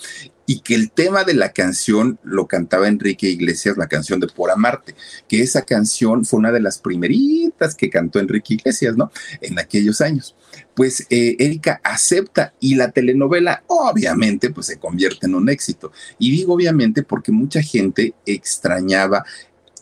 Y 0.46 0.60
que 0.60 0.74
el 0.74 0.92
tema 0.92 1.24
de 1.24 1.34
la 1.34 1.52
canción 1.52 2.18
lo 2.22 2.46
cantaba 2.46 2.86
Enrique 2.86 3.28
Iglesias, 3.28 3.76
la 3.76 3.88
canción 3.88 4.20
de 4.20 4.28
Por 4.28 4.50
Amarte, 4.50 4.94
que 5.26 5.42
esa 5.42 5.62
canción 5.62 6.24
fue 6.24 6.38
una 6.38 6.52
de 6.52 6.60
las 6.60 6.78
primeritas 6.78 7.74
que 7.74 7.90
cantó 7.90 8.20
Enrique 8.20 8.54
Iglesias, 8.54 8.96
¿no? 8.96 9.10
En 9.40 9.58
aquellos 9.58 10.00
años. 10.00 10.36
Pues 10.74 11.06
eh, 11.10 11.36
Erika 11.38 11.80
acepta 11.82 12.54
y 12.60 12.76
la 12.76 12.90
telenovela 12.90 13.64
obviamente 13.66 14.50
pues 14.50 14.66
se 14.66 14.78
convierte 14.78 15.26
en 15.26 15.34
un 15.34 15.48
éxito. 15.48 15.92
Y 16.18 16.30
digo 16.30 16.54
obviamente 16.54 17.02
porque 17.02 17.32
mucha 17.32 17.62
gente 17.62 18.14
extrañaba 18.26 19.24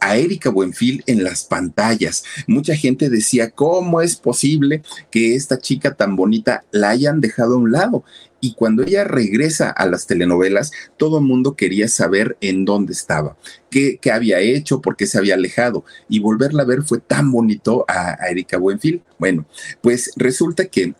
a 0.03 0.17
Erika 0.17 0.51
Buenfil 0.51 1.05
en 1.07 1.23
las 1.23 1.45
pantallas. 1.45 2.25
Mucha 2.49 2.75
gente 2.75 3.09
decía, 3.09 3.51
¿cómo 3.51 4.01
es 4.01 4.17
posible 4.17 4.83
que 5.11 5.37
esta 5.37 5.59
chica 5.59 5.95
tan 5.95 6.17
bonita 6.17 6.65
la 6.73 6.91
hayan 6.91 7.21
dejado 7.21 7.55
a 7.55 7.59
un 7.59 7.71
lado? 7.71 8.05
Y 8.41 8.55
cuando 8.55 8.83
ella 8.83 9.05
regresa 9.05 9.71
a 9.71 9.87
las 9.87 10.09
telenovelas, 10.09 10.73
todo 10.97 11.19
el 11.19 11.25
mundo 11.25 11.55
quería 11.55 11.87
saber 11.87 12.37
en 12.41 12.65
dónde 12.65 12.93
estaba, 12.93 13.37
qué, 13.71 14.01
había 14.13 14.41
hecho, 14.41 14.81
por 14.83 14.97
qué 14.97 15.07
se 15.07 15.17
había 15.17 15.35
alejado. 15.35 15.85
Y 16.09 16.19
volverla 16.19 16.65
a 16.65 16.67
ver 16.67 16.83
fue 16.83 16.99
tan 16.99 17.31
bonito 17.31 17.85
a, 17.87 18.21
a 18.21 18.29
Erika 18.31 18.59
Buenfil. 18.59 19.01
Bueno, 19.17 19.47
pues 19.81 20.11
resulta 20.17 20.65
que 20.65 20.95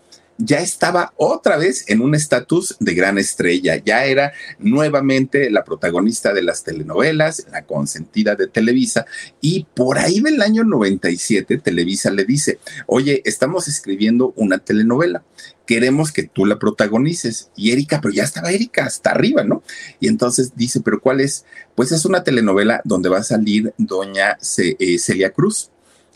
ya 0.45 0.59
estaba 0.59 1.13
otra 1.17 1.57
vez 1.57 1.85
en 1.89 2.01
un 2.01 2.15
estatus 2.15 2.77
de 2.81 2.95
gran 2.95 3.17
estrella, 3.17 3.77
ya 3.77 4.05
era 4.05 4.33
nuevamente 4.59 5.51
la 5.51 5.63
protagonista 5.63 6.33
de 6.33 6.43
las 6.43 6.65
telenovelas, 6.65 7.47
la 7.53 7.63
consentida 7.63 8.35
de 8.35 8.49
Televisa, 8.49 9.07
y 9.41 9.67
por 9.75 9.99
ahí 9.99 10.21
del 10.21 10.43
año 10.43 10.65
97 10.65 11.59
Televisa 11.59 12.11
le 12.11 12.25
dice, 12.25 12.59
oye, 12.87 13.23
estamos 13.25 13.69
escribiendo 13.69 14.33
una 14.37 14.59
telenovela, 14.59 15.23
queremos 15.65 16.11
que 16.11 16.25
tú 16.25 16.45
la 16.45 16.59
protagonices. 16.59 17.51
Y 17.57 17.71
Erika, 17.71 18.01
pero 18.01 18.13
ya 18.13 18.25
estaba 18.25 18.51
Erika 18.51 18.85
hasta 18.85 19.11
arriba, 19.11 19.45
¿no? 19.45 19.63
Y 20.01 20.09
entonces 20.09 20.53
dice, 20.57 20.81
pero 20.81 21.01
¿cuál 21.01 21.21
es? 21.21 21.45
Pues 21.75 21.93
es 21.93 22.05
una 22.05 22.25
telenovela 22.25 22.81
donde 22.85 23.09
va 23.09 23.19
a 23.19 23.25
salir 23.25 23.73
doña 23.79 24.39
eh, 24.59 24.99
Celia 24.99 25.31
Cruz 25.31 25.71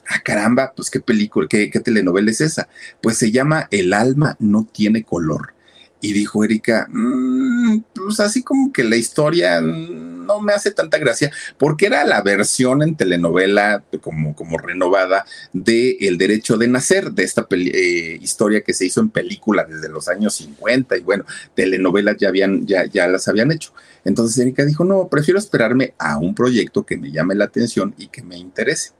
ah, 0.09 0.21
caramba, 0.23 0.73
pues 0.75 0.91
qué 0.91 1.01
película, 1.01 1.47
qué, 1.49 1.69
telenovela 1.69 2.31
es 2.31 2.41
esa. 2.41 2.69
Pues 3.03 3.19
se 3.19 3.31
llama 3.31 3.69
El 3.71 3.93
alma 3.93 4.37
no 4.39 4.67
tiene 4.71 5.03
color. 5.03 5.55
Y 6.01 6.13
dijo 6.13 6.45
Erika, 6.45 6.87
mm, 6.91 7.83
pues 7.95 8.21
así 8.21 8.43
como 8.43 8.73
que 8.73 8.85
la 8.85 8.97
historia 8.97 9.61
no 9.61 10.41
me 10.41 10.53
hace 10.53 10.71
tanta 10.71 10.99
gracia, 10.99 11.31
porque 11.57 11.87
era 11.87 12.05
la 12.05 12.23
versión 12.23 12.83
en 12.83 12.97
telenovela 12.97 13.83
como, 14.03 14.35
como 14.35 14.59
renovada 14.59 15.25
de 15.53 15.97
El 16.01 16.19
Derecho 16.19 16.59
de 16.59 16.69
Nacer, 16.69 17.13
de 17.13 17.25
esta 17.25 17.47
eh, 17.51 18.19
historia 18.21 18.61
que 18.61 18.75
se 18.75 18.85
hizo 18.85 19.01
en 19.01 19.09
película 19.09 19.65
desde 19.65 19.89
los 19.89 20.09
años 20.09 20.35
50 20.35 20.97
y 20.99 21.01
bueno, 21.01 21.25
telenovelas 21.55 22.17
ya, 22.19 22.29
habían, 22.29 22.67
ya, 22.67 22.85
ya 22.85 23.07
las 23.09 23.27
habían 23.29 23.51
hecho. 23.51 23.73
Entonces 24.05 24.37
Erika 24.39 24.65
dijo, 24.65 24.85
no, 24.85 25.09
prefiero 25.09 25.39
esperarme 25.39 25.95
a 25.99 26.19
un 26.19 26.35
proyecto 26.35 26.85
que 26.85 26.97
me 26.99 27.11
llame 27.11 27.35
la 27.35 27.47
atención 27.47 27.95
y 27.97 28.09
que 28.09 28.23
me 28.23 28.37
interese 28.37 28.93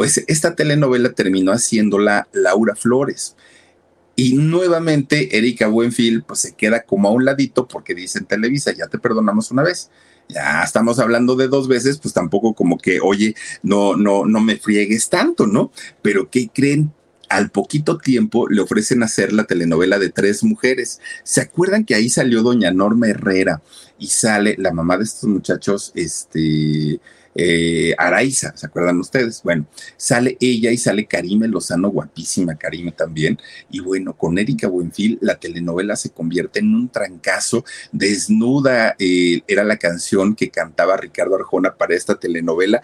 pues 0.00 0.24
esta 0.28 0.54
telenovela 0.54 1.12
terminó 1.12 1.52
haciéndola 1.52 2.26
Laura 2.32 2.74
Flores. 2.74 3.36
Y 4.16 4.32
nuevamente 4.32 5.36
Erika 5.36 5.68
Buenfil 5.68 6.22
pues 6.22 6.40
se 6.40 6.54
queda 6.54 6.84
como 6.84 7.08
a 7.08 7.12
un 7.12 7.26
ladito 7.26 7.68
porque 7.68 7.94
dice 7.94 8.18
en 8.18 8.24
Televisa, 8.24 8.72
ya 8.72 8.86
te 8.86 8.96
perdonamos 8.96 9.50
una 9.50 9.62
vez. 9.62 9.90
Ya 10.26 10.62
estamos 10.62 11.00
hablando 11.00 11.36
de 11.36 11.48
dos 11.48 11.68
veces, 11.68 11.98
pues 11.98 12.14
tampoco 12.14 12.54
como 12.54 12.78
que, 12.78 12.98
oye, 12.98 13.34
no, 13.62 13.94
no, 13.94 14.24
no 14.24 14.40
me 14.40 14.56
friegues 14.56 15.10
tanto, 15.10 15.46
¿no? 15.46 15.70
Pero 16.00 16.30
¿qué 16.30 16.48
creen? 16.48 16.94
al 17.28 17.50
poquito 17.50 17.98
tiempo 17.98 18.48
le 18.48 18.62
ofrecen 18.62 19.02
hacer 19.02 19.34
la 19.34 19.44
telenovela 19.44 19.98
de 19.98 20.08
tres 20.08 20.42
mujeres. 20.42 20.98
¿Se 21.24 21.42
acuerdan 21.42 21.84
que 21.84 21.94
ahí 21.94 22.08
salió 22.08 22.42
doña 22.42 22.72
Norma 22.72 23.08
Herrera 23.08 23.60
y 23.98 24.06
sale 24.06 24.56
la 24.58 24.72
mamá 24.72 24.96
de 24.96 25.04
estos 25.04 25.28
muchachos, 25.28 25.92
este, 25.94 27.00
eh, 27.34 27.94
Araiza, 27.96 28.56
¿se 28.56 28.66
acuerdan 28.66 28.98
ustedes? 28.98 29.42
Bueno, 29.42 29.66
sale 29.96 30.36
ella 30.40 30.70
y 30.70 30.76
sale 30.76 31.06
Karime 31.06 31.48
Lozano, 31.48 31.90
guapísima 31.90 32.56
Karime 32.56 32.92
también. 32.92 33.38
Y 33.70 33.80
bueno, 33.80 34.14
con 34.16 34.38
Erika 34.38 34.68
Buenfil, 34.68 35.18
la 35.20 35.38
telenovela 35.38 35.96
se 35.96 36.10
convierte 36.10 36.60
en 36.60 36.74
un 36.74 36.88
trancazo. 36.88 37.64
Desnuda 37.92 38.96
eh, 38.98 39.42
era 39.46 39.64
la 39.64 39.76
canción 39.76 40.34
que 40.34 40.50
cantaba 40.50 40.96
Ricardo 40.96 41.36
Arjona 41.36 41.74
para 41.76 41.94
esta 41.94 42.18
telenovela 42.18 42.82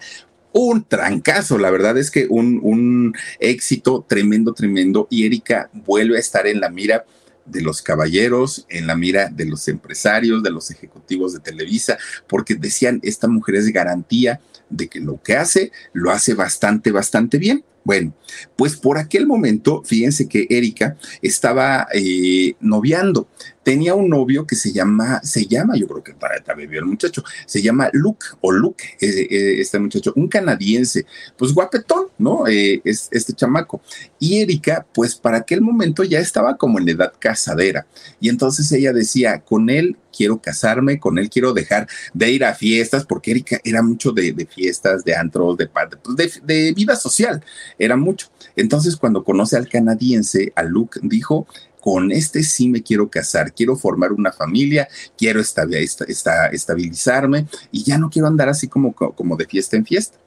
un 0.53 0.83
trancazo, 0.83 1.59
la 1.59 1.69
verdad 1.69 1.97
es 1.97 2.09
que 2.09 2.25
un, 2.27 2.59
un, 2.63 3.13
éxito 3.39 4.03
tremendo, 4.07 4.53
tremendo, 4.53 5.07
y 5.11 5.25
Erika 5.25 5.69
vuelve 5.71 6.17
a 6.17 6.19
estar 6.19 6.47
en 6.47 6.59
la 6.59 6.69
mira 6.69 7.05
de 7.47 7.61
los 7.61 7.81
caballeros, 7.81 8.65
en 8.69 8.87
la 8.87 8.95
mira 8.95 9.29
de 9.29 9.45
los 9.45 9.67
empresarios, 9.67 10.43
de 10.43 10.51
los 10.51 10.69
ejecutivos 10.71 11.33
de 11.33 11.39
Televisa, 11.39 11.97
porque 12.27 12.55
decían, 12.55 12.99
esta 13.03 13.27
mujer 13.27 13.55
es 13.55 13.67
garantía 13.71 14.39
de 14.69 14.87
que 14.87 14.99
lo 14.99 15.21
que 15.21 15.35
hace, 15.35 15.71
lo 15.93 16.11
hace 16.11 16.33
bastante, 16.33 16.91
bastante 16.91 17.37
bien. 17.37 17.63
Bueno, 17.83 18.13
pues 18.57 18.75
por 18.75 18.97
aquel 18.97 19.25
momento, 19.25 19.81
fíjense 19.85 20.27
que 20.27 20.45
Erika 20.49 20.97
estaba 21.21 21.87
eh, 21.93 22.55
noviando. 22.59 23.29
Tenía 23.67 23.95
un 23.95 24.07
novio 24.09 24.47
que 24.47 24.55
se 24.55 24.71
llama, 24.71 25.19
se 25.23 25.45
llama, 25.45 25.75
yo 25.75 25.89
creo 25.89 26.01
que 26.01 26.13
para 26.13 26.41
también 26.41 26.69
vio 26.69 26.79
el 26.79 26.85
muchacho, 26.85 27.21
se 27.45 27.61
llama 27.61 27.89
Luke 27.91 28.25
o 28.39 28.49
Luke, 28.49 28.95
este 29.01 29.77
muchacho, 29.77 30.13
un 30.15 30.29
canadiense, 30.29 31.05
pues 31.37 31.53
guapetón, 31.53 32.05
¿no? 32.17 32.47
Eh, 32.47 32.79
es, 32.85 33.09
este 33.11 33.33
chamaco. 33.33 33.81
Y 34.19 34.39
Erika, 34.39 34.85
pues 34.93 35.15
para 35.15 35.39
aquel 35.39 35.59
momento 35.59 36.05
ya 36.05 36.19
estaba 36.19 36.55
como 36.55 36.79
en 36.79 36.87
edad 36.87 37.11
casadera. 37.19 37.85
Y 38.21 38.29
entonces 38.29 38.71
ella 38.71 38.93
decía, 38.93 39.41
con 39.41 39.69
él 39.69 39.97
quiero 40.15 40.41
casarme, 40.41 40.99
con 40.99 41.19
él 41.19 41.29
quiero 41.29 41.53
dejar 41.53 41.87
de 42.13 42.31
ir 42.31 42.45
a 42.45 42.55
fiestas, 42.55 43.05
porque 43.05 43.31
Erika 43.31 43.59
era 43.63 43.83
mucho 43.83 44.11
de, 44.11 44.47
fiestas, 44.49 45.03
de 45.03 45.15
antros, 45.15 45.57
de, 45.57 45.67
pues 45.67 46.41
de, 46.43 46.73
vida 46.73 46.95
social, 46.95 47.43
era 47.77 47.97
mucho. 47.97 48.27
Entonces, 48.55 48.95
cuando 48.95 49.23
conoce 49.23 49.57
al 49.57 49.67
canadiense, 49.67 50.53
a 50.55 50.63
Luke, 50.63 50.99
dijo, 51.03 51.47
con 51.87 52.11
este 52.11 52.43
sí 52.43 52.67
me 52.67 52.83
quiero 52.83 53.09
casar, 53.09 53.53
quiero 53.53 53.77
formar 53.77 54.11
una 54.11 54.33
familia, 54.33 54.89
quiero 55.17 55.39
estabilizarme 55.39 57.47
y 57.71 57.85
ya 57.85 57.97
no 57.97 58.09
quiero 58.09 58.27
andar 58.27 58.49
así 58.49 58.67
como, 58.67 58.93
como 58.93 59.37
de 59.37 59.45
fiesta 59.45 59.77
en 59.77 59.85
fiesta. 59.85 60.17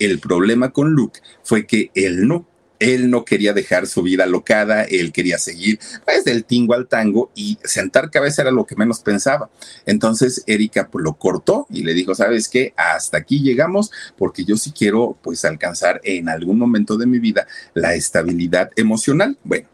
El 0.00 0.18
problema 0.18 0.72
con 0.72 0.90
Luke 0.90 1.20
fue 1.44 1.68
que 1.68 1.92
él 1.94 2.26
no 2.26 2.48
él 2.80 3.10
no 3.10 3.24
quería 3.24 3.52
dejar 3.52 3.86
su 3.86 4.02
vida 4.02 4.26
locada, 4.26 4.82
él 4.82 5.12
quería 5.12 5.38
seguir 5.38 5.78
pues 6.04 6.24
del 6.24 6.44
tingo 6.44 6.74
al 6.74 6.88
tango 6.88 7.30
y 7.36 7.58
sentar 7.62 8.10
cabeza 8.10 8.42
era 8.42 8.50
lo 8.50 8.66
que 8.66 8.74
menos 8.74 8.98
pensaba. 8.98 9.50
Entonces 9.86 10.42
Erika 10.48 10.88
pues, 10.88 11.04
lo 11.04 11.14
cortó 11.14 11.68
y 11.70 11.84
le 11.84 11.94
dijo, 11.94 12.16
¿sabes 12.16 12.48
qué? 12.48 12.74
Hasta 12.76 13.18
aquí 13.18 13.40
llegamos 13.40 13.92
porque 14.18 14.44
yo 14.44 14.56
sí 14.56 14.72
quiero 14.72 15.16
pues 15.22 15.44
alcanzar 15.44 16.00
en 16.02 16.28
algún 16.28 16.58
momento 16.58 16.96
de 16.96 17.06
mi 17.06 17.20
vida 17.20 17.46
la 17.72 17.94
estabilidad 17.94 18.72
emocional. 18.74 19.38
Bueno, 19.44 19.68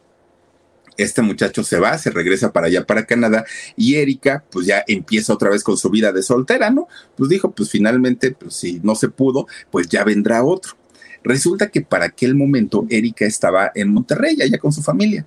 este 1.03 1.23
muchacho 1.23 1.65
se 1.65 1.79
va, 1.79 1.97
se 1.99 2.11
regresa 2.11 2.53
para 2.53 2.67
allá, 2.67 2.87
para 2.87 3.07
Canadá, 3.07 3.45
y 3.77 3.97
Erika, 3.97 4.45
pues 4.51 4.67
ya 4.67 4.85
empieza 4.87 5.33
otra 5.33 5.51
vez 5.51 5.63
con 5.63 5.77
su 5.77 5.91
vida 5.91 6.13
de 6.13 6.23
soltera, 6.23 6.71
¿no? 6.71 6.89
Pues 7.17 7.31
dijo, 7.31 7.53
pues 7.53 7.71
finalmente, 7.71 8.33
pues 8.33 8.55
si 8.55 8.81
no 8.83 8.95
se 8.95 9.09
pudo, 9.09 9.47
pues 9.71 9.89
ya 9.89 10.05
vendrá 10.05 10.45
otro. 10.45 10.77
Resulta 11.23 11.71
que 11.71 11.83
para 11.83 12.07
aquel 12.07 12.35
momento 12.35 12.87
Erika 12.89 13.27
estaba 13.27 13.71
en 13.75 13.93
Monterrey, 13.93 14.41
allá 14.41 14.59
con 14.59 14.73
su 14.73 14.83
familia. 14.83 15.27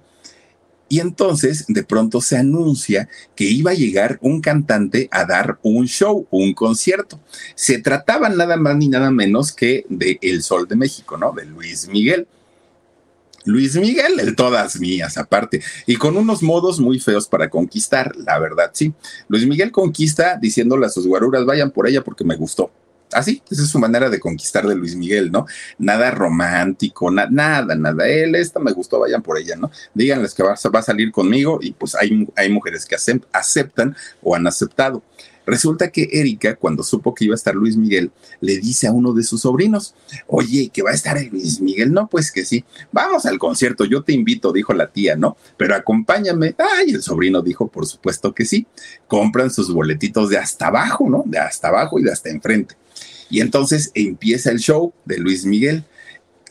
Y 0.90 1.00
entonces 1.00 1.66
de 1.68 1.84
pronto 1.84 2.22
se 2.22 2.38
anuncia 2.38 3.10
que 3.36 3.46
iba 3.46 3.72
a 3.72 3.76
llegar 3.76 4.20
un 4.22 4.42
cantante 4.42 5.08
a 5.12 5.26
dar 5.26 5.58
un 5.64 5.88
show, 5.88 6.28
un 6.30 6.54
concierto. 6.54 7.20
Se 7.56 7.80
trataba 7.80 8.30
nada 8.30 8.58
más 8.58 8.76
ni 8.78 8.90
nada 8.90 9.10
menos 9.10 9.52
que 9.52 9.86
de 9.90 10.20
El 10.22 10.44
Sol 10.44 10.68
de 10.68 10.76
México, 10.76 11.18
¿no? 11.18 11.32
De 11.32 11.46
Luis 11.46 11.88
Miguel. 11.88 12.28
Luis 13.46 13.76
Miguel, 13.76 14.20
el 14.20 14.36
todas 14.36 14.80
mías 14.80 15.18
aparte, 15.18 15.62
y 15.86 15.96
con 15.96 16.18
unos 16.18 16.44
modos 16.44 16.80
muy 16.80 17.00
feos 17.00 17.28
para 17.28 17.50
conquistar, 17.50 18.16
la 18.16 18.40
verdad, 18.40 18.72
sí. 18.74 18.94
Luis 19.28 19.46
Miguel 19.46 19.72
conquista 19.72 20.38
diciéndole 20.38 20.86
a 20.86 20.90
sus 20.90 21.08
guaruras, 21.08 21.46
vayan 21.46 21.72
por 21.72 21.88
ella 21.88 22.04
porque 22.04 22.24
me 22.24 22.36
gustó. 22.36 22.72
Así, 23.12 23.44
esa 23.50 23.62
es 23.62 23.70
su 23.70 23.78
manera 23.80 24.10
de 24.10 24.20
conquistar 24.20 24.66
de 24.68 24.76
Luis 24.76 24.96
Miguel, 24.96 25.32
¿no? 25.32 25.46
Nada 25.78 26.10
romántico, 26.10 27.12
nada, 27.12 27.76
nada. 27.76 28.08
Él, 28.08 28.34
esta 28.36 28.60
me 28.60 28.72
gustó, 28.72 29.00
vayan 29.00 29.22
por 29.22 29.38
ella, 29.38 29.56
¿no? 29.56 29.70
Díganles 29.94 30.34
que 30.34 30.42
va, 30.42 30.56
va 30.74 30.80
a 30.80 30.84
salir 30.84 31.12
conmigo 31.12 31.60
y 31.62 31.74
pues 31.74 31.96
hay, 31.96 32.28
hay 32.36 32.50
mujeres 32.50 32.86
que 32.86 32.96
aceptan 33.32 33.96
o 34.22 34.36
han 34.36 34.48
aceptado. 34.48 35.04
Resulta 35.46 35.90
que 35.90 36.08
Erika, 36.12 36.56
cuando 36.56 36.84
supo 36.84 37.14
que 37.14 37.26
iba 37.26 37.34
a 37.34 37.36
estar 37.36 37.56
Luis 37.56 37.76
Miguel, 37.76 38.12
le 38.40 38.60
dice 38.60 38.88
a 38.88 38.92
uno 38.92 39.14
de 39.14 39.24
sus 39.24 39.42
sobrinos, 39.42 39.94
oye, 40.28 40.70
que 40.74 40.82
va 40.82 40.92
a 40.92 40.94
estar 40.94 41.22
Luis 41.32 41.60
Miguel. 41.62 41.92
No, 41.92 42.08
pues 42.08 42.32
que 42.32 42.46
sí, 42.46 42.64
vamos 42.92 43.26
al 43.26 43.38
concierto, 43.40 43.86
yo 43.86 44.04
te 44.04 44.14
invito, 44.14 44.54
dijo 44.54 44.74
la 44.74 44.92
tía, 44.92 45.16
¿no? 45.16 45.38
Pero 45.58 45.76
acompáñame. 45.76 46.56
Ay, 46.58 46.92
el 46.92 47.02
sobrino 47.02 47.42
dijo, 47.42 47.68
por 47.68 47.86
supuesto 47.86 48.34
que 48.34 48.46
sí. 48.46 48.66
Compran 49.08 49.52
sus 49.52 49.74
boletitos 49.74 50.30
de 50.30 50.38
hasta 50.38 50.68
abajo, 50.68 51.10
¿no? 51.10 51.24
De 51.26 51.38
hasta 51.38 51.68
abajo 51.68 52.00
y 52.00 52.04
de 52.04 52.12
hasta 52.12 52.30
enfrente. 52.30 52.76
Y 53.30 53.42
entonces 53.42 53.92
empieza 53.96 54.52
el 54.52 54.60
show 54.60 54.94
de 55.06 55.18
Luis 55.18 55.46
Miguel. 55.46 55.84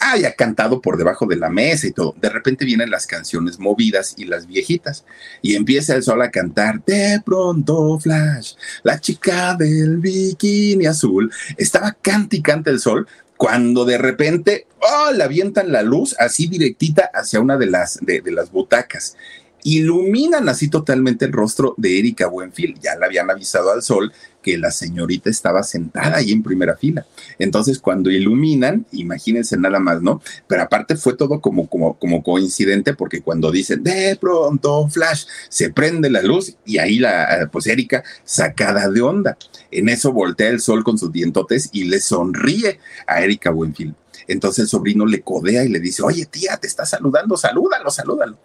Haya 0.05 0.35
cantado 0.35 0.81
por 0.81 0.97
debajo 0.97 1.27
de 1.27 1.37
la 1.37 1.49
mesa 1.49 1.87
y 1.87 1.93
todo. 1.93 2.15
De 2.21 2.29
repente 2.29 2.65
vienen 2.65 2.91
las 2.91 3.07
canciones 3.07 3.59
movidas 3.59 4.15
y 4.17 4.25
las 4.25 4.47
viejitas. 4.47 5.05
Y 5.43 5.55
empieza 5.55 5.95
el 5.95 6.03
sol 6.03 6.23
a 6.23 6.31
cantar. 6.31 6.85
De 6.85 7.21
pronto, 7.25 7.99
Flash, 8.01 8.55
la 8.83 9.01
chica 9.01 9.55
del 9.55 9.99
bikini 9.99 10.87
azul. 10.87 11.33
Estaba 11.57 11.97
cante 12.01 12.37
y 12.37 12.43
cante 12.43 12.71
el 12.71 12.81
sol 12.81 13.07
cuando 13.37 13.85
de 13.85 13.99
repente, 13.99 14.67
oh, 14.81 15.13
le 15.13 15.25
avientan 15.25 15.73
la 15.73 15.83
luz 15.83 16.15
así 16.19 16.47
directita 16.47 17.11
hacia 17.13 17.41
una 17.41 17.57
de 17.57 17.67
las, 17.67 17.99
de 18.01 18.23
las 18.31 18.53
butacas 18.53 19.17
iluminan 19.65 20.49
así 20.49 20.69
totalmente 20.69 21.25
el 21.25 21.33
rostro 21.33 21.75
de 21.77 21.99
Erika 21.99 22.27
Buenfil. 22.27 22.79
Ya 22.81 22.97
le 22.97 23.07
habían 23.07 23.31
avisado 23.31 23.71
al 23.71 23.83
sol 23.83 24.13
que 24.43 24.59
la 24.59 24.71
señorita 24.71 25.31
estaba 25.31 25.63
sentada 25.63 26.17
ahí 26.17 26.33
en 26.33 26.43
primera 26.43 26.77
fila. 26.77 27.07
Entonces, 27.39 27.79
cuando 27.79 28.11
iluminan, 28.11 28.85
imagínense 28.93 29.57
nada 29.57 29.79
más, 29.79 30.03
¿no? 30.03 30.21
Pero 30.49 30.63
aparte 30.63 30.97
fue 30.97 31.15
todo 31.17 31.41
como, 31.41 31.69
como, 31.69 31.99
como 31.99 32.23
coincidente, 32.23 32.95
porque 32.95 33.23
cuando 33.23 33.53
dicen 33.53 33.83
de 33.85 34.17
pronto, 34.21 34.89
flash, 34.89 35.25
se 35.49 35.71
prende 35.71 36.11
la 36.11 36.23
luz 36.23 36.57
y 36.67 36.79
ahí 36.79 36.99
la, 36.99 37.49
pues 37.53 37.67
Erika 37.67 38.03
sacada 38.25 38.89
de 38.91 39.01
onda. 39.01 39.39
En 39.71 39.89
eso 39.89 40.13
voltea 40.13 40.49
el 40.49 40.61
sol 40.61 40.83
con 40.83 40.99
sus 40.99 41.13
dientotes 41.13 41.71
y 41.73 41.85
le 41.85 42.01
sonríe 42.01 42.81
a 43.07 43.23
Erika 43.23 43.51
Buenfil. 43.51 43.95
Entonces 44.29 44.65
el 44.65 44.69
sobrino 44.69 45.07
le 45.07 45.21
codea 45.23 45.65
y 45.65 45.69
le 45.69 45.81
dice, 45.81 46.03
oye 46.03 46.27
tía, 46.27 46.57
te 46.57 46.67
está 46.67 46.85
saludando, 46.87 47.37
salúdalo, 47.37 47.91
salúdalo. 47.91 48.39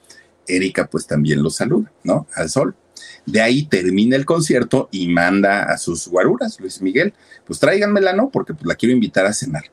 Erika 0.48 0.88
pues 0.88 1.08
también 1.08 1.44
lo 1.44 1.50
saluda, 1.50 1.92
¿no? 2.04 2.28
Al 2.36 2.50
sol. 2.50 2.76
De 3.26 3.42
ahí 3.42 3.66
termina 3.66 4.16
el 4.16 4.26
concierto 4.26 4.90
y 4.92 5.08
manda 5.08 5.64
a 5.64 5.78
sus 5.78 6.08
guaruras, 6.08 6.60
Luis 6.60 6.82
Miguel, 6.82 7.14
pues 7.46 7.60
tráiganmela, 7.60 8.14
¿no? 8.14 8.30
Porque 8.30 8.54
pues, 8.54 8.66
la 8.66 8.76
quiero 8.76 8.94
invitar 8.94 9.26
a 9.26 9.34
cenar. 9.34 9.66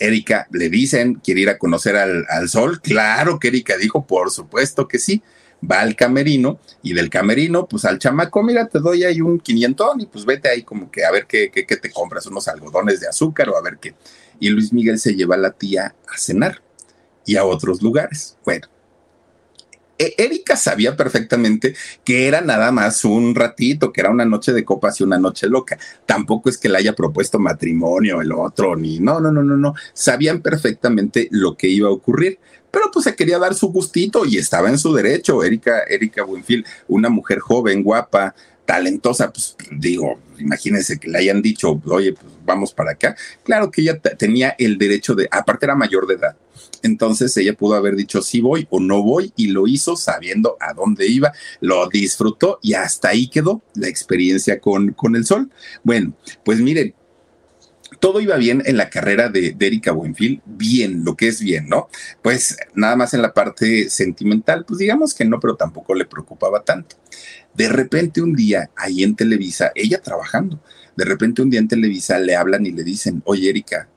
Erika 0.00 0.46
le 0.52 0.68
dicen, 0.68 1.14
quiere 1.14 1.40
ir 1.40 1.48
a 1.48 1.58
conocer 1.58 1.96
al, 1.96 2.24
al, 2.28 2.48
sol. 2.48 2.80
Claro 2.80 3.38
que 3.38 3.48
Erika 3.48 3.76
dijo, 3.76 4.06
por 4.06 4.30
supuesto 4.30 4.86
que 4.86 4.98
sí. 4.98 5.22
Va 5.68 5.80
al 5.80 5.96
camerino 5.96 6.60
y 6.84 6.94
del 6.94 7.10
camerino, 7.10 7.66
pues 7.66 7.84
al 7.84 7.98
chamaco, 7.98 8.44
mira, 8.44 8.68
te 8.68 8.78
doy 8.78 9.02
ahí 9.02 9.20
un 9.20 9.40
quinientón 9.40 10.00
y 10.00 10.06
pues 10.06 10.24
vete 10.24 10.48
ahí 10.48 10.62
como 10.62 10.88
que 10.88 11.04
a 11.04 11.10
ver 11.10 11.26
qué, 11.26 11.50
qué, 11.50 11.64
te 11.64 11.90
compras, 11.90 12.26
unos 12.26 12.46
algodones 12.46 13.00
de 13.00 13.08
azúcar 13.08 13.48
o 13.48 13.56
a 13.56 13.60
ver 13.60 13.78
qué. 13.80 13.96
Y 14.38 14.50
Luis 14.50 14.72
Miguel 14.72 15.00
se 15.00 15.16
lleva 15.16 15.34
a 15.34 15.38
la 15.38 15.50
tía 15.50 15.96
a 16.06 16.16
cenar 16.16 16.62
y 17.26 17.34
a 17.34 17.44
otros 17.44 17.82
lugares. 17.82 18.36
Bueno, 18.44 18.68
Erika 19.98 20.56
sabía 20.56 20.96
perfectamente 20.96 21.74
que 22.04 22.28
era 22.28 22.40
nada 22.40 22.70
más 22.72 23.04
un 23.04 23.34
ratito, 23.34 23.92
que 23.92 24.00
era 24.00 24.10
una 24.10 24.24
noche 24.24 24.52
de 24.52 24.64
copas 24.64 25.00
y 25.00 25.04
una 25.04 25.18
noche 25.18 25.48
loca. 25.48 25.78
Tampoco 26.06 26.48
es 26.48 26.58
que 26.58 26.68
le 26.68 26.78
haya 26.78 26.94
propuesto 26.94 27.38
matrimonio 27.38 28.20
el 28.20 28.32
otro, 28.32 28.76
ni 28.76 29.00
no, 29.00 29.20
no, 29.20 29.32
no, 29.32 29.42
no, 29.42 29.56
no. 29.56 29.74
Sabían 29.92 30.40
perfectamente 30.40 31.28
lo 31.30 31.56
que 31.56 31.68
iba 31.68 31.88
a 31.88 31.92
ocurrir. 31.92 32.38
Pero 32.70 32.90
pues 32.92 33.04
se 33.04 33.16
quería 33.16 33.38
dar 33.38 33.54
su 33.54 33.68
gustito 33.72 34.26
y 34.26 34.36
estaba 34.36 34.68
en 34.68 34.78
su 34.78 34.92
derecho. 34.92 35.42
Erika, 35.42 35.84
Erika 35.88 36.22
Buenfil, 36.22 36.66
una 36.86 37.08
mujer 37.08 37.38
joven, 37.38 37.82
guapa, 37.82 38.34
talentosa, 38.68 39.32
pues 39.32 39.56
digo, 39.70 40.20
imagínense 40.38 40.98
que 40.98 41.08
le 41.08 41.16
hayan 41.16 41.40
dicho, 41.40 41.80
oye, 41.86 42.12
pues 42.12 42.30
vamos 42.44 42.74
para 42.74 42.90
acá. 42.90 43.16
Claro 43.42 43.70
que 43.70 43.80
ella 43.80 43.98
tenía 43.98 44.54
el 44.58 44.76
derecho 44.76 45.14
de, 45.14 45.26
aparte 45.30 45.64
era 45.64 45.74
mayor 45.74 46.06
de 46.06 46.16
edad, 46.16 46.36
entonces 46.82 47.34
ella 47.38 47.54
pudo 47.54 47.76
haber 47.76 47.96
dicho 47.96 48.20
sí 48.20 48.42
voy 48.42 48.66
o 48.68 48.78
no 48.78 49.02
voy 49.02 49.32
y 49.36 49.46
lo 49.48 49.66
hizo 49.66 49.96
sabiendo 49.96 50.58
a 50.60 50.74
dónde 50.74 51.06
iba, 51.06 51.32
lo 51.60 51.88
disfrutó 51.88 52.58
y 52.60 52.74
hasta 52.74 53.08
ahí 53.08 53.28
quedó 53.28 53.62
la 53.74 53.88
experiencia 53.88 54.60
con, 54.60 54.92
con 54.92 55.16
el 55.16 55.24
sol. 55.24 55.50
Bueno, 55.82 56.12
pues 56.44 56.60
miren, 56.60 56.94
todo 58.00 58.20
iba 58.20 58.36
bien 58.36 58.62
en 58.64 58.76
la 58.76 58.90
carrera 58.90 59.28
de, 59.28 59.56
Erika 59.58 59.92
Buenfil, 59.92 60.42
bien, 60.44 61.04
lo 61.04 61.16
que 61.16 61.28
es 61.28 61.40
bien, 61.40 61.68
¿no? 61.68 61.88
Pues 62.22 62.56
nada 62.74 62.96
más 62.96 63.14
en 63.14 63.22
la 63.22 63.34
parte 63.34 63.90
sentimental, 63.90 64.64
pues 64.64 64.78
digamos 64.78 65.14
que 65.14 65.24
no, 65.24 65.40
pero 65.40 65.56
tampoco 65.56 65.94
le 65.94 66.04
preocupaba 66.04 66.62
tanto. 66.62 66.96
De 67.54 67.68
repente 67.68 68.22
un 68.22 68.34
día, 68.34 68.70
ahí 68.76 69.02
en 69.02 69.16
Televisa, 69.16 69.72
ella 69.74 70.00
trabajando, 70.00 70.60
de 70.96 71.04
repente 71.04 71.42
un 71.42 71.50
día 71.50 71.60
en 71.60 71.68
Televisa 71.68 72.18
le 72.18 72.36
hablan 72.36 72.66
y 72.66 72.70
le 72.70 72.84
dicen, 72.84 73.22
oye 73.24 73.50
Erika, 73.50 73.88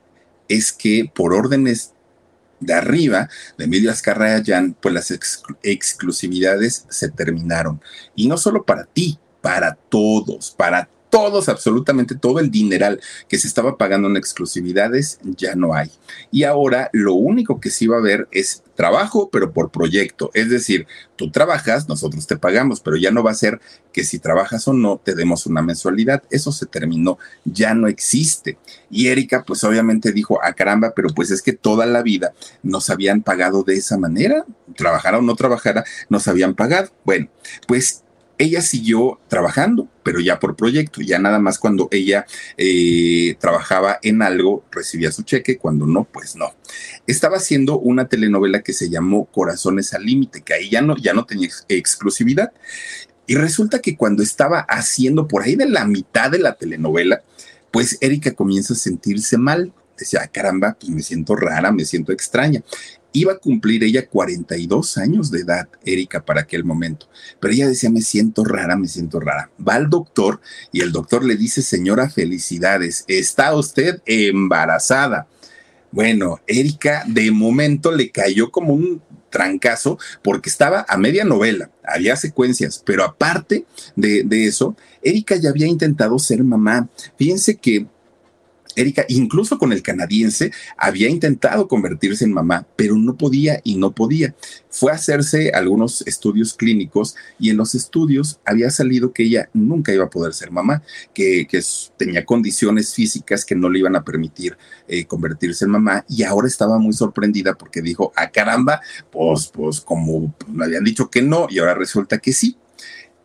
es 0.48 0.72
que 0.72 1.10
por 1.14 1.32
órdenes 1.32 1.92
de 2.60 2.74
arriba, 2.74 3.28
de 3.58 3.64
Emilio 3.64 3.90
Azcarraya 3.90 4.64
pues 4.80 4.94
las 4.94 5.12
exclusividades 5.62 6.86
se 6.88 7.10
terminaron. 7.10 7.80
Y 8.14 8.28
no 8.28 8.36
solo 8.36 8.64
para 8.64 8.84
ti, 8.84 9.18
para 9.40 9.74
todos, 9.74 10.52
para 10.52 10.88
todos, 11.12 11.50
absolutamente 11.50 12.14
todo 12.14 12.40
el 12.40 12.50
dineral 12.50 12.98
que 13.28 13.36
se 13.36 13.46
estaba 13.46 13.76
pagando 13.76 14.08
en 14.08 14.16
exclusividades 14.16 15.18
ya 15.22 15.54
no 15.54 15.74
hay. 15.74 15.90
Y 16.30 16.44
ahora 16.44 16.88
lo 16.94 17.12
único 17.12 17.60
que 17.60 17.68
sí 17.68 17.86
va 17.86 17.96
a 17.96 18.00
haber 18.00 18.28
es 18.32 18.62
trabajo, 18.76 19.28
pero 19.30 19.52
por 19.52 19.70
proyecto. 19.70 20.30
Es 20.32 20.48
decir, 20.48 20.86
tú 21.16 21.30
trabajas, 21.30 21.86
nosotros 21.86 22.26
te 22.26 22.38
pagamos, 22.38 22.80
pero 22.80 22.96
ya 22.96 23.10
no 23.10 23.22
va 23.22 23.32
a 23.32 23.34
ser 23.34 23.60
que 23.92 24.04
si 24.04 24.20
trabajas 24.20 24.66
o 24.68 24.72
no 24.72 25.02
te 25.04 25.14
demos 25.14 25.44
una 25.44 25.60
mensualidad. 25.60 26.22
Eso 26.30 26.50
se 26.50 26.64
terminó, 26.64 27.18
ya 27.44 27.74
no 27.74 27.88
existe. 27.88 28.56
Y 28.90 29.08
Erika, 29.08 29.44
pues 29.44 29.62
obviamente 29.64 30.12
dijo, 30.12 30.38
ah, 30.42 30.54
caramba, 30.54 30.94
pero 30.96 31.10
pues 31.10 31.30
es 31.30 31.42
que 31.42 31.52
toda 31.52 31.84
la 31.84 32.00
vida 32.00 32.32
nos 32.62 32.88
habían 32.88 33.20
pagado 33.20 33.64
de 33.64 33.74
esa 33.74 33.98
manera, 33.98 34.46
trabajara 34.76 35.18
o 35.18 35.22
no 35.22 35.36
trabajara, 35.36 35.84
nos 36.08 36.26
habían 36.26 36.54
pagado. 36.54 36.88
Bueno, 37.04 37.28
pues 37.66 38.01
ella 38.38 38.60
siguió 38.60 39.20
trabajando, 39.28 39.88
pero 40.02 40.20
ya 40.20 40.40
por 40.40 40.56
proyecto, 40.56 41.00
ya 41.00 41.18
nada 41.18 41.38
más 41.38 41.58
cuando 41.58 41.88
ella 41.90 42.26
eh, 42.56 43.36
trabajaba 43.38 43.98
en 44.02 44.22
algo 44.22 44.64
recibía 44.70 45.12
su 45.12 45.22
cheque, 45.22 45.58
cuando 45.58 45.86
no, 45.86 46.04
pues 46.04 46.36
no. 46.36 46.54
Estaba 47.06 47.36
haciendo 47.36 47.78
una 47.78 48.08
telenovela 48.08 48.62
que 48.62 48.72
se 48.72 48.90
llamó 48.90 49.26
Corazones 49.26 49.94
al 49.94 50.04
Límite, 50.04 50.42
que 50.42 50.54
ahí 50.54 50.70
ya 50.70 50.82
no, 50.82 50.96
ya 50.96 51.14
no 51.14 51.24
tenía 51.24 51.48
exclusividad. 51.68 52.52
Y 53.26 53.36
resulta 53.36 53.80
que 53.80 53.96
cuando 53.96 54.22
estaba 54.22 54.60
haciendo 54.60 55.28
por 55.28 55.42
ahí 55.42 55.54
de 55.54 55.68
la 55.68 55.84
mitad 55.84 56.30
de 56.30 56.38
la 56.38 56.54
telenovela, 56.54 57.22
pues 57.70 57.98
Erika 58.00 58.32
comienza 58.32 58.74
a 58.74 58.76
sentirse 58.76 59.38
mal. 59.38 59.72
Decía, 59.96 60.26
caramba, 60.26 60.76
pues 60.78 60.90
me 60.90 61.02
siento 61.02 61.36
rara, 61.36 61.70
me 61.70 61.84
siento 61.84 62.12
extraña. 62.12 62.62
Iba 63.12 63.34
a 63.34 63.38
cumplir 63.38 63.84
ella 63.84 64.08
42 64.08 64.98
años 64.98 65.30
de 65.30 65.40
edad, 65.40 65.68
Erika, 65.84 66.24
para 66.24 66.42
aquel 66.42 66.64
momento. 66.64 67.06
Pero 67.40 67.52
ella 67.52 67.68
decía, 67.68 67.90
me 67.90 68.00
siento 68.00 68.44
rara, 68.44 68.76
me 68.76 68.88
siento 68.88 69.20
rara. 69.20 69.50
Va 69.66 69.74
al 69.74 69.90
doctor 69.90 70.40
y 70.72 70.80
el 70.80 70.92
doctor 70.92 71.24
le 71.24 71.36
dice, 71.36 71.62
señora, 71.62 72.08
felicidades, 72.08 73.04
está 73.08 73.54
usted 73.54 74.00
embarazada. 74.06 75.26
Bueno, 75.90 76.40
Erika 76.46 77.04
de 77.06 77.30
momento 77.30 77.92
le 77.92 78.10
cayó 78.10 78.50
como 78.50 78.72
un 78.72 79.02
trancazo 79.32 79.98
porque 80.22 80.48
estaba 80.48 80.86
a 80.88 80.96
media 80.96 81.24
novela, 81.24 81.70
había 81.82 82.14
secuencias, 82.16 82.82
pero 82.84 83.02
aparte 83.02 83.66
de, 83.96 84.46
eso, 84.46 84.76
Erika 85.02 85.34
ya 85.36 85.50
había 85.50 85.66
intentado 85.66 86.18
ser 86.18 86.44
mamá. 86.44 86.88
Fíjense 87.16 87.56
que 87.56 87.86
Erika, 88.76 89.04
incluso 89.08 89.58
con 89.58 89.72
el 89.72 89.82
canadiense, 89.82 90.52
había 90.76 91.08
intentado 91.08 91.68
convertirse 91.68 92.24
en 92.24 92.32
mamá, 92.32 92.66
pero 92.76 92.96
no 92.96 93.16
podía 93.16 93.60
y 93.64 93.76
no 93.76 93.92
podía. 93.92 94.34
Fue 94.70 94.92
a 94.92 94.94
hacerse 94.94 95.50
algunos 95.50 96.02
estudios 96.06 96.54
clínicos 96.54 97.14
y 97.38 97.50
en 97.50 97.56
los 97.56 97.74
estudios 97.74 98.40
había 98.44 98.70
salido 98.70 99.12
que 99.12 99.24
ella 99.24 99.48
nunca 99.52 99.92
iba 99.92 100.04
a 100.04 100.10
poder 100.10 100.32
ser 100.32 100.50
mamá, 100.50 100.82
que, 101.14 101.46
tenía 101.96 102.24
condiciones 102.24 102.94
físicas 102.94 103.44
que 103.44 103.54
no 103.54 103.68
le 103.68 103.78
iban 103.78 103.94
a 103.94 104.02
permitir 104.02 104.56
eh, 104.88 105.04
convertirse 105.04 105.64
en 105.64 105.70
mamá 105.70 106.04
y 106.08 106.22
ahora 106.22 106.48
estaba 106.48 106.78
muy 106.78 106.92
sorprendida 106.92 107.54
porque 107.54 107.82
dijo, 107.82 108.12
a 108.16 108.22
ah, 108.22 108.30
caramba, 108.30 108.80
pues, 109.10 109.48
pues 109.48 109.80
como 109.80 110.34
me 110.48 110.64
habían 110.64 110.84
dicho 110.84 111.10
que 111.10 111.22
no 111.22 111.46
y 111.48 111.58
ahora 111.58 111.74
resulta 111.74 112.18
que 112.18 112.32
sí. 112.32 112.56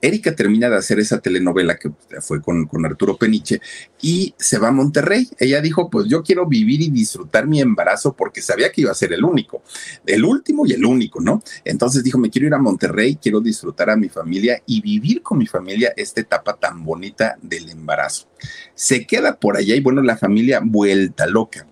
Erika 0.01 0.35
termina 0.35 0.69
de 0.69 0.77
hacer 0.77 0.99
esa 0.99 1.19
telenovela 1.19 1.77
que 1.77 1.91
fue 2.21 2.41
con, 2.41 2.67
Arturo 2.85 3.17
Peniche 3.17 3.61
y 4.01 4.33
se 4.37 4.59
va 4.59 4.69
a 4.69 4.71
Monterrey. 4.71 5.27
Ella 5.39 5.61
dijo, 5.61 5.89
pues 5.89 6.07
yo 6.07 6.23
quiero 6.23 6.45
vivir 6.45 6.81
y 6.81 6.89
disfrutar 6.89 7.47
mi 7.47 7.61
embarazo 7.61 8.13
porque 8.13 8.41
sabía 8.41 8.71
que 8.71 8.81
iba 8.81 8.91
a 8.91 8.95
ser 8.95 9.13
el 9.13 9.23
único, 9.23 9.63
el 10.05 10.23
último 10.23 10.65
y 10.65 10.73
el 10.73 10.85
único, 10.85 11.19
¿no? 11.19 11.41
Entonces 11.65 12.03
dijo, 12.03 12.17
me 12.19 12.29
quiero 12.29 12.47
ir 12.47 12.53
a 12.53 12.59
Monterrey, 12.59 13.17
quiero 13.21 13.41
disfrutar 13.41 13.89
a 13.89 13.95
mi 13.95 14.09
familia 14.09 14.61
y 14.65 14.81
vivir 14.81 15.21
con 15.21 15.37
mi 15.37 15.47
familia 15.47 15.93
esta 15.97 16.21
etapa 16.21 16.57
tan 16.57 16.83
bonita 16.83 17.37
del 17.41 17.69
embarazo. 17.69 18.27
Se 18.75 19.05
queda 19.07 19.39
por 19.39 19.57
allá 19.57 19.75
y 19.75 19.81
bueno, 19.81 20.01
la 20.01 20.17
familia 20.17 20.61
vuelta 20.63 21.25
loca. 21.25 21.65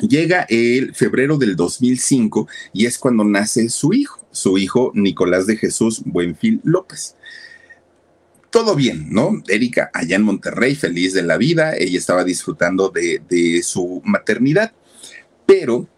Llega 0.00 0.46
el 0.48 0.94
febrero 0.94 1.38
del 1.38 1.54
2005 1.56 2.48
y 2.72 2.86
es 2.86 2.98
cuando 2.98 3.24
nace 3.24 3.68
su 3.68 3.92
hijo, 3.92 4.26
su 4.32 4.58
hijo 4.58 4.90
Nicolás 4.94 5.46
de 5.46 5.56
Jesús 5.56 6.02
Buenfil 6.04 6.60
López 6.64 7.16
todo 8.54 8.76
bien, 8.76 9.08
¿no? 9.10 9.42
Erika 9.48 9.90
allá 9.92 10.14
en 10.14 10.22
Monterrey, 10.22 10.76
feliz 10.76 11.12
de 11.12 11.22
la 11.22 11.36
vida, 11.38 11.74
ella 11.76 11.98
estaba 11.98 12.22
disfrutando 12.22 12.88
de, 12.88 13.60
su 13.64 14.00
maternidad, 14.04 14.70
pero 15.44 15.88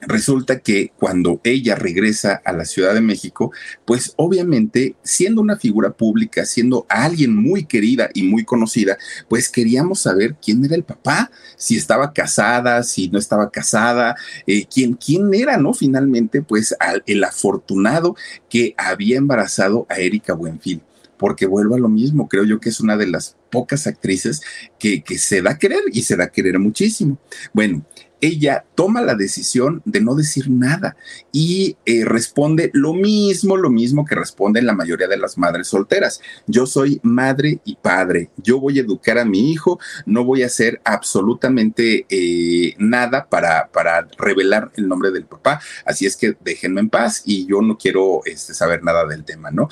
resulta 0.00 0.60
que 0.60 0.92
cuando 0.98 1.40
ella 1.44 1.74
regresa 1.74 2.40
a 2.44 2.52
la 2.52 2.64
Ciudad 2.64 2.94
de 2.94 3.00
México, 3.00 3.52
pues 3.84 4.12
obviamente 4.16 4.96
siendo 5.02 5.40
una 5.40 5.56
figura 5.56 5.90
pública, 5.90 6.44
siendo 6.44 6.86
alguien 6.88 7.34
muy 7.34 7.64
querida 7.64 8.10
y 8.14 8.22
muy 8.22 8.44
conocida, 8.44 8.98
pues 9.28 9.48
queríamos 9.48 10.00
saber 10.00 10.36
quién 10.42 10.64
era 10.64 10.74
el 10.74 10.84
papá, 10.84 11.30
si 11.56 11.76
estaba 11.76 12.12
casada, 12.12 12.82
si 12.82 13.08
no 13.08 13.18
estaba 13.18 13.50
casada, 13.50 14.16
eh, 14.46 14.66
quién, 14.72 14.94
quién 14.94 15.32
era, 15.34 15.56
¿no? 15.56 15.74
Finalmente, 15.74 16.42
pues 16.42 16.74
el 17.06 17.24
afortunado 17.24 18.16
que 18.48 18.74
había 18.76 19.16
embarazado 19.16 19.86
a 19.88 19.98
Erika 19.98 20.34
Buenfil 20.34 20.82
porque 21.18 21.46
vuelvo 21.46 21.74
a 21.74 21.78
lo 21.80 21.88
mismo, 21.88 22.28
creo 22.28 22.44
yo 22.44 22.60
que 22.60 22.68
es 22.68 22.78
una 22.78 22.96
de 22.96 23.08
las 23.08 23.36
pocas 23.50 23.86
actrices 23.86 24.40
que, 24.78 25.02
que 25.02 25.18
se 25.18 25.42
da 25.42 25.50
a 25.50 25.58
querer 25.58 25.80
y 25.92 26.02
se 26.02 26.16
da 26.16 26.24
a 26.24 26.30
querer 26.30 26.58
muchísimo. 26.58 27.18
Bueno, 27.52 27.84
ella 28.20 28.64
toma 28.74 29.02
la 29.02 29.14
decisión 29.14 29.82
de 29.84 30.00
no 30.00 30.14
decir 30.14 30.50
nada 30.50 30.96
y 31.32 31.76
eh, 31.84 32.04
responde 32.04 32.70
lo 32.72 32.92
mismo, 32.94 33.56
lo 33.56 33.70
mismo 33.70 34.04
que 34.04 34.14
responden 34.14 34.66
la 34.66 34.72
mayoría 34.72 35.08
de 35.08 35.16
las 35.16 35.38
madres 35.38 35.68
solteras. 35.68 36.20
Yo 36.46 36.66
soy 36.66 37.00
madre 37.02 37.60
y 37.64 37.76
padre, 37.76 38.30
yo 38.36 38.60
voy 38.60 38.78
a 38.78 38.82
educar 38.82 39.18
a 39.18 39.24
mi 39.24 39.50
hijo, 39.50 39.78
no 40.06 40.24
voy 40.24 40.42
a 40.42 40.46
hacer 40.46 40.80
absolutamente 40.84 42.06
eh, 42.08 42.74
nada 42.78 43.28
para, 43.28 43.68
para 43.68 44.08
revelar 44.18 44.70
el 44.76 44.88
nombre 44.88 45.10
del 45.10 45.24
papá, 45.24 45.60
así 45.84 46.06
es 46.06 46.16
que 46.16 46.36
déjenme 46.44 46.80
en 46.80 46.90
paz 46.90 47.22
y 47.24 47.46
yo 47.46 47.62
no 47.62 47.78
quiero 47.78 48.22
este, 48.24 48.54
saber 48.54 48.82
nada 48.82 49.06
del 49.06 49.24
tema, 49.24 49.50
¿no? 49.50 49.68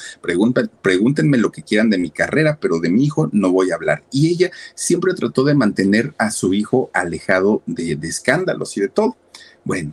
pregúntenme 0.83 1.39
lo 1.39 1.51
que 1.51 1.63
quieran 1.63 1.91
de 1.91 1.99
mi 1.99 2.11
carrera, 2.11 2.59
pero 2.61 2.79
de 2.79 2.91
mi 2.91 3.05
hijo 3.05 3.29
no 3.33 3.51
voy 3.53 3.71
a 3.71 3.75
hablar. 3.75 4.05
Y 4.11 4.29
ella 4.29 4.51
siempre 4.75 5.15
trató 5.15 5.45
de 5.45 5.55
mantener 5.55 6.15
a 6.19 6.31
su 6.31 6.55
hijo 6.55 6.91
alejado 6.93 7.63
de, 7.67 7.97
de 7.97 8.09
escándalos 8.37 8.77
y 8.77 8.81
de 8.81 8.89
todo. 8.89 9.17
Bueno, 9.65 9.93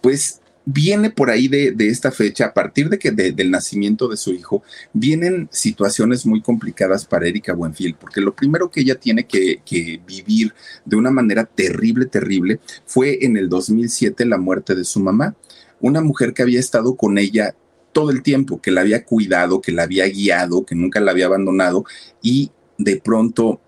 pues 0.00 0.40
viene 0.64 1.10
por 1.10 1.30
ahí 1.30 1.48
de, 1.48 1.74
esta 1.78 2.12
fecha, 2.12 2.46
a 2.46 2.54
partir 2.54 2.88
de 2.88 2.98
que 2.98 3.10
del 3.10 3.50
nacimiento 3.50 4.08
de 4.08 4.16
su 4.16 4.32
hijo, 4.32 4.62
vienen 4.92 5.48
situaciones 5.50 6.24
muy 6.24 6.40
complicadas 6.40 7.04
para 7.04 7.26
Erika 7.26 7.52
Buenfield, 7.52 7.96
porque 7.96 8.20
lo 8.20 8.34
primero 8.34 8.70
que 8.70 8.80
ella 8.80 8.94
tiene 8.94 9.26
que, 9.26 9.60
que, 9.64 10.00
vivir 10.06 10.54
de 10.84 10.96
una 10.96 11.10
manera 11.10 11.44
terrible, 11.44 12.06
terrible, 12.06 12.60
fue 12.86 13.24
en 13.24 13.36
el 13.36 13.48
2007 13.48 14.24
la 14.24 14.38
muerte 14.38 14.74
de 14.74 14.84
su 14.84 15.00
mamá, 15.00 15.34
una 15.80 16.00
mujer 16.00 16.32
que 16.32 16.42
había 16.42 16.60
estado 16.60 16.94
con 16.94 17.18
ella 17.18 17.56
todo 17.92 18.10
el 18.10 18.22
tiempo, 18.22 18.60
que 18.60 18.70
la 18.70 18.82
había 18.82 19.04
cuidado, 19.04 19.60
que 19.60 19.72
la 19.72 19.82
había 19.82 20.06
guiado, 20.06 20.64
que 20.64 20.74
nunca 20.74 21.00
la 21.00 21.10
había 21.10 21.26
abandonado 21.26 21.84
y 22.22 22.50
de 22.78 23.00
pronto 23.00 23.60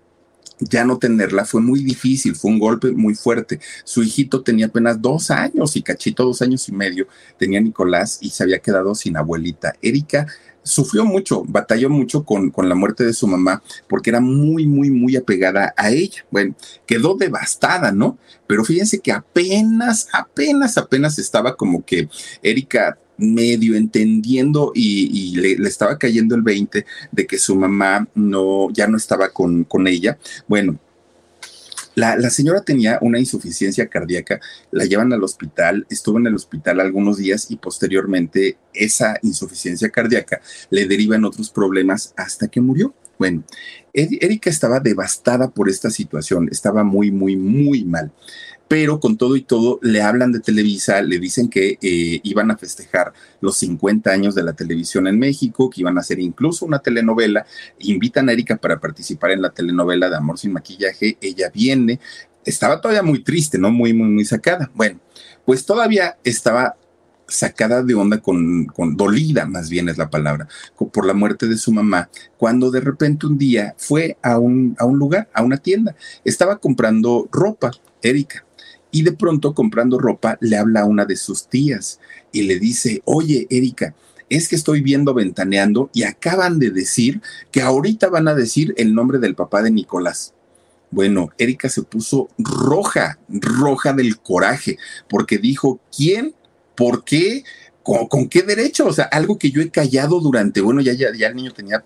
ya 0.59 0.85
no 0.85 0.97
tenerla 0.97 1.45
fue 1.45 1.61
muy 1.61 1.83
difícil, 1.83 2.35
fue 2.35 2.51
un 2.51 2.59
golpe 2.59 2.91
muy 2.91 3.15
fuerte. 3.15 3.59
Su 3.83 4.03
hijito 4.03 4.41
tenía 4.41 4.67
apenas 4.67 5.01
dos 5.01 5.31
años 5.31 5.75
y 5.75 5.81
cachito 5.81 6.23
dos 6.23 6.41
años 6.41 6.67
y 6.69 6.71
medio 6.71 7.07
tenía 7.37 7.59
Nicolás 7.59 8.19
y 8.21 8.29
se 8.29 8.43
había 8.43 8.59
quedado 8.59 8.95
sin 8.95 9.17
abuelita. 9.17 9.75
Erika 9.81 10.27
sufrió 10.63 11.05
mucho, 11.05 11.43
batalló 11.47 11.89
mucho 11.89 12.23
con, 12.23 12.49
con, 12.49 12.67
la 12.67 12.75
muerte 12.75 13.05
de 13.05 13.13
su 13.13 13.27
mamá 13.27 13.61
porque 13.87 14.09
era 14.09 14.19
muy, 14.19 14.65
muy, 14.65 14.89
muy 14.89 15.15
apegada 15.15 15.73
a 15.77 15.91
ella. 15.91 16.25
Bueno, 16.31 16.55
quedó 16.87 17.15
devastada, 17.15 17.91
¿no? 17.91 18.17
Pero 18.47 18.65
fíjense 18.65 18.99
que 18.99 19.11
apenas, 19.11 20.07
apenas, 20.11 20.77
apenas 20.77 21.19
estaba 21.19 21.55
como 21.55 21.85
que 21.85 22.09
Erika 22.41 22.97
medio 23.17 23.75
entendiendo 23.75 24.71
y, 24.73 25.35
le, 25.37 25.67
estaba 25.67 25.97
cayendo 25.97 26.35
el 26.35 26.41
20 26.41 26.85
de 27.11 27.27
que 27.27 27.37
su 27.37 27.55
mamá 27.55 28.07
no, 28.15 28.69
ya 28.71 28.87
no 28.87 28.97
estaba 28.97 29.29
con, 29.29 29.63
con 29.63 29.87
ella. 29.87 30.17
Bueno, 30.47 30.79
la, 31.95 32.17
la, 32.17 32.29
señora 32.29 32.61
tenía 32.61 32.99
una 33.01 33.19
insuficiencia 33.19 33.87
cardíaca, 33.87 34.41
la 34.71 34.83
llevan 34.83 35.13
al 35.13 35.23
hospital, 35.23 35.87
estuvo 35.89 36.19
en 36.19 36.27
el 36.27 36.35
hospital 36.35 36.81
algunos 36.81 37.17
días 37.17 37.49
y 37.49 37.55
posteriormente 37.55 38.57
esa 38.73 39.17
insuficiencia 39.21 39.89
cardíaca 39.89 40.41
le 40.69 40.87
deriva 40.87 41.15
en 41.15 41.23
otros 41.23 41.49
problemas 41.49 42.13
hasta 42.17 42.49
que 42.49 42.59
murió. 42.59 42.93
Bueno, 43.17 43.45
Erika 43.93 44.49
estaba 44.49 44.81
devastada 44.81 45.49
por 45.49 45.69
esta 45.69 45.89
situación, 45.89 46.49
estaba 46.51 46.83
muy, 46.83 47.11
muy, 47.11 47.37
muy 47.37 47.85
mal 47.85 48.11
pero 48.67 48.99
con 48.99 49.17
todo 49.17 49.35
y 49.35 49.41
todo 49.41 49.79
le 49.81 50.01
hablan 50.01 50.31
de 50.31 50.39
Televisa, 50.39 51.01
le 51.01 51.19
dicen 51.19 51.49
que 51.49 51.77
eh, 51.81 52.19
iban 52.23 52.49
a 52.51 52.57
festejar 52.57 53.13
los 53.41 53.57
50 53.57 54.09
años 54.09 54.35
de 54.35 54.43
la 54.43 54.53
televisión 54.53 55.07
en 55.07 55.19
México, 55.19 55.69
que 55.69 55.81
iban 55.81 55.97
a 55.97 56.01
hacer 56.01 56.19
incluso 56.19 56.65
una 56.65 56.79
telenovela, 56.79 57.45
invitan 57.79 58.29
a 58.29 58.33
Erika 58.33 58.57
para 58.57 58.79
participar 58.79 59.31
en 59.31 59.41
la 59.41 59.51
telenovela 59.51 60.09
de 60.09 60.17
Amor 60.17 60.39
sin 60.39 60.53
maquillaje, 60.53 61.17
ella 61.21 61.51
viene, 61.53 61.99
estaba 62.43 62.81
todavía 62.81 63.03
muy 63.03 63.23
triste, 63.23 63.57
¿no? 63.57 63.71
Muy, 63.71 63.93
muy, 63.93 64.07
muy 64.07 64.25
sacada. 64.25 64.71
Bueno, 64.73 64.99
pues 65.45 65.65
todavía 65.65 66.17
estaba 66.23 66.75
sacada 67.27 67.83
de 67.83 67.95
onda 67.95 68.19
con, 68.19 68.65
con, 68.65 68.95
dolida, 68.95 69.45
más 69.45 69.69
bien 69.69 69.89
es 69.89 69.97
la 69.97 70.09
palabra, 70.09 70.47
por 70.75 71.05
la 71.07 71.13
muerte 71.13 71.47
de 71.47 71.57
su 71.57 71.71
mamá, 71.71 72.09
cuando 72.37 72.69
de 72.69 72.81
repente 72.81 73.25
un 73.25 73.37
día 73.39 73.73
fue 73.77 74.17
a 74.21 74.37
un, 74.37 74.75
a 74.77 74.85
un 74.85 74.99
lugar, 74.99 75.27
a 75.33 75.41
una 75.41 75.57
tienda, 75.57 75.95
estaba 76.23 76.57
comprando 76.57 77.27
ropa, 77.31 77.71
Erika, 78.03 78.44
y 78.95 79.01
de 79.01 79.11
pronto 79.11 79.53
comprando 79.53 79.99
ropa 79.99 80.37
le 80.39 80.55
habla 80.55 80.79
a 80.79 80.85
una 80.85 81.03
de 81.03 81.17
sus 81.17 81.49
tías 81.49 81.99
y 82.31 82.43
le 82.43 82.59
dice, 82.59 83.01
oye, 83.03 83.45
Erika, 83.49 83.93
es 84.29 84.47
que 84.47 84.55
estoy 84.55 84.79
viendo 84.79 85.13
ventaneando 85.13 85.89
y 85.93 86.03
acaban 86.03 86.59
de 86.59 86.71
decir 86.71 87.21
que 87.51 87.61
ahorita 87.61 88.07
van 88.07 88.29
a 88.29 88.33
decir 88.33 88.73
el 88.77 88.95
nombre 88.95 89.19
del 89.19 89.35
papá 89.35 89.61
de 89.63 89.71
Nicolás. 89.71 90.33
Bueno, 90.91 91.29
Erika 91.37 91.67
se 91.67 91.81
puso 91.81 92.29
roja, 92.37 93.19
roja 93.27 93.91
del 93.91 94.17
coraje, 94.17 94.77
porque 95.09 95.39
dijo, 95.39 95.81
¿quién? 95.93 96.33
¿Por 96.73 97.03
qué? 97.03 97.43
¿Con, 97.83 98.29
qué 98.29 98.43
derecho? 98.43 98.87
O 98.87 98.93
sea, 98.93 99.09
algo 99.11 99.37
que 99.37 99.51
yo 99.51 99.61
he 99.61 99.71
callado 99.71 100.21
durante, 100.21 100.61
bueno, 100.61 100.79
ya, 100.79 100.93
ya, 100.93 101.13
ya 101.13 101.27
el 101.27 101.35
niño 101.35 101.51
tenía 101.51 101.83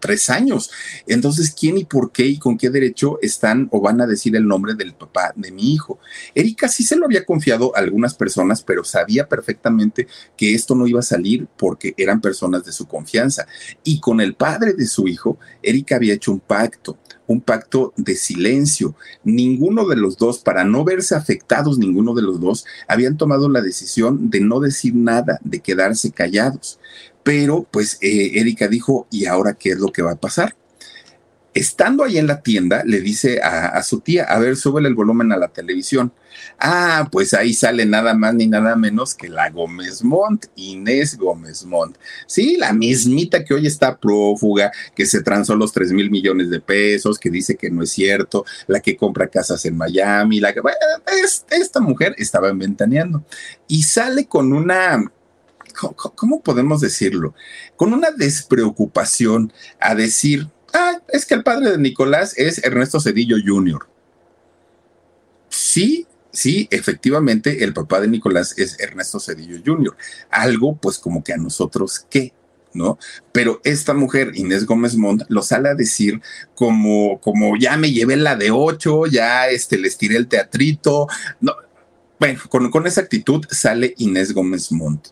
tres 0.00 0.30
años. 0.30 0.70
Entonces, 1.06 1.54
¿quién 1.58 1.78
y 1.78 1.84
por 1.84 2.12
qué 2.12 2.26
y 2.26 2.38
con 2.38 2.56
qué 2.56 2.70
derecho 2.70 3.18
están 3.22 3.68
o 3.72 3.80
van 3.80 4.00
a 4.00 4.06
decir 4.06 4.36
el 4.36 4.46
nombre 4.46 4.74
del 4.74 4.94
papá 4.94 5.32
de 5.36 5.50
mi 5.50 5.72
hijo? 5.72 5.98
Erika 6.34 6.68
sí 6.68 6.84
se 6.84 6.96
lo 6.96 7.06
había 7.06 7.24
confiado 7.24 7.74
a 7.74 7.80
algunas 7.80 8.14
personas, 8.14 8.62
pero 8.62 8.84
sabía 8.84 9.28
perfectamente 9.28 10.06
que 10.36 10.54
esto 10.54 10.74
no 10.74 10.86
iba 10.86 11.00
a 11.00 11.02
salir 11.02 11.46
porque 11.56 11.94
eran 11.96 12.20
personas 12.20 12.64
de 12.64 12.72
su 12.72 12.86
confianza. 12.86 13.46
Y 13.84 14.00
con 14.00 14.20
el 14.20 14.34
padre 14.34 14.74
de 14.74 14.86
su 14.86 15.08
hijo, 15.08 15.38
Erika 15.62 15.96
había 15.96 16.14
hecho 16.14 16.32
un 16.32 16.40
pacto 16.40 16.98
un 17.28 17.42
pacto 17.42 17.92
de 17.96 18.16
silencio. 18.16 18.96
Ninguno 19.22 19.86
de 19.86 19.96
los 19.96 20.16
dos, 20.16 20.38
para 20.40 20.64
no 20.64 20.82
verse 20.82 21.14
afectados, 21.14 21.78
ninguno 21.78 22.14
de 22.14 22.22
los 22.22 22.40
dos, 22.40 22.64
habían 22.88 23.16
tomado 23.16 23.48
la 23.48 23.60
decisión 23.60 24.30
de 24.30 24.40
no 24.40 24.58
decir 24.58 24.94
nada, 24.96 25.38
de 25.44 25.60
quedarse 25.60 26.10
callados. 26.10 26.80
Pero 27.22 27.66
pues 27.70 27.98
eh, 28.00 28.32
Erika 28.34 28.68
dijo, 28.68 29.06
¿y 29.10 29.26
ahora 29.26 29.54
qué 29.54 29.70
es 29.70 29.78
lo 29.78 29.92
que 29.92 30.02
va 30.02 30.12
a 30.12 30.20
pasar? 30.20 30.54
Estando 31.54 32.04
ahí 32.04 32.18
en 32.18 32.28
la 32.28 32.42
tienda, 32.42 32.84
le 32.84 33.00
dice 33.00 33.40
a, 33.42 33.82
su 33.82 34.00
tía, 34.00 34.24
a 34.24 34.38
ver, 34.38 34.56
súbele 34.56 34.88
el 34.88 34.94
volumen 34.94 35.32
a 35.32 35.36
la 35.36 35.48
televisión. 35.48 36.12
Ah, 36.60 37.08
pues 37.10 37.34
ahí 37.34 37.52
sale 37.52 37.84
nada 37.84 38.14
más 38.14 38.34
ni 38.34 38.46
nada 38.46 38.76
menos 38.76 39.14
que 39.14 39.28
la 39.28 39.50
Gómez 39.50 40.04
Montt, 40.04 40.46
Inés 40.54 41.16
Gómez 41.16 41.64
Montt. 41.64 41.96
Sí, 42.26 42.56
la 42.58 42.72
mismita 42.72 43.44
que 43.44 43.54
hoy 43.54 43.66
está 43.66 43.98
prófuga, 43.98 44.70
que 44.94 45.04
se 45.04 45.22
transó 45.22 45.56
los 45.56 45.72
3 45.72 45.92
mil 45.92 46.10
millones 46.12 46.48
de 46.48 46.60
pesos, 46.60 47.18
que 47.18 47.30
dice 47.30 47.56
que 47.56 47.70
no 47.70 47.82
es 47.82 47.90
cierto, 47.90 48.44
la 48.68 48.78
que 48.78 48.96
compra 48.96 49.26
casas 49.26 49.64
en 49.64 49.76
Miami, 49.76 50.38
la 50.38 50.52
que... 50.52 50.60
esta 51.50 51.80
mujer 51.80 52.14
estaba 52.18 52.50
inventaneando 52.50 53.24
y 53.66 53.82
sale 53.82 54.26
con 54.26 54.52
una 54.52 55.10
¿cómo 56.14 56.42
podemos 56.42 56.80
decirlo? 56.80 57.34
Con 57.76 57.92
una 57.92 58.10
despreocupación 58.10 59.52
a 59.80 59.94
decir, 59.94 60.48
ah, 60.72 61.00
es 61.08 61.26
que 61.26 61.34
el 61.34 61.42
padre 61.42 61.70
de 61.70 61.78
Nicolás 61.78 62.34
es 62.36 62.62
Ernesto 62.64 63.00
Cedillo 63.00 63.36
Jr. 63.44 63.86
Sí, 65.48 66.06
sí, 66.32 66.68
efectivamente, 66.70 67.64
el 67.64 67.72
papá 67.72 68.00
de 68.00 68.08
Nicolás 68.08 68.54
es 68.58 68.78
Ernesto 68.80 69.20
Cedillo 69.20 69.58
Jr. 69.64 69.96
Algo, 70.30 70.76
pues, 70.76 70.98
como 70.98 71.22
que 71.22 71.32
a 71.32 71.36
nosotros, 71.36 72.06
¿qué? 72.10 72.32
¿no? 72.74 72.98
Pero 73.32 73.60
esta 73.64 73.94
mujer, 73.94 74.32
Inés 74.34 74.66
Gómez 74.66 74.94
Montt, 74.94 75.24
lo 75.28 75.42
sale 75.42 75.70
a 75.70 75.74
decir 75.74 76.20
como, 76.54 77.18
como 77.20 77.56
ya 77.56 77.76
me 77.76 77.92
llevé 77.92 78.16
la 78.16 78.36
de 78.36 78.50
ocho, 78.50 79.06
ya 79.06 79.48
este, 79.48 79.78
les 79.78 79.96
tiré 79.96 80.16
el 80.16 80.28
teatrito. 80.28 81.06
No, 81.40 81.54
bueno, 82.20 82.40
con, 82.48 82.70
con 82.70 82.86
esa 82.86 83.00
actitud 83.00 83.44
sale 83.50 83.94
Inés 83.98 84.32
Gómez 84.32 84.70
Montt. 84.70 85.08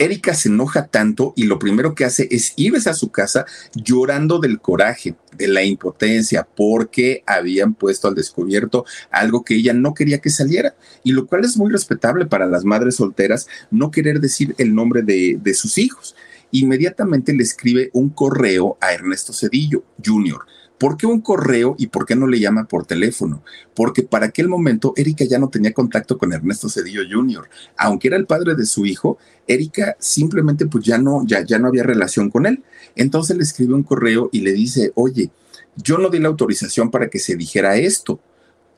Erika 0.00 0.32
se 0.32 0.48
enoja 0.48 0.86
tanto 0.86 1.34
y 1.36 1.44
lo 1.44 1.58
primero 1.58 1.94
que 1.94 2.06
hace 2.06 2.26
es 2.30 2.54
irse 2.56 2.88
a 2.88 2.94
su 2.94 3.10
casa 3.10 3.44
llorando 3.74 4.38
del 4.38 4.58
coraje, 4.58 5.14
de 5.36 5.46
la 5.46 5.62
impotencia, 5.62 6.48
porque 6.56 7.22
habían 7.26 7.74
puesto 7.74 8.08
al 8.08 8.14
descubierto 8.14 8.86
algo 9.10 9.44
que 9.44 9.56
ella 9.56 9.74
no 9.74 9.92
quería 9.92 10.22
que 10.22 10.30
saliera. 10.30 10.74
Y 11.04 11.12
lo 11.12 11.26
cual 11.26 11.44
es 11.44 11.58
muy 11.58 11.70
respetable 11.70 12.24
para 12.24 12.46
las 12.46 12.64
madres 12.64 12.96
solteras 12.96 13.46
no 13.70 13.90
querer 13.90 14.20
decir 14.20 14.54
el 14.56 14.74
nombre 14.74 15.02
de, 15.02 15.38
de 15.38 15.52
sus 15.52 15.76
hijos. 15.76 16.16
Inmediatamente 16.50 17.34
le 17.34 17.42
escribe 17.42 17.90
un 17.92 18.08
correo 18.08 18.78
a 18.80 18.94
Ernesto 18.94 19.34
Cedillo 19.34 19.84
Jr., 20.02 20.40
¿Por 20.80 20.96
qué 20.96 21.04
un 21.04 21.20
correo 21.20 21.76
y 21.78 21.88
por 21.88 22.06
qué 22.06 22.16
no 22.16 22.26
le 22.26 22.40
llama 22.40 22.64
por 22.64 22.86
teléfono? 22.86 23.44
Porque 23.74 24.02
para 24.02 24.24
aquel 24.24 24.48
momento 24.48 24.94
Erika 24.96 25.26
ya 25.26 25.38
no 25.38 25.50
tenía 25.50 25.74
contacto 25.74 26.16
con 26.16 26.32
Ernesto 26.32 26.70
Cedillo 26.70 27.02
Jr. 27.06 27.50
Aunque 27.76 28.08
era 28.08 28.16
el 28.16 28.24
padre 28.24 28.54
de 28.54 28.64
su 28.64 28.86
hijo, 28.86 29.18
Erika 29.46 29.94
simplemente 29.98 30.64
pues 30.64 30.82
ya 30.82 30.96
no, 30.96 31.22
ya, 31.26 31.44
ya 31.44 31.58
no 31.58 31.68
había 31.68 31.82
relación 31.82 32.30
con 32.30 32.46
él. 32.46 32.64
Entonces 32.96 33.36
le 33.36 33.42
escribe 33.42 33.74
un 33.74 33.82
correo 33.82 34.30
y 34.32 34.40
le 34.40 34.54
dice, 34.54 34.90
oye, 34.94 35.30
yo 35.76 35.98
no 35.98 36.08
di 36.08 36.18
la 36.18 36.28
autorización 36.28 36.90
para 36.90 37.10
que 37.10 37.18
se 37.18 37.36
dijera 37.36 37.76
esto 37.76 38.18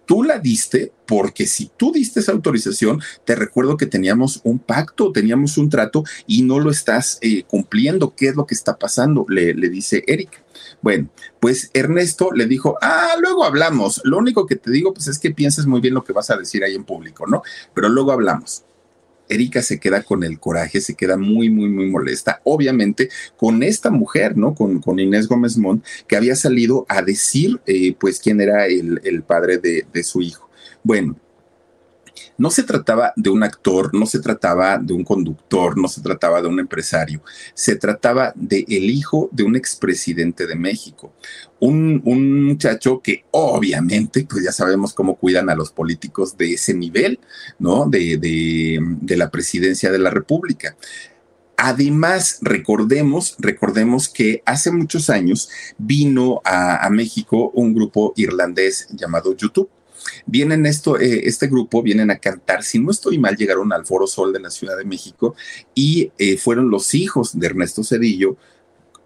tú 0.06 0.22
la 0.22 0.38
diste 0.38 0.92
porque 1.06 1.46
si 1.46 1.70
tú 1.76 1.92
diste 1.92 2.20
esa 2.20 2.32
autorización, 2.32 3.00
te 3.24 3.34
recuerdo 3.34 3.76
que 3.76 3.86
teníamos 3.86 4.40
un 4.44 4.58
pacto, 4.58 5.12
teníamos 5.12 5.58
un 5.58 5.68
trato 5.68 6.04
y 6.26 6.42
no 6.42 6.58
lo 6.58 6.70
estás 6.70 7.18
eh, 7.20 7.44
cumpliendo. 7.44 8.14
¿Qué 8.14 8.28
es 8.28 8.36
lo 8.36 8.46
que 8.46 8.54
está 8.54 8.78
pasando? 8.78 9.26
Le, 9.28 9.54
le 9.54 9.68
dice 9.68 10.04
Erika. 10.06 10.38
Bueno, 10.80 11.10
pues 11.40 11.70
Ernesto 11.74 12.30
le 12.32 12.46
dijo, 12.46 12.76
ah, 12.80 13.14
luego 13.20 13.44
hablamos. 13.44 14.00
Lo 14.04 14.18
único 14.18 14.46
que 14.46 14.56
te 14.56 14.70
digo, 14.70 14.92
pues 14.94 15.08
es 15.08 15.18
que 15.18 15.30
pienses 15.30 15.66
muy 15.66 15.80
bien 15.80 15.94
lo 15.94 16.04
que 16.04 16.12
vas 16.12 16.30
a 16.30 16.36
decir 16.36 16.64
ahí 16.64 16.74
en 16.74 16.84
público, 16.84 17.26
¿no? 17.26 17.42
Pero 17.74 17.88
luego 17.88 18.12
hablamos. 18.12 18.64
Erika 19.28 19.62
se 19.62 19.78
queda 19.78 20.02
con 20.02 20.24
el 20.24 20.38
coraje, 20.38 20.80
se 20.80 20.94
queda 20.94 21.16
muy, 21.16 21.50
muy, 21.50 21.68
muy 21.68 21.90
molesta, 21.90 22.40
obviamente, 22.44 23.08
con 23.36 23.62
esta 23.62 23.90
mujer, 23.90 24.36
¿no? 24.36 24.54
Con, 24.54 24.80
con 24.80 24.98
Inés 24.98 25.28
Gómez 25.28 25.56
Mont, 25.56 25.84
que 26.06 26.16
había 26.16 26.36
salido 26.36 26.86
a 26.88 27.02
decir, 27.02 27.60
eh, 27.66 27.94
pues, 27.98 28.20
quién 28.20 28.40
era 28.40 28.66
el, 28.66 29.00
el 29.04 29.22
padre 29.22 29.58
de, 29.58 29.86
de 29.92 30.02
su 30.02 30.20
hijo. 30.20 30.50
Bueno, 30.82 31.16
no 32.42 32.50
se 32.50 32.64
trataba 32.64 33.12
de 33.14 33.30
un 33.30 33.44
actor, 33.44 33.94
no 33.94 34.04
se 34.04 34.18
trataba 34.18 34.76
de 34.76 34.92
un 34.92 35.04
conductor, 35.04 35.78
no 35.78 35.86
se 35.86 36.00
trataba 36.00 36.42
de 36.42 36.48
un 36.48 36.58
empresario, 36.58 37.22
se 37.54 37.76
trataba 37.76 38.32
de 38.34 38.64
el 38.68 38.90
hijo 38.90 39.28
de 39.30 39.44
un 39.44 39.54
expresidente 39.54 40.48
de 40.48 40.56
México, 40.56 41.12
un, 41.60 42.02
muchacho 42.44 43.00
que 43.00 43.24
obviamente, 43.30 44.26
pues 44.28 44.42
ya 44.42 44.50
sabemos 44.50 44.92
cómo 44.92 45.14
cuidan 45.14 45.50
a 45.50 45.54
los 45.54 45.70
políticos 45.70 46.36
de 46.36 46.54
ese 46.54 46.74
nivel, 46.74 47.20
¿no? 47.60 47.86
De, 47.88 48.18
de, 48.18 49.16
la 49.16 49.30
presidencia 49.30 49.92
de 49.92 50.00
la 50.00 50.10
República. 50.10 50.76
Además, 51.56 52.38
recordemos, 52.40 53.36
recordemos 53.38 54.08
que 54.08 54.42
hace 54.46 54.72
muchos 54.72 55.10
años 55.10 55.48
vino 55.78 56.40
a 56.44 56.90
México 56.90 57.52
un 57.54 57.72
grupo 57.72 58.14
irlandés 58.16 58.88
llamado 58.90 59.36
YouTube 59.36 59.70
Vienen 60.26 60.66
esto, 60.66 60.98
eh, 60.98 61.22
este 61.24 61.46
grupo, 61.46 61.82
vienen 61.82 62.10
a 62.10 62.18
cantar, 62.18 62.62
si 62.62 62.78
no 62.78 62.90
estoy 62.90 63.18
mal, 63.18 63.36
llegaron 63.36 63.72
al 63.72 63.86
Foro 63.86 64.06
Sol 64.06 64.32
de 64.32 64.40
la 64.40 64.50
Ciudad 64.50 64.76
de 64.76 64.84
México 64.84 65.34
y 65.74 66.12
eh, 66.18 66.36
fueron 66.36 66.70
los 66.70 66.94
hijos 66.94 67.38
de 67.38 67.46
Ernesto 67.46 67.84
Cedillo, 67.84 68.36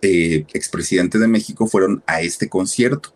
eh, 0.03 0.45
expresidente 0.53 1.19
de 1.19 1.29
México, 1.29 1.67
fueron 1.67 2.03
a 2.07 2.21
este 2.21 2.49
concierto. 2.49 3.15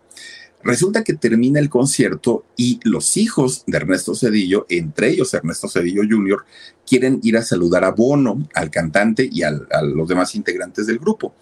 Resulta 0.62 1.04
que 1.04 1.14
termina 1.14 1.58
el 1.58 1.70
concierto 1.70 2.44
y 2.54 2.80
los 2.84 3.16
hijos 3.16 3.64
de 3.66 3.78
Ernesto 3.78 4.14
Cedillo, 4.14 4.66
entre 4.68 5.08
ellos 5.08 5.32
Ernesto 5.32 5.68
Cedillo 5.68 6.02
Jr., 6.08 6.44
quieren 6.86 7.18
ir 7.22 7.38
a 7.38 7.42
saludar 7.42 7.84
a 7.84 7.92
Bono, 7.92 8.46
al 8.54 8.70
cantante 8.70 9.26
y 9.30 9.42
a 9.42 9.52
los 9.82 10.08
demás 10.08 10.34
integrantes 10.34 10.86
del 10.86 10.98
grupo. 10.98 11.34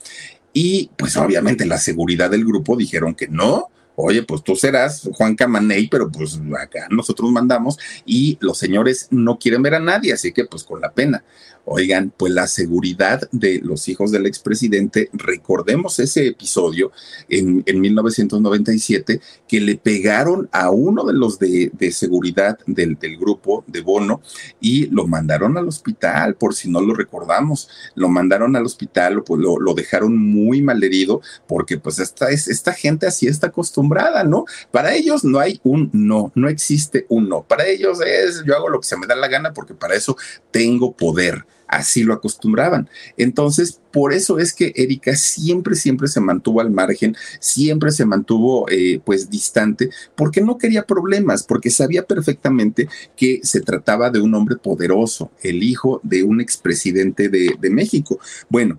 Y 0.53 0.91
pues 0.97 1.17
obviamente 1.17 1.67
la 1.67 1.79
seguridad 1.79 2.31
del 2.31 2.45
grupo 2.45 2.77
dijeron 2.77 3.15
que 3.15 3.29
no, 3.29 3.69
oye, 4.01 4.23
pues 4.23 4.45
tú 4.45 4.55
serás 4.55 5.09
Juan 5.15 5.35
Camaney, 5.35 5.89
pero 5.89 6.09
pues 6.11 6.41
acá 6.59 6.87
nosotros 6.89 7.31
mandamos 7.33 7.79
y 8.07 8.39
los 8.41 8.57
señores 8.57 9.09
no 9.11 9.39
quieren 9.39 9.61
ver 9.61 9.75
a 9.75 9.81
nadie, 9.81 10.13
así 10.13 10.33
que 10.33 10.45
pues 10.45 10.63
con 10.63 10.81
la 10.81 10.93
pena. 10.93 11.25
Oigan, 11.71 12.15
pues 12.17 12.33
la 12.33 12.47
seguridad 12.47 13.29
de 13.31 13.61
los 13.63 13.89
hijos 13.89 14.11
del 14.11 14.25
expresidente, 14.25 15.11
recordemos 15.13 15.99
ese 15.99 16.29
episodio 16.29 16.93
en, 17.29 17.63
1997 17.67 19.21
que 19.47 19.61
le 19.61 19.77
pegaron 19.77 20.49
a 20.51 20.71
uno 20.71 21.05
de 21.05 21.13
los 21.13 21.39
de, 21.39 21.71
seguridad 21.93 22.59
del, 22.67 22.97
grupo 23.19 23.65
de 23.67 23.83
Bono 23.83 24.23
y 24.61 24.87
lo 24.87 25.07
mandaron 25.07 25.59
al 25.59 25.69
hospital, 25.69 26.37
por 26.37 26.55
si 26.55 26.71
no 26.71 26.81
lo 26.81 26.95
recordamos, 26.95 27.69
lo 27.95 28.09
mandaron 28.09 28.57
al 28.57 28.65
hospital, 28.65 29.23
pues 29.23 29.39
lo, 29.41 29.61
lo 29.61 29.75
dejaron 29.75 30.17
muy 30.17 30.63
mal 30.63 30.83
herido 30.83 31.21
porque 31.47 31.77
pues 31.77 31.99
esta, 31.99 32.31
es, 32.31 32.49
esta 32.49 32.73
gente 32.73 33.07
así 33.07 33.27
está 33.27 33.49
acostumbrada, 33.49 34.25
¿no? 34.25 34.47
Para 34.71 34.95
ellos 34.95 35.23
no 35.23 35.39
hay 35.39 35.61
un 35.65 35.91
no, 35.93 36.33
no 36.35 36.49
existe 36.49 37.05
un 37.11 37.29
no. 37.29 37.43
Para 37.43 37.67
ellos 37.67 38.01
es 38.01 38.43
yo 38.47 38.57
hago 38.57 38.71
lo 38.71 38.81
que 38.81 38.87
se 38.87 38.97
me 38.97 39.07
da 39.07 39.15
la 39.15 39.29
gana 39.29 39.53
porque 39.53 39.75
para 39.75 39.95
eso 39.95 40.17
tengo 40.51 40.93
poder 40.93 41.45
así 41.69 42.03
lo 42.03 42.15
acostumbraban. 42.15 42.89
Entonces, 43.17 43.81
por 43.93 44.13
eso 44.13 44.39
es 44.39 44.53
que 44.53 44.73
Erika 44.75 45.15
siempre, 45.17 45.75
siempre 45.75 46.09
se 46.09 46.21
mantuvo 46.21 46.61
al 46.61 46.71
margen, 46.71 47.17
siempre 47.41 47.91
se 47.91 48.05
mantuvo 48.05 48.69
eh, 48.71 49.01
pues 49.05 49.31
distante, 49.31 49.91
porque 50.17 50.41
no 50.41 50.59
quería 50.59 50.85
problemas, 50.85 51.43
porque 51.43 51.71
sabía 51.71 52.03
perfectamente 52.03 52.89
que 53.17 53.41
se 53.43 53.61
trataba 53.61 54.11
de 54.11 54.21
un 54.21 54.35
hombre 54.35 54.57
poderoso, 54.57 55.31
el 55.43 55.63
hijo 55.63 56.01
de 56.03 56.23
un 56.23 56.41
expresidente 56.41 57.29
de, 57.29 57.55
de 57.61 57.71
México. 57.71 58.19
Bueno, 58.49 58.79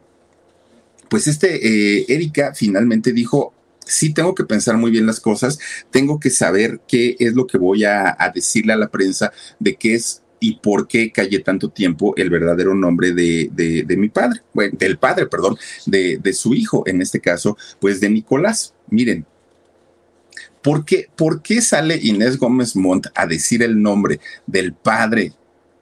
pues 1.09 1.27
este, 1.27 1.67
eh, 1.67 2.05
Erika 2.07 2.53
finalmente 2.53 3.13
dijo, 3.13 3.53
sí 3.85 4.13
tengo 4.13 4.35
que 4.35 4.45
pensar 4.45 4.77
muy 4.77 4.91
bien 4.91 5.07
las 5.07 5.19
cosas, 5.19 5.59
tengo 5.89 6.19
que 6.19 6.29
saber 6.29 6.79
qué 6.87 7.15
es 7.19 7.33
lo 7.33 7.47
que 7.47 7.57
voy 7.57 7.83
a, 7.83 8.15
a 8.17 8.29
decirle 8.29 8.73
a 8.73 8.77
la 8.77 8.89
prensa 8.89 9.31
de 9.59 9.75
qué 9.75 9.95
es 9.95 10.21
y 10.39 10.55
por 10.55 10.87
qué 10.87 11.11
callé 11.11 11.39
tanto 11.39 11.69
tiempo 11.69 12.13
el 12.17 12.29
verdadero 12.29 12.73
nombre 12.73 13.11
de, 13.11 13.49
de, 13.51 13.97
mi 13.97 14.09
padre, 14.09 14.41
bueno, 14.53 14.75
del 14.77 14.97
padre, 14.97 15.27
perdón, 15.27 15.57
de, 15.85 16.17
de, 16.17 16.33
su 16.33 16.53
hijo, 16.53 16.83
en 16.87 17.01
este 17.01 17.19
caso, 17.19 17.57
pues 17.79 17.99
de 17.99 18.09
Nicolás. 18.09 18.73
Miren, 18.89 19.25
¿por 20.61 20.85
qué, 20.85 21.07
¿por 21.15 21.41
qué 21.41 21.61
sale 21.61 21.99
Inés 22.01 22.37
Gómez 22.37 22.75
Montt 22.75 23.07
a 23.15 23.25
decir 23.25 23.63
el 23.63 23.81
nombre 23.81 24.19
del 24.45 24.73
padre 24.73 25.33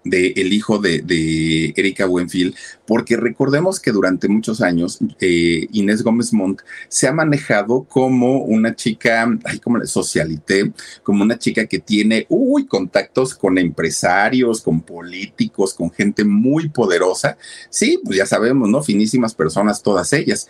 del 0.10 0.54
hijo 0.54 0.80
de, 0.80 1.74
Erika 1.76 2.06
Buenfil, 2.06 2.56
porque 2.86 3.18
recordemos 3.18 3.80
que 3.80 3.92
durante 3.92 4.28
muchos 4.28 4.62
años 4.62 5.00
eh, 5.20 5.68
Inés 5.72 6.04
Gómez 6.04 6.34
Montt 6.34 6.62
se 6.88 7.08
ha 7.08 7.12
manejado 7.12 7.84
como 7.84 8.40
una 8.44 8.76
chica, 8.76 9.28
ay, 9.44 9.60
como 9.60 9.84
socialité, 9.86 10.72
como 11.04 11.24
una 11.24 11.38
chica 11.38 11.66
que 11.66 11.80
tiene, 11.80 12.26
uy, 12.30 12.66
contactos 12.66 13.36
con 13.36 13.58
empresarios, 13.58 14.62
con 14.62 14.82
políticos, 14.82 15.74
con 15.74 15.92
gente 15.92 16.24
muy 16.24 16.70
poderosa. 16.70 17.38
Sí, 17.70 18.00
pues 18.04 18.18
ya 18.18 18.26
sabemos, 18.26 18.70
¿no? 18.70 18.84
Finísimas 18.84 19.34
personas 19.34 19.82
todas 19.82 20.14
ellas. 20.14 20.50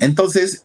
Entonces, 0.00 0.64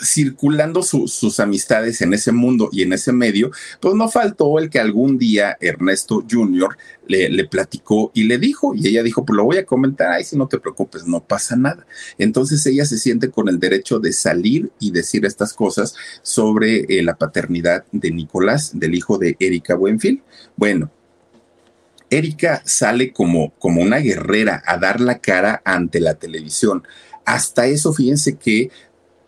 circulando 0.00 0.82
sus 0.82 1.40
amistades 1.40 2.00
en 2.00 2.12
ese 2.14 2.32
mundo 2.32 2.68
y 2.72 2.82
en 2.82 2.92
ese 2.92 3.12
medio, 3.12 3.50
pues 3.80 3.94
no 3.94 4.08
faltó 4.08 4.58
el 4.58 4.70
que 4.70 4.78
algún 4.78 5.18
día 5.18 5.56
Ernesto 5.60 6.24
Jr. 6.28 6.76
Le, 7.06 7.44
platicó 7.44 8.10
y 8.14 8.24
le 8.24 8.38
dijo, 8.38 8.74
y 8.74 8.88
ella 8.88 9.02
dijo, 9.02 9.24
pues 9.24 9.36
lo 9.36 9.44
voy 9.44 9.58
a 9.58 9.66
comentar, 9.66 10.10
ay, 10.10 10.24
si 10.24 10.36
no 10.36 10.48
te 10.48 10.58
preocupes, 10.58 11.06
no 11.06 11.22
pasa 11.22 11.56
nada. 11.56 11.86
Entonces 12.18 12.64
ella 12.66 12.84
se 12.84 12.98
siente 12.98 13.30
con 13.30 13.48
el 13.48 13.58
derecho 13.58 13.98
de 13.98 14.12
salir 14.12 14.70
y 14.78 14.90
decir 14.92 15.24
estas 15.24 15.52
cosas 15.52 15.94
sobre 16.22 16.80
eh, 16.88 17.02
la 17.02 17.16
paternidad 17.16 17.84
de 17.92 18.10
Nicolás, 18.10 18.70
del 18.74 18.94
hijo 18.94 19.18
de 19.18 19.36
Erika 19.38 19.74
Buenfil. 19.74 20.22
Bueno, 20.56 20.90
Erika 22.08 22.62
sale 22.64 23.12
como, 23.12 23.52
como 23.58 23.82
una 23.82 23.98
guerrera 23.98 24.62
a 24.66 24.78
dar 24.78 25.00
la 25.00 25.18
cara 25.18 25.62
ante 25.64 26.00
la 26.00 26.14
televisión. 26.14 26.82
Hasta 27.24 27.66
eso, 27.66 27.92
fíjense 27.92 28.36
que 28.36 28.70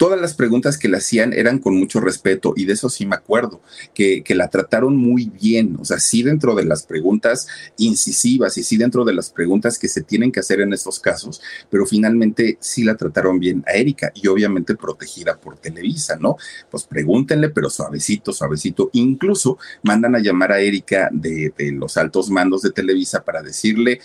todas 0.04 0.20
las 0.20 0.34
preguntas 0.34 0.76
que 0.76 0.90
le 0.90 0.98
hacían 0.98 1.32
eran 1.32 1.58
con 1.58 1.78
mucho 1.78 1.98
respeto 1.98 2.52
y 2.56 2.66
de 2.66 2.74
eso 2.74 2.90
sí 2.90 3.06
me 3.06 3.16
acuerdo, 3.16 3.62
que, 3.94 4.22
que, 4.22 4.34
la 4.34 4.50
trataron 4.50 4.98
muy 4.98 5.30
bien, 5.30 5.78
o 5.80 5.84
sea, 5.86 5.98
sí 5.98 6.22
dentro 6.22 6.54
de 6.54 6.66
las 6.66 6.82
preguntas 6.82 7.48
incisivas 7.78 8.58
y 8.58 8.64
sí 8.64 8.76
dentro 8.76 9.06
de 9.06 9.14
las 9.14 9.30
preguntas 9.30 9.78
que 9.78 9.88
se 9.88 10.02
tienen 10.02 10.30
que 10.30 10.40
hacer 10.40 10.60
en 10.60 10.74
estos 10.74 11.00
casos, 11.00 11.40
pero 11.70 11.86
finalmente 11.86 12.58
sí 12.60 12.84
la 12.84 12.98
trataron 12.98 13.38
bien 13.38 13.64
a 13.66 13.72
Erika 13.72 14.12
y 14.14 14.28
obviamente 14.28 14.74
protegida 14.74 15.38
por 15.38 15.56
Televisa, 15.56 16.18
¿no? 16.20 16.36
Pues 16.70 16.84
pregúntenle, 16.84 17.48
pero 17.48 17.70
suavecito, 17.70 18.34
suavecito. 18.34 18.90
Incluso 18.92 19.56
mandan 19.84 20.16
a 20.16 20.18
llamar 20.18 20.52
a 20.52 20.60
Erika 20.60 21.08
de, 21.12 21.50
de 21.56 21.72
los 21.72 21.96
altos 21.96 22.28
mandos 22.28 22.60
de 22.60 22.72
Televisa 22.72 23.24
para 23.24 23.40
decirle, 23.40 24.00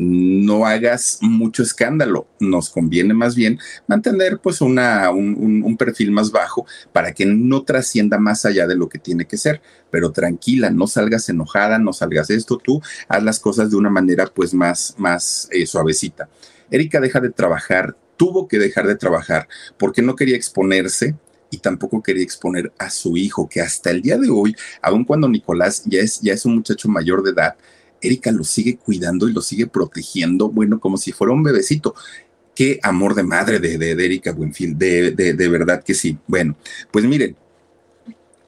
no 0.00 0.64
hagas 0.64 1.18
mucho 1.20 1.62
escándalo. 1.62 2.26
Nos 2.38 2.70
conviene 2.70 3.12
más 3.12 3.34
bien 3.34 3.58
mantener 3.86 4.38
pues 4.38 4.62
una, 4.62 5.10
un, 5.10 5.76
perfil 5.76 6.10
más 6.10 6.30
bajo 6.30 6.66
para 6.92 7.12
que 7.12 7.26
no 7.26 7.64
trascienda 7.64 8.18
más 8.18 8.46
allá 8.46 8.66
de 8.66 8.76
lo 8.76 8.88
que 8.88 8.98
tiene 8.98 9.26
que 9.26 9.36
ser. 9.36 9.60
Pero 9.90 10.10
tranquila, 10.10 10.70
no 10.70 10.86
salgas 10.86 11.28
enojada, 11.28 11.78
no 11.78 11.92
salgas 11.92 12.30
esto, 12.30 12.56
tú 12.56 12.80
haz 13.08 13.22
las 13.22 13.40
cosas 13.40 13.70
de 13.70 13.76
una 13.76 13.90
manera 13.90 14.26
pues 14.26 14.54
más, 14.54 14.94
más 14.96 15.48
eh, 15.52 15.66
suavecita. 15.66 16.30
Erika 16.70 16.98
deja 16.98 17.20
de 17.20 17.30
trabajar, 17.30 17.94
tuvo 18.16 18.48
que 18.48 18.58
dejar 18.58 18.86
de 18.86 18.96
trabajar 18.96 19.48
porque 19.78 20.00
no 20.00 20.16
quería 20.16 20.36
exponerse 20.36 21.14
y 21.50 21.58
tampoco 21.58 22.02
quería 22.02 22.22
exponer 22.22 22.72
a 22.78 22.88
su 22.88 23.16
hijo, 23.18 23.48
que 23.48 23.60
hasta 23.60 23.90
el 23.90 24.00
día 24.00 24.16
de 24.16 24.30
hoy, 24.30 24.54
aun 24.80 25.04
cuando 25.04 25.28
Nicolás 25.28 25.82
ya 25.84 26.00
es, 26.00 26.20
ya 26.20 26.32
es 26.32 26.46
un 26.46 26.54
muchacho 26.54 26.88
mayor 26.88 27.22
de 27.22 27.32
edad, 27.32 27.56
Erika 28.00 28.32
lo 28.32 28.44
sigue 28.44 28.76
cuidando 28.76 29.28
y 29.28 29.32
lo 29.32 29.42
sigue 29.42 29.66
protegiendo, 29.66 30.48
bueno, 30.48 30.80
como 30.80 30.96
si 30.96 31.12
fuera 31.12 31.32
un 31.32 31.42
bebecito. 31.42 31.94
Qué 32.54 32.78
amor 32.82 33.14
de 33.14 33.22
madre 33.22 33.58
de, 33.58 33.78
de, 33.78 33.92
Erika 33.92 34.32
Buenfield, 34.32 34.76
de, 34.76 35.12
de, 35.12 35.48
verdad 35.48 35.82
que 35.82 35.94
sí. 35.94 36.18
Bueno, 36.26 36.56
pues 36.90 37.04
miren, 37.04 37.36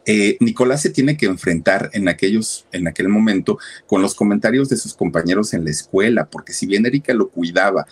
eh, 0.05 0.37
Nicolás 0.41 0.83
se 0.83 0.91
tiene 0.91 1.17
que 1.17 1.27
enfrentar 1.27 1.89
en 1.93 2.09
aquellos, 2.09 2.67
en 2.73 2.89
aquel 2.89 3.09
momento, 3.09 3.59
con 3.87 4.03
los 4.03 4.15
comentarios 4.15 4.69
de 4.69 4.77
sus 4.77 4.95
compañeros 4.95 5.55
en 5.55 5.65
la 5.65 5.71
escuela, 5.71 6.27
porque 6.27 6.53
si 6.53 6.67
bien 6.67 6.85
Erika 6.85 7.15
lo 7.15 7.29
cuidaba, 7.29 7.87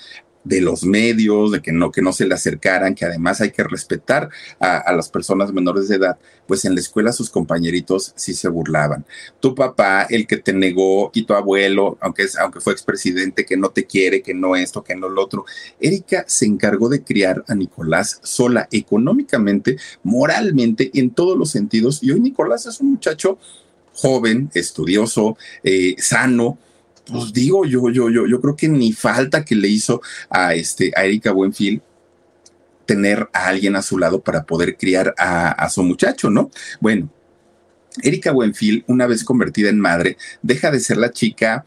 de 0.44 0.60
los 0.60 0.84
medios, 0.84 1.52
de 1.52 1.60
que 1.60 1.72
no, 1.72 1.90
que 1.92 2.02
no 2.02 2.12
se 2.12 2.26
le 2.26 2.34
acercaran, 2.34 2.94
que 2.94 3.04
además 3.04 3.40
hay 3.40 3.50
que 3.50 3.62
respetar 3.62 4.30
a, 4.58 4.92
las 4.92 5.08
personas 5.08 5.52
menores 5.52 5.88
de 5.88 5.96
edad, 5.96 6.18
pues 6.46 6.64
en 6.64 6.74
la 6.74 6.80
escuela 6.80 7.12
sus 7.12 7.30
compañeritos 7.30 8.12
sí 8.16 8.34
se 8.34 8.48
burlaban. 8.48 9.04
Tu 9.38 9.54
papá, 9.54 10.06
el 10.08 10.26
que 10.26 10.38
te 10.38 10.52
negó, 10.52 11.10
y 11.14 11.24
tu 11.24 11.34
abuelo, 11.34 11.98
aunque, 12.00 12.22
es, 12.24 12.36
aunque 12.38 12.60
fue 12.60 12.72
expresidente, 12.72 13.44
que 13.44 13.56
no 13.56 13.70
te 13.70 13.86
quiere, 13.86 14.22
que 14.22 14.34
no 14.34 14.56
esto, 14.56 14.82
que 14.82 14.96
no 14.96 15.08
lo 15.08 15.22
otro. 15.22 15.44
Erika 15.78 16.24
se 16.26 16.46
encargó 16.46 16.88
de 16.88 17.02
criar 17.02 17.44
a 17.46 17.54
Nicolás 17.54 18.20
sola, 18.22 18.68
económicamente, 18.72 19.76
moralmente, 20.02 20.90
en 20.94 21.10
todos 21.10 21.36
los 21.36 21.50
sentidos. 21.50 22.02
Y 22.02 22.12
hoy 22.12 22.20
Nicolás 22.20 22.66
es 22.66 22.80
un 22.80 22.92
muchacho 22.92 23.38
joven, 23.92 24.50
estudioso, 24.54 25.36
eh, 25.62 25.94
sano, 25.98 26.58
pues 27.06 27.32
digo, 27.32 27.64
yo, 27.64 27.90
yo, 27.90 28.10
yo, 28.10 28.26
yo 28.26 28.40
creo 28.40 28.56
que 28.56 28.68
ni 28.68 28.92
falta 28.92 29.44
que 29.44 29.54
le 29.54 29.68
hizo 29.68 30.00
a, 30.28 30.54
este, 30.54 30.92
a 30.96 31.04
Erika 31.04 31.32
Buenfil 31.32 31.82
tener 32.86 33.28
a 33.32 33.46
alguien 33.46 33.76
a 33.76 33.82
su 33.82 33.98
lado 33.98 34.20
para 34.20 34.44
poder 34.44 34.76
criar 34.76 35.14
a, 35.16 35.50
a 35.50 35.70
su 35.70 35.82
muchacho, 35.82 36.30
¿no? 36.30 36.50
Bueno, 36.80 37.08
Erika 38.02 38.32
Buenfil, 38.32 38.84
una 38.86 39.06
vez 39.06 39.24
convertida 39.24 39.68
en 39.68 39.80
madre, 39.80 40.16
deja 40.42 40.70
de 40.70 40.80
ser 40.80 40.96
la 40.96 41.12
chica 41.12 41.64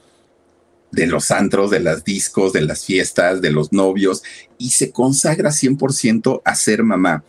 de 0.92 1.08
los 1.08 1.32
antros, 1.32 1.72
de 1.72 1.80
las 1.80 2.04
discos, 2.04 2.54
de 2.54 2.62
las 2.62 2.86
fiestas, 2.86 3.42
de 3.42 3.52
los 3.52 3.74
novios, 3.74 4.22
y 4.58 4.70
se 4.70 4.92
consagra 4.92 5.50
100% 5.50 6.42
a 6.46 6.56
ser 6.56 6.84
mamá. 6.84 7.24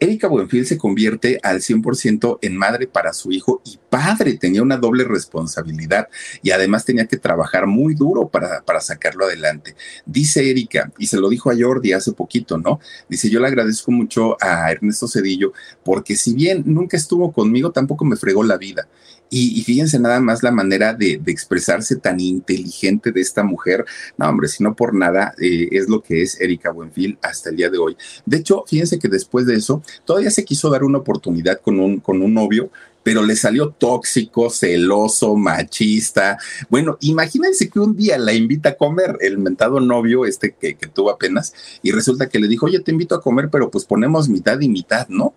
Erika 0.00 0.28
Buenfil 0.28 0.64
se 0.64 0.78
convierte 0.78 1.40
al 1.42 1.60
100% 1.60 2.38
en 2.42 2.56
madre 2.56 2.86
para 2.86 3.12
su 3.12 3.32
hijo 3.32 3.60
y 3.64 3.78
padre. 3.90 4.34
Tenía 4.34 4.62
una 4.62 4.76
doble 4.76 5.02
responsabilidad 5.02 6.08
y 6.40 6.52
además 6.52 6.84
tenía 6.84 7.06
que 7.06 7.16
trabajar 7.16 7.66
muy 7.66 7.94
duro 7.94 8.28
para, 8.28 8.62
para 8.62 8.80
sacarlo 8.80 9.24
adelante. 9.24 9.74
Dice 10.06 10.48
Erika, 10.48 10.92
y 10.98 11.08
se 11.08 11.18
lo 11.18 11.28
dijo 11.28 11.50
a 11.50 11.56
Jordi 11.58 11.92
hace 11.92 12.12
poquito, 12.12 12.58
¿no? 12.58 12.78
Dice, 13.08 13.28
yo 13.28 13.40
le 13.40 13.48
agradezco 13.48 13.90
mucho 13.90 14.36
a 14.40 14.70
Ernesto 14.70 15.08
Cedillo 15.08 15.52
porque 15.84 16.14
si 16.14 16.32
bien 16.32 16.62
nunca 16.64 16.96
estuvo 16.96 17.32
conmigo, 17.32 17.72
tampoco 17.72 18.04
me 18.04 18.16
fregó 18.16 18.44
la 18.44 18.56
vida. 18.56 18.88
Y, 19.30 19.62
fíjense 19.62 19.98
nada 19.98 20.20
más 20.20 20.42
la 20.42 20.50
manera 20.50 20.94
de, 20.94 21.20
expresarse 21.26 21.96
tan 21.96 22.20
inteligente 22.20 23.12
de 23.12 23.20
esta 23.20 23.42
mujer. 23.42 23.84
No, 24.16 24.28
hombre, 24.28 24.48
si 24.48 24.62
no 24.62 24.74
por 24.74 24.94
nada 24.94 25.34
eh, 25.40 25.68
es 25.72 25.88
lo 25.88 26.02
que 26.02 26.22
es 26.22 26.40
Erika 26.40 26.70
Buenfil 26.70 27.18
hasta 27.22 27.50
el 27.50 27.56
día 27.56 27.70
de 27.70 27.78
hoy. 27.78 27.96
De 28.24 28.38
hecho, 28.38 28.64
fíjense 28.66 28.98
que 28.98 29.08
después 29.08 29.46
de 29.46 29.56
eso, 29.56 29.82
todavía 30.04 30.30
se 30.30 30.44
quiso 30.44 30.70
dar 30.70 30.84
una 30.84 30.98
oportunidad 30.98 31.60
con 31.60 31.78
un, 31.78 32.00
con 32.00 32.22
un 32.22 32.32
novio, 32.34 32.70
pero 33.02 33.22
le 33.22 33.36
salió 33.36 33.70
tóxico, 33.70 34.50
celoso, 34.50 35.36
machista. 35.36 36.38
Bueno, 36.68 36.98
imagínense 37.00 37.68
que 37.68 37.80
un 37.80 37.96
día 37.96 38.18
la 38.18 38.32
invita 38.32 38.70
a 38.70 38.76
comer 38.76 39.16
el 39.20 39.38
mentado 39.38 39.80
novio, 39.80 40.26
este 40.26 40.54
que, 40.58 40.74
que 40.74 40.86
tuvo 40.88 41.10
apenas, 41.10 41.54
y 41.82 41.92
resulta 41.92 42.28
que 42.28 42.38
le 42.38 42.48
dijo, 42.48 42.66
oye, 42.66 42.80
te 42.80 42.90
invito 42.90 43.14
a 43.14 43.22
comer, 43.22 43.48
pero 43.50 43.70
pues 43.70 43.84
ponemos 43.84 44.28
mitad 44.28 44.60
y 44.60 44.68
mitad, 44.68 45.08
¿no? 45.08 45.34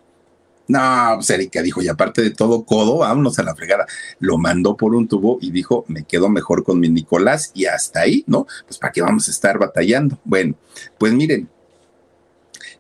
No, 0.68 1.14
pues 1.16 1.30
Erika 1.30 1.62
dijo, 1.62 1.82
y 1.82 1.88
aparte 1.88 2.22
de 2.22 2.30
todo, 2.32 2.64
codo, 2.64 2.99
vámonos 2.99 3.38
a 3.39 3.43
la 3.43 3.55
fregada. 3.55 3.86
Lo 4.20 4.38
mandó 4.38 4.78
por 4.78 4.95
un 4.95 5.07
tubo 5.07 5.38
y 5.41 5.51
dijo, 5.51 5.84
me 5.88 6.03
quedo 6.03 6.30
mejor 6.30 6.64
con 6.64 6.80
mi 6.80 6.88
Nicolás 6.88 7.51
y 7.53 7.66
hasta 7.66 8.01
ahí, 8.01 8.24
¿no? 8.28 8.47
Pues 8.68 8.78
para 8.78 8.93
qué 8.93 9.01
vamos 9.01 9.28
a 9.28 9.32
estar 9.32 9.59
batallando. 9.59 10.18
Bueno, 10.24 10.55
pues 10.97 11.12
miren, 11.14 11.49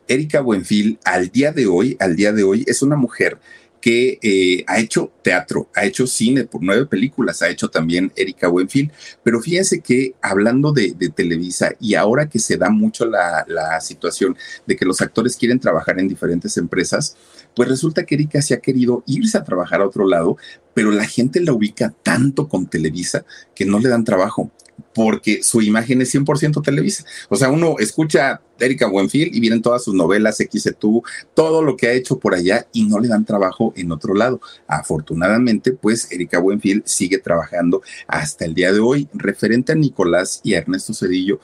Erika 0.07 0.41
Buenfil 0.41 0.99
al 1.03 1.29
día 1.29 1.51
de 1.51 1.67
hoy, 1.67 1.97
al 1.99 2.15
día 2.15 2.31
de 2.31 2.43
hoy, 2.43 2.63
es 2.67 2.81
una 2.81 2.95
mujer 2.95 3.39
que 3.81 4.19
eh, 4.21 4.63
ha 4.67 4.79
hecho 4.79 5.11
teatro, 5.23 5.67
ha 5.75 5.85
hecho 5.85 6.05
cine 6.05 6.45
por 6.45 6.61
nueve 6.61 6.85
películas, 6.85 7.41
ha 7.41 7.49
hecho 7.49 7.67
también 7.69 8.11
Erika 8.15 8.47
Buenfil, 8.47 8.91
pero 9.23 9.41
fíjense 9.41 9.81
que 9.81 10.13
hablando 10.21 10.71
de, 10.71 10.91
Televisa 11.15 11.73
y 11.79 11.95
ahora 11.95 12.29
que 12.29 12.39
se 12.39 12.57
da 12.57 12.69
mucho 12.69 13.05
la, 13.05 13.43
la, 13.47 13.81
situación 13.81 14.37
de 14.67 14.75
que 14.75 14.85
los 14.85 15.01
actores 15.01 15.35
quieren 15.35 15.59
trabajar 15.59 15.99
en 15.99 16.07
diferentes 16.07 16.55
empresas, 16.57 17.17
pues 17.55 17.69
resulta 17.69 18.05
que 18.05 18.15
Erika 18.15 18.41
se 18.41 18.53
ha 18.53 18.59
querido 18.59 19.03
irse 19.05 19.37
a 19.37 19.43
trabajar 19.43 19.81
a 19.81 19.87
otro 19.87 20.07
lado, 20.07 20.37
pero 20.73 20.91
la 20.91 21.05
gente 21.05 21.41
la 21.41 21.53
ubica 21.53 21.93
tanto 22.03 22.47
con 22.47 22.67
Televisa 22.67 23.25
que 23.53 23.65
no 23.65 23.79
le 23.79 23.89
dan 23.89 24.03
trabajo 24.03 24.51
porque 24.93 25.43
su 25.43 25.61
imagen 25.61 26.01
es 26.01 26.13
100% 26.13 26.61
Televisa. 26.63 27.05
O 27.29 27.35
sea, 27.35 27.49
uno 27.49 27.75
escucha 27.79 28.41
Erika 28.59 28.87
Buenfil 28.87 29.33
y 29.33 29.39
vienen 29.39 29.61
todas 29.61 29.83
sus 29.83 29.93
novelas, 29.93 30.37
XTU, 30.37 31.03
todo 31.33 31.61
lo 31.61 31.75
que 31.75 31.87
ha 31.87 31.93
hecho 31.93 32.19
por 32.19 32.35
allá 32.35 32.67
y 32.73 32.85
no 32.85 32.99
le 32.99 33.07
dan 33.07 33.25
trabajo 33.25 33.73
en 33.75 33.91
otro 33.91 34.13
lado. 34.13 34.41
Afortunadamente, 34.67 35.71
pues 35.71 36.11
Erika 36.11 36.39
Buenfil 36.39 36.83
sigue 36.85 37.17
trabajando 37.17 37.81
hasta 38.07 38.45
el 38.45 38.53
día 38.53 38.71
de 38.71 38.79
hoy. 38.79 39.07
Referente 39.13 39.71
a 39.71 39.75
Nicolás 39.75 40.41
y 40.43 40.53
a 40.53 40.59
Ernesto 40.59 40.93
Cedillo, 40.93 41.39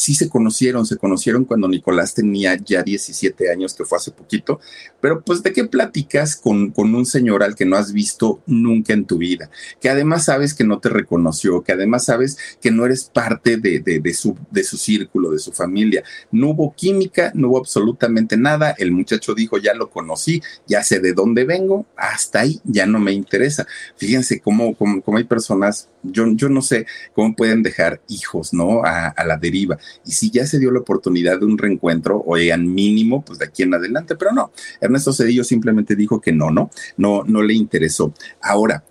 sí 0.00 0.14
se 0.14 0.30
conocieron, 0.30 0.86
se 0.86 0.96
conocieron 0.96 1.44
cuando 1.44 1.68
Nicolás 1.68 2.14
tenía 2.14 2.56
ya 2.56 2.82
17 2.82 3.50
años, 3.50 3.74
que 3.74 3.84
fue 3.84 3.98
hace 3.98 4.10
poquito, 4.10 4.58
pero 5.00 5.20
pues 5.22 5.42
de 5.42 5.52
qué 5.52 5.64
platicas 5.64 6.36
con, 6.36 6.70
con 6.70 6.94
un 6.94 7.04
señor 7.04 7.42
al 7.42 7.54
que 7.54 7.66
no 7.66 7.76
has 7.76 7.92
visto 7.92 8.40
nunca 8.46 8.94
en 8.94 9.04
tu 9.04 9.18
vida, 9.18 9.50
que 9.78 9.90
además 9.90 10.24
sabes 10.24 10.54
que 10.54 10.64
no 10.64 10.78
te 10.78 10.88
reconoció, 10.88 11.62
que 11.62 11.72
además 11.72 12.06
sabes 12.06 12.38
que 12.62 12.70
no 12.70 12.86
eres 12.86 13.04
parte 13.04 13.58
de, 13.58 13.80
de, 13.80 14.14
su, 14.14 14.36
de 14.50 14.64
su 14.64 14.78
círculo, 14.78 15.30
de 15.30 15.38
su 15.38 15.52
familia. 15.52 16.02
No 16.32 16.50
hubo 16.50 16.74
química, 16.74 17.30
no 17.34 17.48
hubo 17.48 17.58
absolutamente 17.58 18.38
nada, 18.38 18.74
el 18.78 18.92
muchacho 18.92 19.34
dijo, 19.34 19.58
ya 19.58 19.74
lo 19.74 19.90
conocí, 19.90 20.42
ya 20.66 20.82
sé 20.82 21.00
de 21.00 21.12
dónde 21.12 21.44
vengo, 21.44 21.84
hasta 21.96 22.40
ahí 22.40 22.58
ya 22.64 22.86
no 22.86 23.00
me 23.00 23.12
interesa. 23.12 23.66
Fíjense 23.96 24.40
cómo, 24.40 24.74
cómo, 24.74 25.02
cómo 25.02 25.18
hay 25.18 25.24
personas, 25.24 25.90
yo, 26.02 26.24
yo 26.32 26.48
no 26.48 26.62
sé 26.62 26.86
cómo 27.14 27.36
pueden 27.36 27.62
dejar 27.62 28.00
hijos, 28.08 28.54
¿no? 28.54 28.82
A, 28.82 29.08
a 29.08 29.24
la 29.24 29.36
deriva 29.36 29.76
y 30.04 30.12
si 30.12 30.30
ya 30.30 30.46
se 30.46 30.58
dio 30.58 30.70
la 30.70 30.80
oportunidad 30.80 31.40
de 31.40 31.46
un 31.46 31.58
reencuentro, 31.58 32.22
oigan, 32.26 32.72
mínimo, 32.72 33.22
pues 33.24 33.38
de 33.38 33.46
aquí 33.46 33.62
en 33.62 33.74
adelante, 33.74 34.16
pero 34.16 34.32
no. 34.32 34.52
Ernesto 34.80 35.12
Cedillo 35.12 35.44
simplemente 35.44 35.96
dijo 35.96 36.20
que 36.20 36.32
no, 36.32 36.50
no, 36.50 36.70
no, 36.96 37.24
no 37.24 37.42
le 37.42 37.54
interesó. 37.54 38.12
Ahora, 38.42 38.84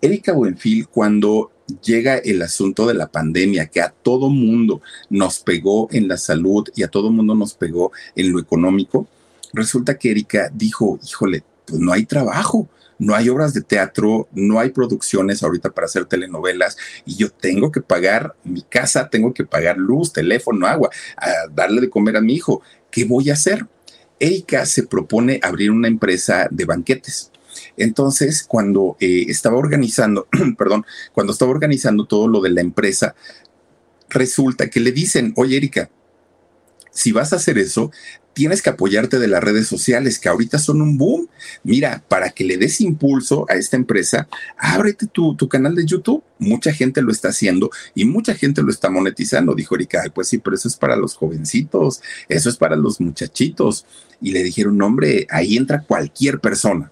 Erika 0.00 0.32
Buenfil, 0.32 0.88
cuando 0.88 1.50
llega 1.82 2.16
el 2.16 2.42
asunto 2.42 2.86
de 2.86 2.94
la 2.94 3.10
pandemia 3.10 3.66
que 3.66 3.80
a 3.80 3.90
todo 3.90 4.28
mundo 4.28 4.82
nos 5.10 5.40
pegó 5.40 5.88
en 5.92 6.08
la 6.08 6.16
salud 6.16 6.68
y 6.74 6.82
a 6.82 6.88
todo 6.88 7.10
mundo 7.10 7.34
nos 7.34 7.54
pegó 7.54 7.92
en 8.16 8.32
lo 8.32 8.40
económico, 8.40 9.06
resulta 9.52 9.98
que 9.98 10.10
Erika 10.10 10.50
dijo, 10.52 10.98
híjole, 11.06 11.44
pues 11.66 11.80
no 11.80 11.92
hay 11.92 12.04
trabajo 12.04 12.68
no 13.02 13.16
hay 13.16 13.28
obras 13.28 13.52
de 13.52 13.62
teatro, 13.62 14.28
no 14.32 14.60
hay 14.60 14.70
producciones 14.70 15.42
ahorita 15.42 15.70
para 15.70 15.86
hacer 15.86 16.04
telenovelas 16.04 16.76
y 17.04 17.16
yo 17.16 17.30
tengo 17.30 17.72
que 17.72 17.80
pagar 17.80 18.36
mi 18.44 18.62
casa, 18.62 19.10
tengo 19.10 19.34
que 19.34 19.44
pagar 19.44 19.76
luz, 19.76 20.12
teléfono, 20.12 20.68
agua, 20.68 20.88
darle 21.52 21.80
de 21.80 21.90
comer 21.90 22.16
a 22.16 22.20
mi 22.20 22.34
hijo. 22.34 22.62
¿Qué 22.92 23.04
voy 23.04 23.30
a 23.30 23.32
hacer? 23.32 23.66
Erika 24.20 24.64
se 24.66 24.84
propone 24.84 25.40
abrir 25.42 25.72
una 25.72 25.88
empresa 25.88 26.46
de 26.48 26.64
banquetes. 26.64 27.32
Entonces, 27.76 28.44
cuando 28.44 28.96
eh, 29.00 29.24
estaba 29.26 29.56
organizando, 29.56 30.28
perdón, 30.56 30.86
cuando 31.12 31.32
estaba 31.32 31.50
organizando 31.50 32.06
todo 32.06 32.28
lo 32.28 32.40
de 32.40 32.50
la 32.50 32.60
empresa, 32.60 33.16
resulta 34.10 34.70
que 34.70 34.78
le 34.78 34.92
dicen, 34.92 35.32
oye 35.36 35.56
Erika, 35.56 35.90
si 36.92 37.10
vas 37.10 37.32
a 37.32 37.36
hacer 37.36 37.58
eso, 37.58 37.90
tienes 38.32 38.62
que 38.62 38.70
apoyarte 38.70 39.18
de 39.18 39.28
las 39.28 39.42
redes 39.42 39.66
sociales, 39.66 40.18
que 40.18 40.28
ahorita 40.28 40.58
son 40.58 40.80
un 40.80 40.98
boom. 40.98 41.28
Mira, 41.62 42.02
para 42.08 42.30
que 42.30 42.44
le 42.44 42.56
des 42.56 42.80
impulso 42.80 43.46
a 43.48 43.54
esta 43.54 43.76
empresa, 43.76 44.28
ábrete 44.56 45.06
tu, 45.06 45.36
canal 45.48 45.74
de 45.74 45.86
YouTube. 45.86 46.22
Mucha 46.38 46.72
gente 46.72 47.02
lo 47.02 47.12
está 47.12 47.28
haciendo 47.28 47.70
y 47.94 48.04
mucha 48.04 48.34
gente 48.34 48.62
lo 48.62 48.70
está 48.70 48.90
monetizando. 48.90 49.54
Dijo 49.54 49.74
Erika, 49.74 50.02
pues 50.14 50.28
sí, 50.28 50.38
pero 50.38 50.56
eso 50.56 50.68
es 50.68 50.76
para 50.76 50.96
los 50.96 51.14
jovencitos, 51.14 52.02
eso 52.28 52.48
es 52.48 52.56
para 52.56 52.76
los 52.76 53.00
muchachitos. 53.00 53.86
Y 54.20 54.32
le 54.32 54.42
dijeron, 54.42 54.80
hombre, 54.82 55.26
ahí 55.30 55.56
entra 55.56 55.82
cualquier 55.82 56.40
persona. 56.40 56.90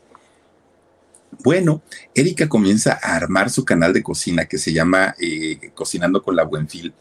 Bueno, 1.43 1.83
Erika 2.15 2.49
comienza 2.49 2.99
a 3.01 3.17
armar 3.17 3.51
su 3.51 3.65
canal 3.65 3.93
de 3.93 4.03
cocina 4.03 4.47
que 4.47 4.59
se 4.59 4.73
llama 4.73 5.15
eh, 5.19 5.71
Cocinando 5.75 6.23
con 6.23 6.37
la 6.37 6.45
Buenfil 6.45 6.93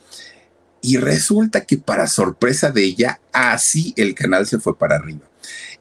y 0.81 0.97
resulta 0.97 1.65
que 1.65 1.77
para 1.77 2.07
sorpresa 2.07 2.71
de 2.71 2.83
ella, 2.83 3.19
así 3.31 3.93
el 3.97 4.15
canal 4.15 4.47
se 4.47 4.59
fue 4.59 4.77
para 4.77 4.95
arriba. 4.95 5.21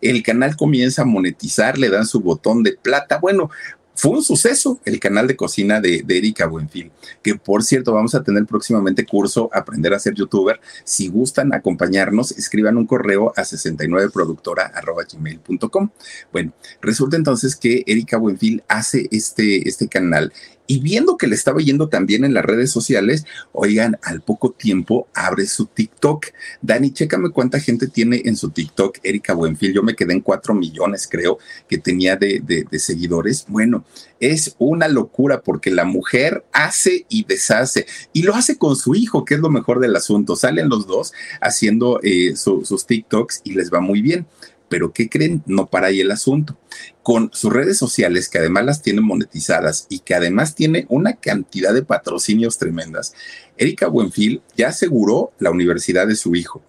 El 0.01 0.23
canal 0.23 0.57
comienza 0.57 1.03
a 1.03 1.07
monetizar, 1.07 1.79
le 1.79 1.91
dan 1.91 2.07
su 2.07 2.21
botón 2.21 2.63
de 2.63 2.73
plata. 2.73 3.19
Bueno, 3.19 3.51
fue 3.99 4.13
un 4.13 4.23
suceso 4.23 4.81
el 4.85 5.01
canal 5.01 5.27
de 5.27 5.35
cocina 5.35 5.81
de, 5.81 6.05
Erika 6.09 6.47
Buenfil, 6.47 6.93
que 7.21 7.35
por 7.35 7.65
cierto 7.65 7.93
vamos 7.93 8.15
a 8.15 8.23
tener 8.23 8.47
próximamente 8.47 9.05
curso 9.05 9.51
Aprender 9.53 9.93
a 9.93 9.99
ser 9.99 10.15
youtuber. 10.15 10.61
Si 10.85 11.09
gustan 11.09 11.53
acompañarnos, 11.53 12.31
escriban 12.31 12.77
un 12.77 12.87
correo 12.87 13.33
a 13.37 13.43
69productora.gmail.com. 13.43 15.91
Bueno, 16.33 16.53
resulta 16.81 17.17
entonces 17.17 17.57
que 17.57 17.83
Erika 17.89 18.19
Buenfil 18.19 18.63
hace 18.69 19.09
este, 19.11 19.69
este 19.69 19.89
canal 19.89 20.33
Y 20.69 20.79
viendo 20.79 21.17
que 21.17 21.27
le 21.27 21.35
estaba 21.35 21.61
yendo 21.61 21.89
también 21.89 22.25
en 22.25 22.35
las 22.35 22.45
redes 22.45 22.71
sociales, 22.71 23.25
oigan, 23.53 23.99
al 24.03 24.21
poco 24.21 24.53
tiempo 24.53 25.09
abre 25.15 25.47
su 25.47 25.67
TikTok. 25.67 26.27
Dani, 26.63 26.93
chécame 26.93 27.31
cuánta 27.31 27.59
gente 27.59 27.89
tiene 27.89 28.23
en 28.27 28.37
su 28.37 28.51
TikTok, 28.51 28.99
Erika 29.03 29.35
Buenfil. 29.35 29.73
Yo 29.73 29.83
me 29.83 29.97
quedé 29.97 30.13
en 30.13 30.21
cuatro 30.21 30.55
millones, 30.55 31.09
creo, 31.11 31.39
que 31.69 31.79
tenía 31.79 32.15
de, 32.15 32.41
de 32.41 32.79
seguidores. 32.79 33.47
Bueno, 33.49 33.85
es 34.21 34.55
una 34.59 34.89
locura 34.89 35.41
porque 35.43 35.71
la 35.71 35.85
mujer 35.85 36.45
hace 36.53 37.07
y 37.09 37.25
deshace 37.25 37.87
y 38.13 38.23
lo 38.23 38.35
hace 38.35 38.59
con 38.59 38.77
su 38.77 38.95
hijo, 38.95 39.25
que 39.25 39.35
es 39.35 39.41
lo 39.41 39.51
mejor 39.51 39.81
del 39.81 39.97
asunto. 39.97 40.37
Salen 40.37 40.69
los 40.69 40.87
dos 40.87 41.13
haciendo 41.41 42.01
eh, 42.03 42.35
sus 42.37 42.87
TikToks 42.87 43.43
y 43.45 43.55
les 43.55 43.73
va 43.73 43.81
muy 43.81 44.03
bien. 44.03 44.27
Pero 44.69 44.93
¿qué 44.93 45.09
creen? 45.09 45.43
No 45.47 45.67
para 45.67 45.89
ahí 45.89 46.01
el 46.01 46.11
asunto. 46.11 46.57
Con 47.03 47.31
sus 47.33 47.53
redes 47.53 47.79
sociales, 47.79 48.29
que 48.29 48.39
además 48.39 48.65
las 48.65 48.83
tiene 48.83 49.01
monetizadas 49.01 49.87
y 49.89 50.01
que 50.01 50.15
además 50.15 50.55
tiene 50.55 50.87
una 50.89 51.15
cantidad 51.15 51.73
de 51.73 51.83
patrocinios 51.83 52.59
tremendas, 52.59 53.15
Erika 53.57 53.89
Buenfil 53.89 54.43
ya 54.57 54.69
aseguró 54.69 55.33
la 55.39 55.51
universidad 55.51 56.07
de 56.07 56.17
su 56.17 56.35
hijo. 56.35 56.63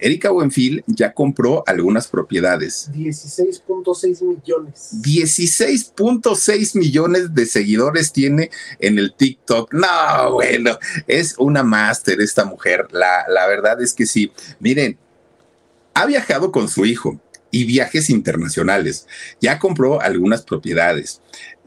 Erika 0.00 0.30
Buenfil 0.30 0.82
ya 0.86 1.12
compró 1.12 1.62
algunas 1.66 2.08
propiedades. 2.08 2.90
16.6 2.92 4.22
millones. 4.22 4.90
16.6 5.02 6.78
millones 6.78 7.34
de 7.34 7.46
seguidores 7.46 8.12
tiene 8.12 8.50
en 8.78 8.98
el 8.98 9.14
TikTok. 9.14 9.74
No, 9.74 10.32
bueno, 10.32 10.78
es 11.06 11.34
una 11.38 11.62
máster 11.62 12.20
esta 12.20 12.44
mujer. 12.44 12.88
La, 12.92 13.26
la 13.28 13.46
verdad 13.46 13.82
es 13.82 13.92
que 13.92 14.06
sí. 14.06 14.32
Miren, 14.58 14.98
ha 15.92 16.06
viajado 16.06 16.50
con 16.50 16.68
su 16.68 16.86
hijo 16.86 17.20
y 17.50 17.64
viajes 17.64 18.10
internacionales. 18.10 19.06
Ya 19.40 19.58
compró 19.58 20.00
algunas 20.00 20.42
propiedades. 20.42 21.20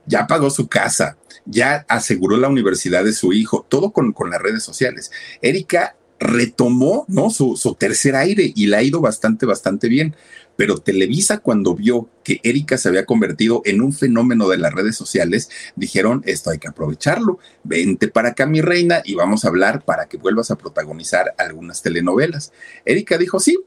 Ya 0.05 0.27
pagó 0.27 0.49
su 0.49 0.67
casa. 0.67 1.17
Ya 1.45 1.85
aseguró 1.87 2.37
la 2.37 2.49
universidad 2.49 3.03
de 3.03 3.13
su 3.13 3.33
hijo. 3.33 3.65
Todo 3.67 3.91
con, 3.91 4.13
con 4.13 4.29
las 4.29 4.41
redes 4.41 4.63
sociales. 4.63 5.11
Erika 5.41 5.95
retomó 6.19 7.05
¿no? 7.07 7.29
Su, 7.29 7.57
su, 7.57 7.75
tercer 7.75 8.15
aire 8.15 8.51
y 8.55 8.67
le 8.67 8.77
ha 8.77 8.83
ido 8.83 9.01
bastante, 9.01 9.45
bastante 9.45 9.87
bien. 9.89 10.15
Pero 10.55 10.77
Televisa, 10.77 11.39
cuando 11.39 11.75
vio 11.75 12.09
que 12.23 12.39
Erika 12.43 12.77
se 12.77 12.87
había 12.87 13.05
convertido 13.05 13.61
en 13.65 13.81
un 13.81 13.91
fenómeno 13.91 14.47
de 14.47 14.57
las 14.57 14.73
redes 14.73 14.95
sociales, 14.95 15.49
dijeron, 15.75 16.21
esto 16.25 16.51
hay 16.51 16.59
que 16.59 16.67
aprovecharlo, 16.67 17.39
vente 17.63 18.07
para 18.07 18.29
acá 18.29 18.45
mi 18.45 18.61
reina 18.61 19.01
y 19.03 19.15
vamos 19.15 19.43
a 19.43 19.47
hablar 19.47 19.83
para 19.83 20.05
que 20.05 20.17
vuelvas 20.17 20.51
a 20.51 20.57
protagonizar 20.57 21.33
algunas 21.37 21.81
telenovelas. 21.81 22.53
Erika 22.85 23.17
dijo, 23.17 23.39
sí, 23.39 23.57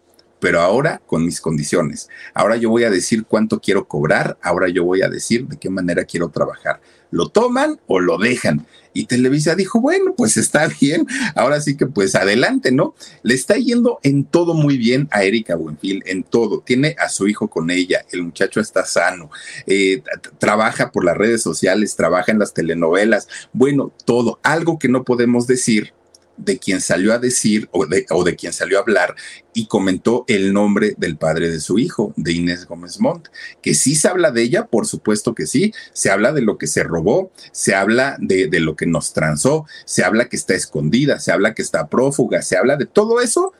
pero 0.46 0.60
ahora 0.60 1.02
con 1.06 1.26
mis 1.26 1.40
condiciones. 1.40 2.08
Ahora 2.32 2.54
yo 2.54 2.70
voy 2.70 2.84
a 2.84 2.90
decir 2.90 3.24
cuánto 3.24 3.60
quiero 3.60 3.88
cobrar, 3.88 4.38
ahora 4.40 4.68
yo 4.68 4.84
voy 4.84 5.02
a 5.02 5.08
decir 5.08 5.48
de 5.48 5.56
qué 5.56 5.68
manera 5.70 6.04
quiero 6.04 6.28
trabajar. 6.28 6.80
¿Lo 7.10 7.30
toman 7.30 7.80
o 7.88 7.98
lo 7.98 8.16
dejan? 8.16 8.64
Y 8.92 9.06
Televisa 9.06 9.56
dijo, 9.56 9.80
bueno, 9.80 10.14
pues 10.16 10.36
está 10.36 10.68
bien, 10.80 11.04
ahora 11.34 11.60
sí 11.60 11.76
que 11.76 11.86
pues 11.86 12.14
adelante, 12.14 12.70
¿no? 12.70 12.94
Le 13.24 13.34
está 13.34 13.56
yendo 13.56 13.98
en 14.04 14.24
todo 14.24 14.54
muy 14.54 14.78
bien 14.78 15.08
a 15.10 15.24
Erika 15.24 15.56
Buenfil, 15.56 16.04
en 16.06 16.22
todo. 16.22 16.60
Tiene 16.60 16.94
a 16.96 17.08
su 17.08 17.26
hijo 17.26 17.48
con 17.48 17.72
ella, 17.72 18.04
el 18.12 18.22
muchacho 18.22 18.60
está 18.60 18.84
sano, 18.84 19.30
eh, 19.66 20.00
trabaja 20.38 20.92
por 20.92 21.04
las 21.04 21.16
redes 21.16 21.42
sociales, 21.42 21.96
trabaja 21.96 22.30
en 22.30 22.38
las 22.38 22.54
telenovelas, 22.54 23.26
bueno, 23.52 23.92
todo. 24.04 24.38
Algo 24.44 24.78
que 24.78 24.88
no 24.88 25.02
podemos 25.02 25.48
decir 25.48 25.92
de 26.36 26.58
quien 26.58 26.80
salió 26.80 27.12
a 27.12 27.18
decir 27.18 27.68
o 27.72 27.86
de, 27.86 28.06
o 28.10 28.24
de, 28.24 28.36
quien 28.36 28.52
salió 28.52 28.78
a 28.78 28.82
hablar 28.82 29.14
y 29.54 29.66
comentó 29.66 30.24
el 30.28 30.52
nombre 30.52 30.94
del 30.98 31.16
padre 31.16 31.50
de 31.50 31.60
su 31.60 31.78
hijo, 31.78 32.12
de 32.16 32.32
Inés 32.32 32.66
Gómez 32.66 33.00
Montt. 33.00 33.28
Que 33.62 33.74
sí 33.74 33.94
se 33.94 34.08
habla 34.08 34.30
de 34.30 34.42
ella, 34.42 34.66
por 34.66 34.86
supuesto 34.86 35.34
que 35.34 35.46
sí, 35.46 35.72
se 35.92 36.10
habla 36.10 36.32
de 36.32 36.42
lo 36.42 36.58
que 36.58 36.66
se 36.66 36.82
robó, 36.82 37.30
se 37.52 37.74
habla 37.74 38.16
de, 38.20 38.48
de 38.48 38.60
lo 38.60 38.76
que 38.76 38.86
nos 38.86 39.12
transó, 39.12 39.66
se 39.84 40.04
habla 40.04 40.28
que 40.28 40.36
está 40.36 40.54
escondida, 40.54 41.18
se 41.20 41.32
habla 41.32 41.54
que 41.54 41.62
está 41.62 41.88
prófuga, 41.88 42.42
se 42.42 42.56
habla 42.56 42.76
de 42.76 42.86
todo 42.86 43.20
eso, 43.20 43.52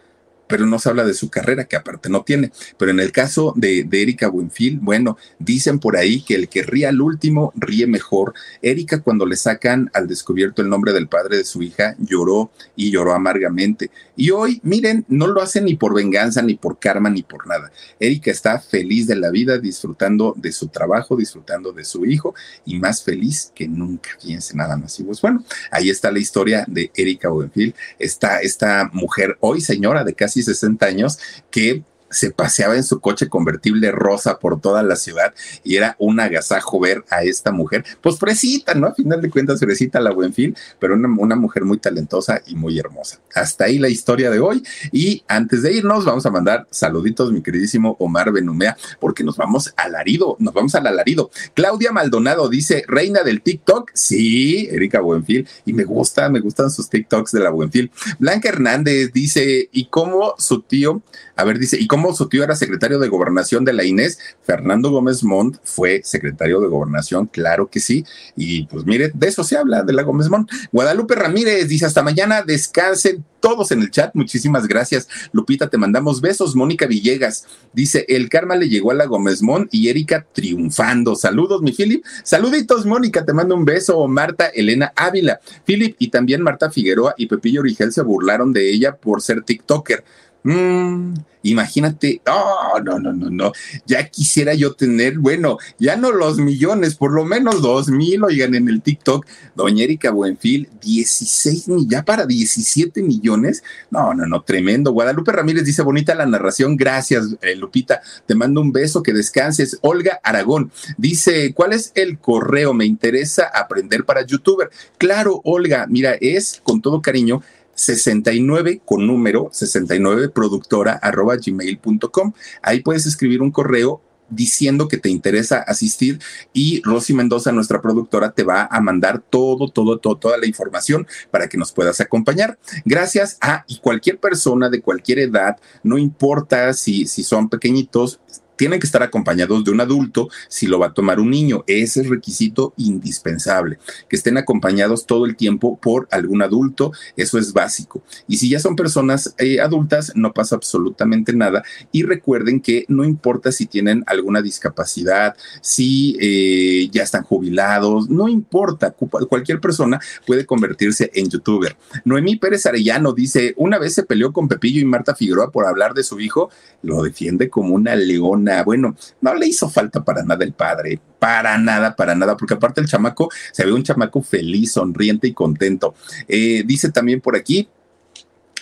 pero 0.47 0.67
no 0.67 0.79
se 0.79 0.89
habla 0.89 1.05
de 1.05 1.15
su 1.15 1.31
carrera, 1.31 1.65
que 1.65 1.77
aparte 1.77 2.09
no 2.09 2.23
tiene. 2.23 2.53
Pero 2.79 2.91
en 2.91 3.01
el 3.01 3.13
caso 3.13 3.53
de, 3.57 3.87
Erika 3.91 4.29
Buenfil, 4.29 4.79
bueno, 4.81 5.17
dicen 5.39 5.79
por 5.79 5.97
ahí 5.97 6.23
que 6.23 6.35
el 6.35 6.49
que 6.49 6.63
ríe 6.63 6.87
al 6.87 7.01
último 7.01 7.53
ríe 7.57 7.87
mejor. 7.87 8.35
Erika, 8.63 9.01
cuando 9.01 9.27
le 9.27 9.37
sacan 9.37 9.91
al 9.95 10.07
descubierto 10.07 10.63
el 10.63 10.69
nombre 10.69 10.93
del 10.93 11.09
padre 11.09 11.39
de 11.39 11.45
su 11.45 11.63
hija, 11.63 11.97
lloró 11.99 12.51
y 12.77 12.91
lloró 12.91 13.15
amargamente. 13.15 13.91
Y 14.17 14.31
hoy, 14.31 14.61
miren, 14.63 15.05
no 15.09 15.27
lo 15.27 15.43
hace 15.43 15.61
ni 15.61 15.75
por 15.75 15.95
venganza, 15.95 16.43
ni 16.43 16.55
por 16.55 16.79
karma, 16.79 17.11
ni 17.11 17.23
por 17.23 17.47
nada. 17.47 17.71
Erika 17.99 18.31
está 18.31 18.59
feliz 18.61 19.07
de 19.07 19.17
la 19.17 19.31
vida, 19.31 19.59
disfrutando 19.59 20.35
de 20.37 20.53
su 20.53 20.69
trabajo, 20.69 21.17
disfrutando 21.17 21.73
de 21.73 21.85
su 21.85 22.05
hijo 22.07 22.35
y 22.65 22.79
más 22.79 23.03
feliz 23.03 23.53
que 23.55 23.69
nunca. 23.69 24.11
Fíjense 24.21 24.57
nada 24.57 24.77
más. 24.77 24.99
Y 25.01 25.05
pues 25.05 25.21
bueno, 25.21 25.45
ahí 25.71 25.91
está 25.91 26.11
la 26.11 26.19
historia 26.19 26.65
de 26.67 26.91
Erika 26.95 27.29
Buenfil. 27.29 27.75
Está 27.99 28.41
esta 28.41 28.91
mujer, 28.93 29.37
hoy 29.41 29.61
señora 29.61 30.05
de 30.05 30.15
casi 30.15 30.36
60 30.43 30.87
años, 30.87 31.18
que 31.51 31.82
se 32.11 32.31
paseaba 32.31 32.77
en 32.77 32.85
su 32.85 33.01
coche 33.01 33.29
convertible 33.29 33.91
rosa 33.91 34.39
por 34.39 34.61
toda 34.61 34.83
la 34.83 34.97
ciudad 34.97 35.35
y 35.65 35.77
era 35.77 35.97
un 35.99 36.21
agasajo 36.21 36.79
ver 36.81 37.05
a 37.11 37.23
esta 37.23 37.53
mujer, 37.53 37.85
pues 38.01 38.19
fresita, 38.19 38.75
¿no? 38.75 38.89
A 38.89 38.95
final 38.95 39.21
de 39.21 39.31
cuentas, 39.31 39.61
fresita 39.61 40.01
la 40.01 40.13
buen 40.13 40.33
pero 40.79 40.95
una, 40.95 41.09
una, 41.09 41.37
mujer 41.37 41.65
muy 41.65 41.79
talentosa 41.79 42.43
y 42.47 42.57
muy 42.57 42.79
hermosa. 42.79 43.21
Hasta 43.35 43.65
ahí 43.65 43.79
la 43.79 43.89
historia 43.89 44.31
de 44.31 44.41
hoy. 44.41 44.63
Y 44.93 45.25
antes 45.29 45.63
de 45.63 45.73
irnos, 45.73 46.05
vamos 46.05 46.27
a 46.27 46.31
mandar 46.31 46.67
saluditos, 46.71 47.33
mi 47.33 47.43
queridísimo 47.43 47.97
Omar 48.01 48.33
Benumea, 48.33 48.77
porque 49.01 49.25
nos 49.25 49.37
vamos 49.37 49.73
al 49.77 49.95
alarido, 49.95 50.37
nos 50.39 50.53
vamos 50.53 50.75
al 50.75 50.87
alarido. 50.87 51.31
Claudia 51.55 51.93
Maldonado 51.93 52.49
dice, 52.49 52.85
reina 52.87 53.23
del 53.23 53.43
TikTok. 53.43 53.91
Sí, 53.95 54.69
Erika 54.71 55.01
Buenfil, 55.01 55.49
y 55.65 55.73
me 55.73 55.85
gusta, 55.85 56.29
me 56.29 56.41
gustan 56.41 56.71
sus 56.71 56.91
TikToks 56.91 57.33
de 57.33 57.41
la 57.41 57.51
Buenfil. 57.51 57.91
Blanca 58.19 58.49
Hernández 58.49 59.13
dice, 59.13 59.69
¿y 59.73 59.87
cómo 59.87 60.35
su 60.39 60.63
tío? 60.63 61.03
A 61.35 61.45
ver, 61.45 61.59
dice, 61.59 61.79
¿y 61.79 61.87
cómo 61.87 61.96
su 62.15 62.29
tío 62.29 62.45
era 62.45 62.57
secretario 62.57 62.99
de 62.99 63.09
gobernación 63.09 63.65
de 63.65 63.73
la 63.73 63.85
Inés? 63.85 64.19
Fernando 64.43 64.91
Gómez 64.91 65.25
Montt 65.25 65.59
fue 65.65 66.01
secretario 66.05 66.61
de 66.61 66.69
gobernación, 66.69 67.27
claro 67.27 67.69
que 67.69 67.81
sí. 67.81 68.05
Y 68.37 68.67
pues 68.67 68.85
mire, 68.87 69.11
de 69.15 69.29
eso 69.29 69.45
se 69.45 69.57
habla, 69.57 69.83
de 69.83 69.93
la 69.93 70.03
Gómez 70.03 70.29
Montt. 70.29 70.51
Guadalupe 70.73 71.15
Ramírez 71.15 71.69
dice, 71.69 71.87
hasta 71.87 72.03
mañana, 72.03 72.43
descansen 72.43 73.25
todos 73.41 73.71
en 73.71 73.81
el 73.81 73.91
chat. 73.91 74.15
Muchísimas 74.15 74.67
gracias. 74.67 75.09
Lupita, 75.33 75.69
te 75.69 75.79
mandamos 75.79 76.21
besos. 76.21 76.57
Mónica 76.57 76.87
Villegas 76.87 77.47
dice, 77.73 78.05
el 78.09 78.29
karma 78.29 78.57
le 78.57 78.69
llegó 78.69 78.91
a 78.91 78.95
la 78.95 79.07
Gómez 79.07 79.43
Montt 79.43 79.69
y 79.73 79.89
Erika 79.89 80.27
triunfando. 80.33 81.15
Saludos, 81.15 81.63
mi 81.63 81.73
Philip. 81.73 82.05
Saluditos, 82.25 82.87
Mónica, 82.87 83.25
te 83.25 83.33
mando 83.33 83.55
un 83.55 83.65
beso. 83.65 84.07
Marta 84.09 84.47
Elena 84.47 84.93
Ávila. 84.97 85.41
Philip 85.65 85.97
y 85.99 86.09
también 86.09 86.43
Marta 86.43 86.71
Figueroa 86.71 87.15
y 87.17 87.27
Pepillo 87.27 87.61
Origel 87.61 87.93
se 87.93 88.03
burlaron 88.03 88.53
de 88.53 88.71
ella 88.71 88.97
por 88.97 89.23
ser 89.23 89.43
TikToker. 89.43 90.05
Mm, 90.43 91.15
imagínate, 91.51 92.21
oh, 92.27 92.81
no, 92.85 92.99
no, 92.99 93.13
no, 93.13 93.31
no, 93.31 93.53
ya 93.87 94.09
quisiera 94.09 94.55
yo 94.55 94.75
tener, 94.75 95.19
bueno, 95.19 95.59
ya 95.79 95.97
no 95.97 96.13
los 96.13 96.39
millones, 96.39 96.95
por 96.95 97.13
lo 97.13 97.25
menos 97.25 97.63
dos 97.63 97.89
mil, 97.89 98.25
oigan, 98.25 98.55
en 98.55 98.69
el 98.69 98.83
TikTok, 98.83 99.27
doña 99.55 99.85
Erika 99.85 100.11
Buenfil, 100.11 100.69
16, 100.83 101.67
ya 101.89 102.05
para 102.05 102.27
17 102.27 103.03
millones, 103.03 103.63
no, 103.91 104.15
no, 104.15 104.27
no, 104.27 104.43
tremendo. 104.43 104.93
Guadalupe 104.93 105.33
Ramírez 105.33 105.65
dice, 105.65 105.83
bonita 105.83 106.15
la 106.15 106.27
narración, 106.27 106.77
gracias, 106.77 107.37
eh, 107.43 107.55
Lupita, 107.57 108.01
te 108.27 108.35
mando 108.35 108.61
un 108.61 108.73
beso, 108.73 109.03
que 109.03 109.13
descanses. 109.13 109.79
Olga 109.83 110.21
Aragón 110.23 110.71
dice, 110.97 111.53
¿cuál 111.55 111.73
es 111.73 111.93
el 111.95 112.19
correo? 112.19 112.75
Me 112.75 112.85
interesa 112.85 113.51
aprender 113.53 114.05
para 114.05 114.25
youtuber. 114.25 114.71
Claro, 114.99 115.41
Olga, 115.45 115.87
mira, 115.89 116.17
es 116.21 116.61
con 116.63 116.81
todo 116.83 117.03
cariño 117.03 117.43
69 117.77 118.83
con 118.85 119.07
número 119.07 119.51
69 119.53 120.31
productora 120.31 120.95
arroba 120.95 121.37
gmail.com. 121.37 122.33
Ahí 122.62 122.81
puedes 122.81 123.07
escribir 123.07 123.43
un 123.43 123.53
correo 123.53 124.03
diciendo 124.29 124.89
que 124.89 124.97
te 124.97 125.09
interesa 125.09 125.59
asistir 125.59 126.18
y 126.53 126.83
Rosy 126.83 127.14
Mendoza, 127.14 127.53
nuestra 127.53 127.81
productora, 127.81 128.33
te 128.33 128.43
va 128.43 128.68
a 128.70 128.81
mandar 128.81 129.20
todo, 129.20 129.68
todo, 129.70 129.99
todo, 129.99 130.16
toda 130.16 130.39
la 130.39 130.47
información 130.47 131.07
para 131.31 131.49
que 131.49 131.59
nos 131.59 131.72
puedas 131.72 132.01
acompañar. 132.01 132.59
Gracias 132.85 133.39
a 133.41 133.64
cualquier 133.81 134.18
persona 134.18 134.68
de 134.68 134.81
cualquier 134.81 135.20
edad, 135.20 135.59
no 135.83 135.99
importa 135.99 136.72
si, 136.72 137.07
si 137.07 137.22
son 137.22 137.49
pequeñitos, 137.49 138.20
tienen 138.57 138.81
que 138.81 138.87
estar 138.87 139.03
acompañados 139.03 139.65
de 139.65 139.71
un 139.71 139.81
adulto 139.81 140.29
si 140.49 140.67
lo 140.67 140.79
va 140.79 140.89
a 140.89 140.95
tomar 140.95 141.21
un 141.21 141.31
niño. 141.31 141.65
Ese 141.67 142.01
es 142.01 142.09
requisito 142.09 142.73
indispensable. 142.77 143.79
Que 144.09 144.17
estén 144.17 144.37
acompañados 144.37 145.07
todo 145.07 145.27
el 145.27 145.37
tiempo 145.37 145.79
por 145.79 146.09
algún 146.11 146.43
adulto, 146.43 146.93
eso 147.17 147.39
es 147.39 147.53
básico. 147.53 148.03
Y 148.27 148.39
si 148.39 148.49
ya 148.49 148.59
son 148.59 148.77
personas 148.77 149.35
eh, 149.39 149.61
adultas, 149.61 150.13
no 150.15 150.33
pasa 150.33 150.57
absolutamente 150.57 151.33
nada. 151.33 151.63
Y 151.93 152.03
recuerden 152.03 152.61
que 152.61 152.85
no 152.89 153.05
importa 153.05 153.53
si 153.53 153.67
tienen 153.67 154.05
alguna 154.07 154.43
discapacidad, 154.43 155.37
si 155.61 156.17
eh, 156.21 156.89
ya 156.91 157.03
están 157.03 157.23
jubilados, 157.23 158.09
no 158.09 158.29
importa. 158.29 158.93
Cualquier 158.93 159.61
persona 159.61 160.01
puede 160.27 160.47
convertirse 160.47 161.11
en 161.15 161.29
youtuber. 161.29 161.77
Noemí 162.05 162.37
Pérez 162.37 162.67
Arellano 162.67 163.13
dice, 163.13 163.55
una 163.57 163.79
vez 163.79 163.95
se 163.95 164.05
peleó 164.05 164.33
con 164.33 164.49
Pepillo 164.49 164.81
y 164.81 164.85
Marta 164.85 165.15
Figueroa 165.15 165.51
por 165.51 165.67
hablar 165.67 165.95
de 165.95 166.03
su 166.03 166.21
hijo, 166.21 166.51
lo 166.83 167.03
defiende 167.03 167.49
como 167.49 167.75
una 167.75 167.97
leona 167.97 168.46
Bueno, 168.65 168.97
no 169.21 169.35
le 169.35 169.47
hizo 169.47 169.69
falta 169.69 170.05
para 170.05 170.23
nada 170.23 170.45
el 170.45 170.53
padre, 170.53 171.01
para 171.19 171.59
nada, 171.59 171.95
para 171.97 172.15
nada, 172.15 172.37
porque 172.37 172.55
aparte 172.55 172.81
el 172.81 172.87
chamaco 172.87 173.29
se 173.53 173.65
ve 173.65 173.73
un 173.73 173.83
chamaco 173.83 174.23
feliz, 174.23 174.73
sonriente 174.73 175.27
y 175.27 175.33
contento. 175.33 175.95
Eh, 176.29 176.63
dice 176.67 176.91
también 176.91 177.21
por 177.21 177.37
aquí, 177.37 177.69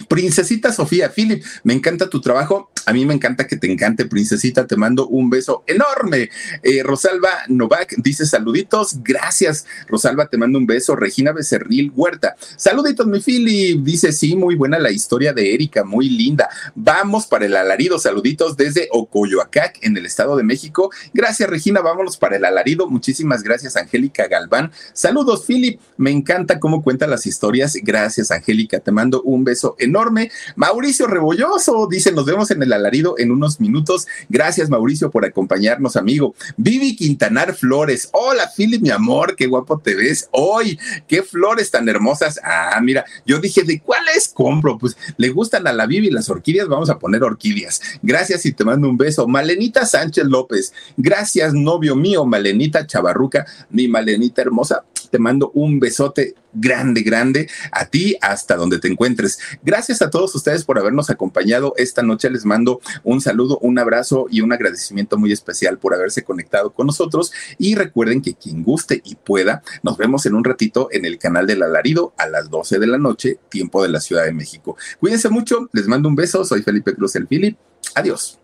Princesita 0.09 0.73
Sofía, 0.73 1.11
Philip, 1.11 1.45
me 1.63 1.73
encanta 1.73 2.11
tu 2.11 2.21
trabajo. 2.21 2.71
A 2.87 2.93
mí 2.93 3.07
me 3.07 3.15
encanta 3.15 3.47
que 3.47 3.57
te 3.57 3.71
encante, 3.71 4.05
princesita. 4.05 4.67
Te 4.67 4.77
mando 4.77 5.09
un 5.09 5.31
beso 5.31 5.65
enorme. 5.67 6.31
Eh, 6.63 6.83
Rosalba 6.83 7.31
Novak 7.49 7.95
dice 7.97 8.27
saluditos. 8.27 9.03
Gracias, 9.03 9.67
Rosalba. 9.89 10.27
Te 10.27 10.37
mando 10.37 10.59
un 10.59 10.67
beso. 10.67 10.97
Regina 10.97 11.33
Becerril 11.33 11.93
Huerta. 11.95 12.37
Saluditos, 12.57 13.07
mi 13.07 13.21
Philip. 13.21 13.83
Dice 13.83 14.13
sí, 14.13 14.37
muy 14.37 14.55
buena 14.55 14.79
la 14.79 14.91
historia 14.91 15.33
de 15.33 15.55
Erika, 15.55 15.85
muy 15.85 16.09
linda. 16.09 16.49
Vamos 16.75 17.27
para 17.27 17.47
el 17.47 17.57
alarido. 17.57 17.99
Saluditos 17.99 18.57
desde 18.57 18.89
Ocoyoacac, 18.93 19.79
en 19.83 19.97
el 19.97 20.07
Estado 20.07 20.37
de 20.37 20.43
México. 20.43 20.91
Gracias, 21.13 21.49
Regina. 21.49 21.81
Vámonos 21.81 22.17
para 22.17 22.37
el 22.37 22.45
alarido. 22.45 22.89
Muchísimas 22.89 23.43
gracias, 23.43 23.77
Angélica 23.77 24.29
Galván. 24.29 24.73
Saludos, 24.93 25.45
Philip. 25.47 25.81
Me 25.97 26.11
encanta 26.11 26.61
cómo 26.61 26.83
cuenta 26.83 27.07
las 27.07 27.27
historias. 27.27 27.77
Gracias, 27.83 28.31
Angélica. 28.31 28.81
Te 28.81 28.93
mando 28.93 29.23
un 29.23 29.45
beso 29.45 29.77
enorme. 29.79 30.31
Mauricio 30.57 31.07
Rebolloso 31.07 31.89
dice, 31.91 32.13
nos 32.13 32.27
vemos 32.27 32.51
en 32.51 32.63
el 32.63 32.74
alarido 32.75 33.15
en 33.19 33.31
unos 33.31 33.61
minutos. 33.61 34.07
Gracias, 34.29 34.69
Mauricio, 34.69 35.11
por 35.11 35.25
acompañarnos, 35.25 35.97
amigo. 35.97 36.35
Vivi 36.57 36.97
Quintanar 36.97 37.55
Flores. 37.55 38.09
Hola, 38.13 38.51
Philip, 38.55 38.83
mi 38.83 38.91
amor, 38.91 39.37
qué 39.37 39.47
guapo 39.47 39.79
te 39.79 39.95
ves 39.95 40.29
hoy. 40.33 40.79
Qué 41.09 41.23
flores 41.23 41.71
tan 41.71 41.89
hermosas. 41.89 42.41
Ah, 42.43 42.79
mira, 42.83 43.05
yo 43.27 43.39
dije, 43.39 43.63
¿de 43.63 43.81
cuáles 43.81 44.29
compro? 44.29 44.79
Pues 44.79 44.97
le 45.17 45.31
gustan 45.31 45.67
a 45.67 45.73
la 45.73 45.87
Vivi 45.87 46.11
las 46.11 46.29
orquídeas, 46.29 46.69
vamos 46.69 46.91
a 46.91 46.99
poner 46.99 47.23
orquídeas. 47.23 47.81
Gracias 48.03 48.47
y 48.47 48.53
te 48.53 48.65
mando 48.65 48.89
un 48.89 48.97
beso. 48.97 49.27
Malenita 49.27 49.87
Sánchez 49.87 50.25
López. 50.27 50.73
Gracias, 50.97 51.55
novio 51.55 51.97
mío, 51.97 52.25
Malenita 52.25 52.87
Chavarruca, 52.87 53.47
mi 53.71 53.89
Malenita 53.89 54.43
hermosa 54.43 54.85
te 55.15 55.21
mando 55.21 55.53
un 55.55 55.79
besote 55.79 56.35
grande, 56.53 57.03
grande 57.03 57.49
a 57.71 57.87
ti 57.87 58.17
hasta 58.21 58.57
donde 58.57 58.81
te 58.81 58.89
encuentres. 58.89 59.39
Gracias 59.63 60.03
a 60.03 60.11
todos 60.11 60.35
ustedes 60.35 60.65
por 60.65 60.77
habernos 60.77 61.09
acompañado 61.09 61.73
esta 61.77 62.03
noche. 62.03 62.29
Les 62.31 62.45
mando 62.45 62.81
un 63.05 63.21
saludo, 63.21 63.61
un 63.61 63.79
abrazo 63.79 64.27
y 64.29 64.41
un 64.41 64.53
agradecimiento 64.53 65.17
muy 65.17 65.31
especial 65.31 65.79
por 65.79 65.95
haberse 65.95 66.25
conectado 66.25 66.73
con 66.73 66.89
nosotros. 66.89 67.33
Y 67.59 67.77
recuerden 67.77 68.23
que 68.23 68.35
quien 68.35 68.65
guste 68.65 69.03
y 69.05 69.15
pueda, 69.15 69.63
nos 69.85 69.99
vemos 69.99 70.27
en 70.27 70.35
un 70.35 70.43
ratito 70.43 70.89
en 70.91 71.05
el 71.05 71.17
canal 71.17 71.47
del 71.47 71.63
alarido 71.63 72.13
a 72.19 72.27
las 72.27 72.51
12 72.51 72.81
de 72.81 72.87
la 72.89 72.99
noche, 72.99 73.39
tiempo 73.51 73.85
de 73.85 73.91
la 73.91 74.01
Ciudad 74.01 74.25
de 74.25 74.33
México. 74.33 74.77
Cuídense 74.99 75.29
mucho, 75.29 75.69
les 75.73 75.87
mando 75.87 76.09
un 76.09 76.17
beso. 76.17 76.45
Soy 76.45 76.63
Felipe 76.65 76.93
Cruz 76.93 77.15
el 77.15 77.29
Philip. 77.29 77.57
Adiós. 77.95 78.41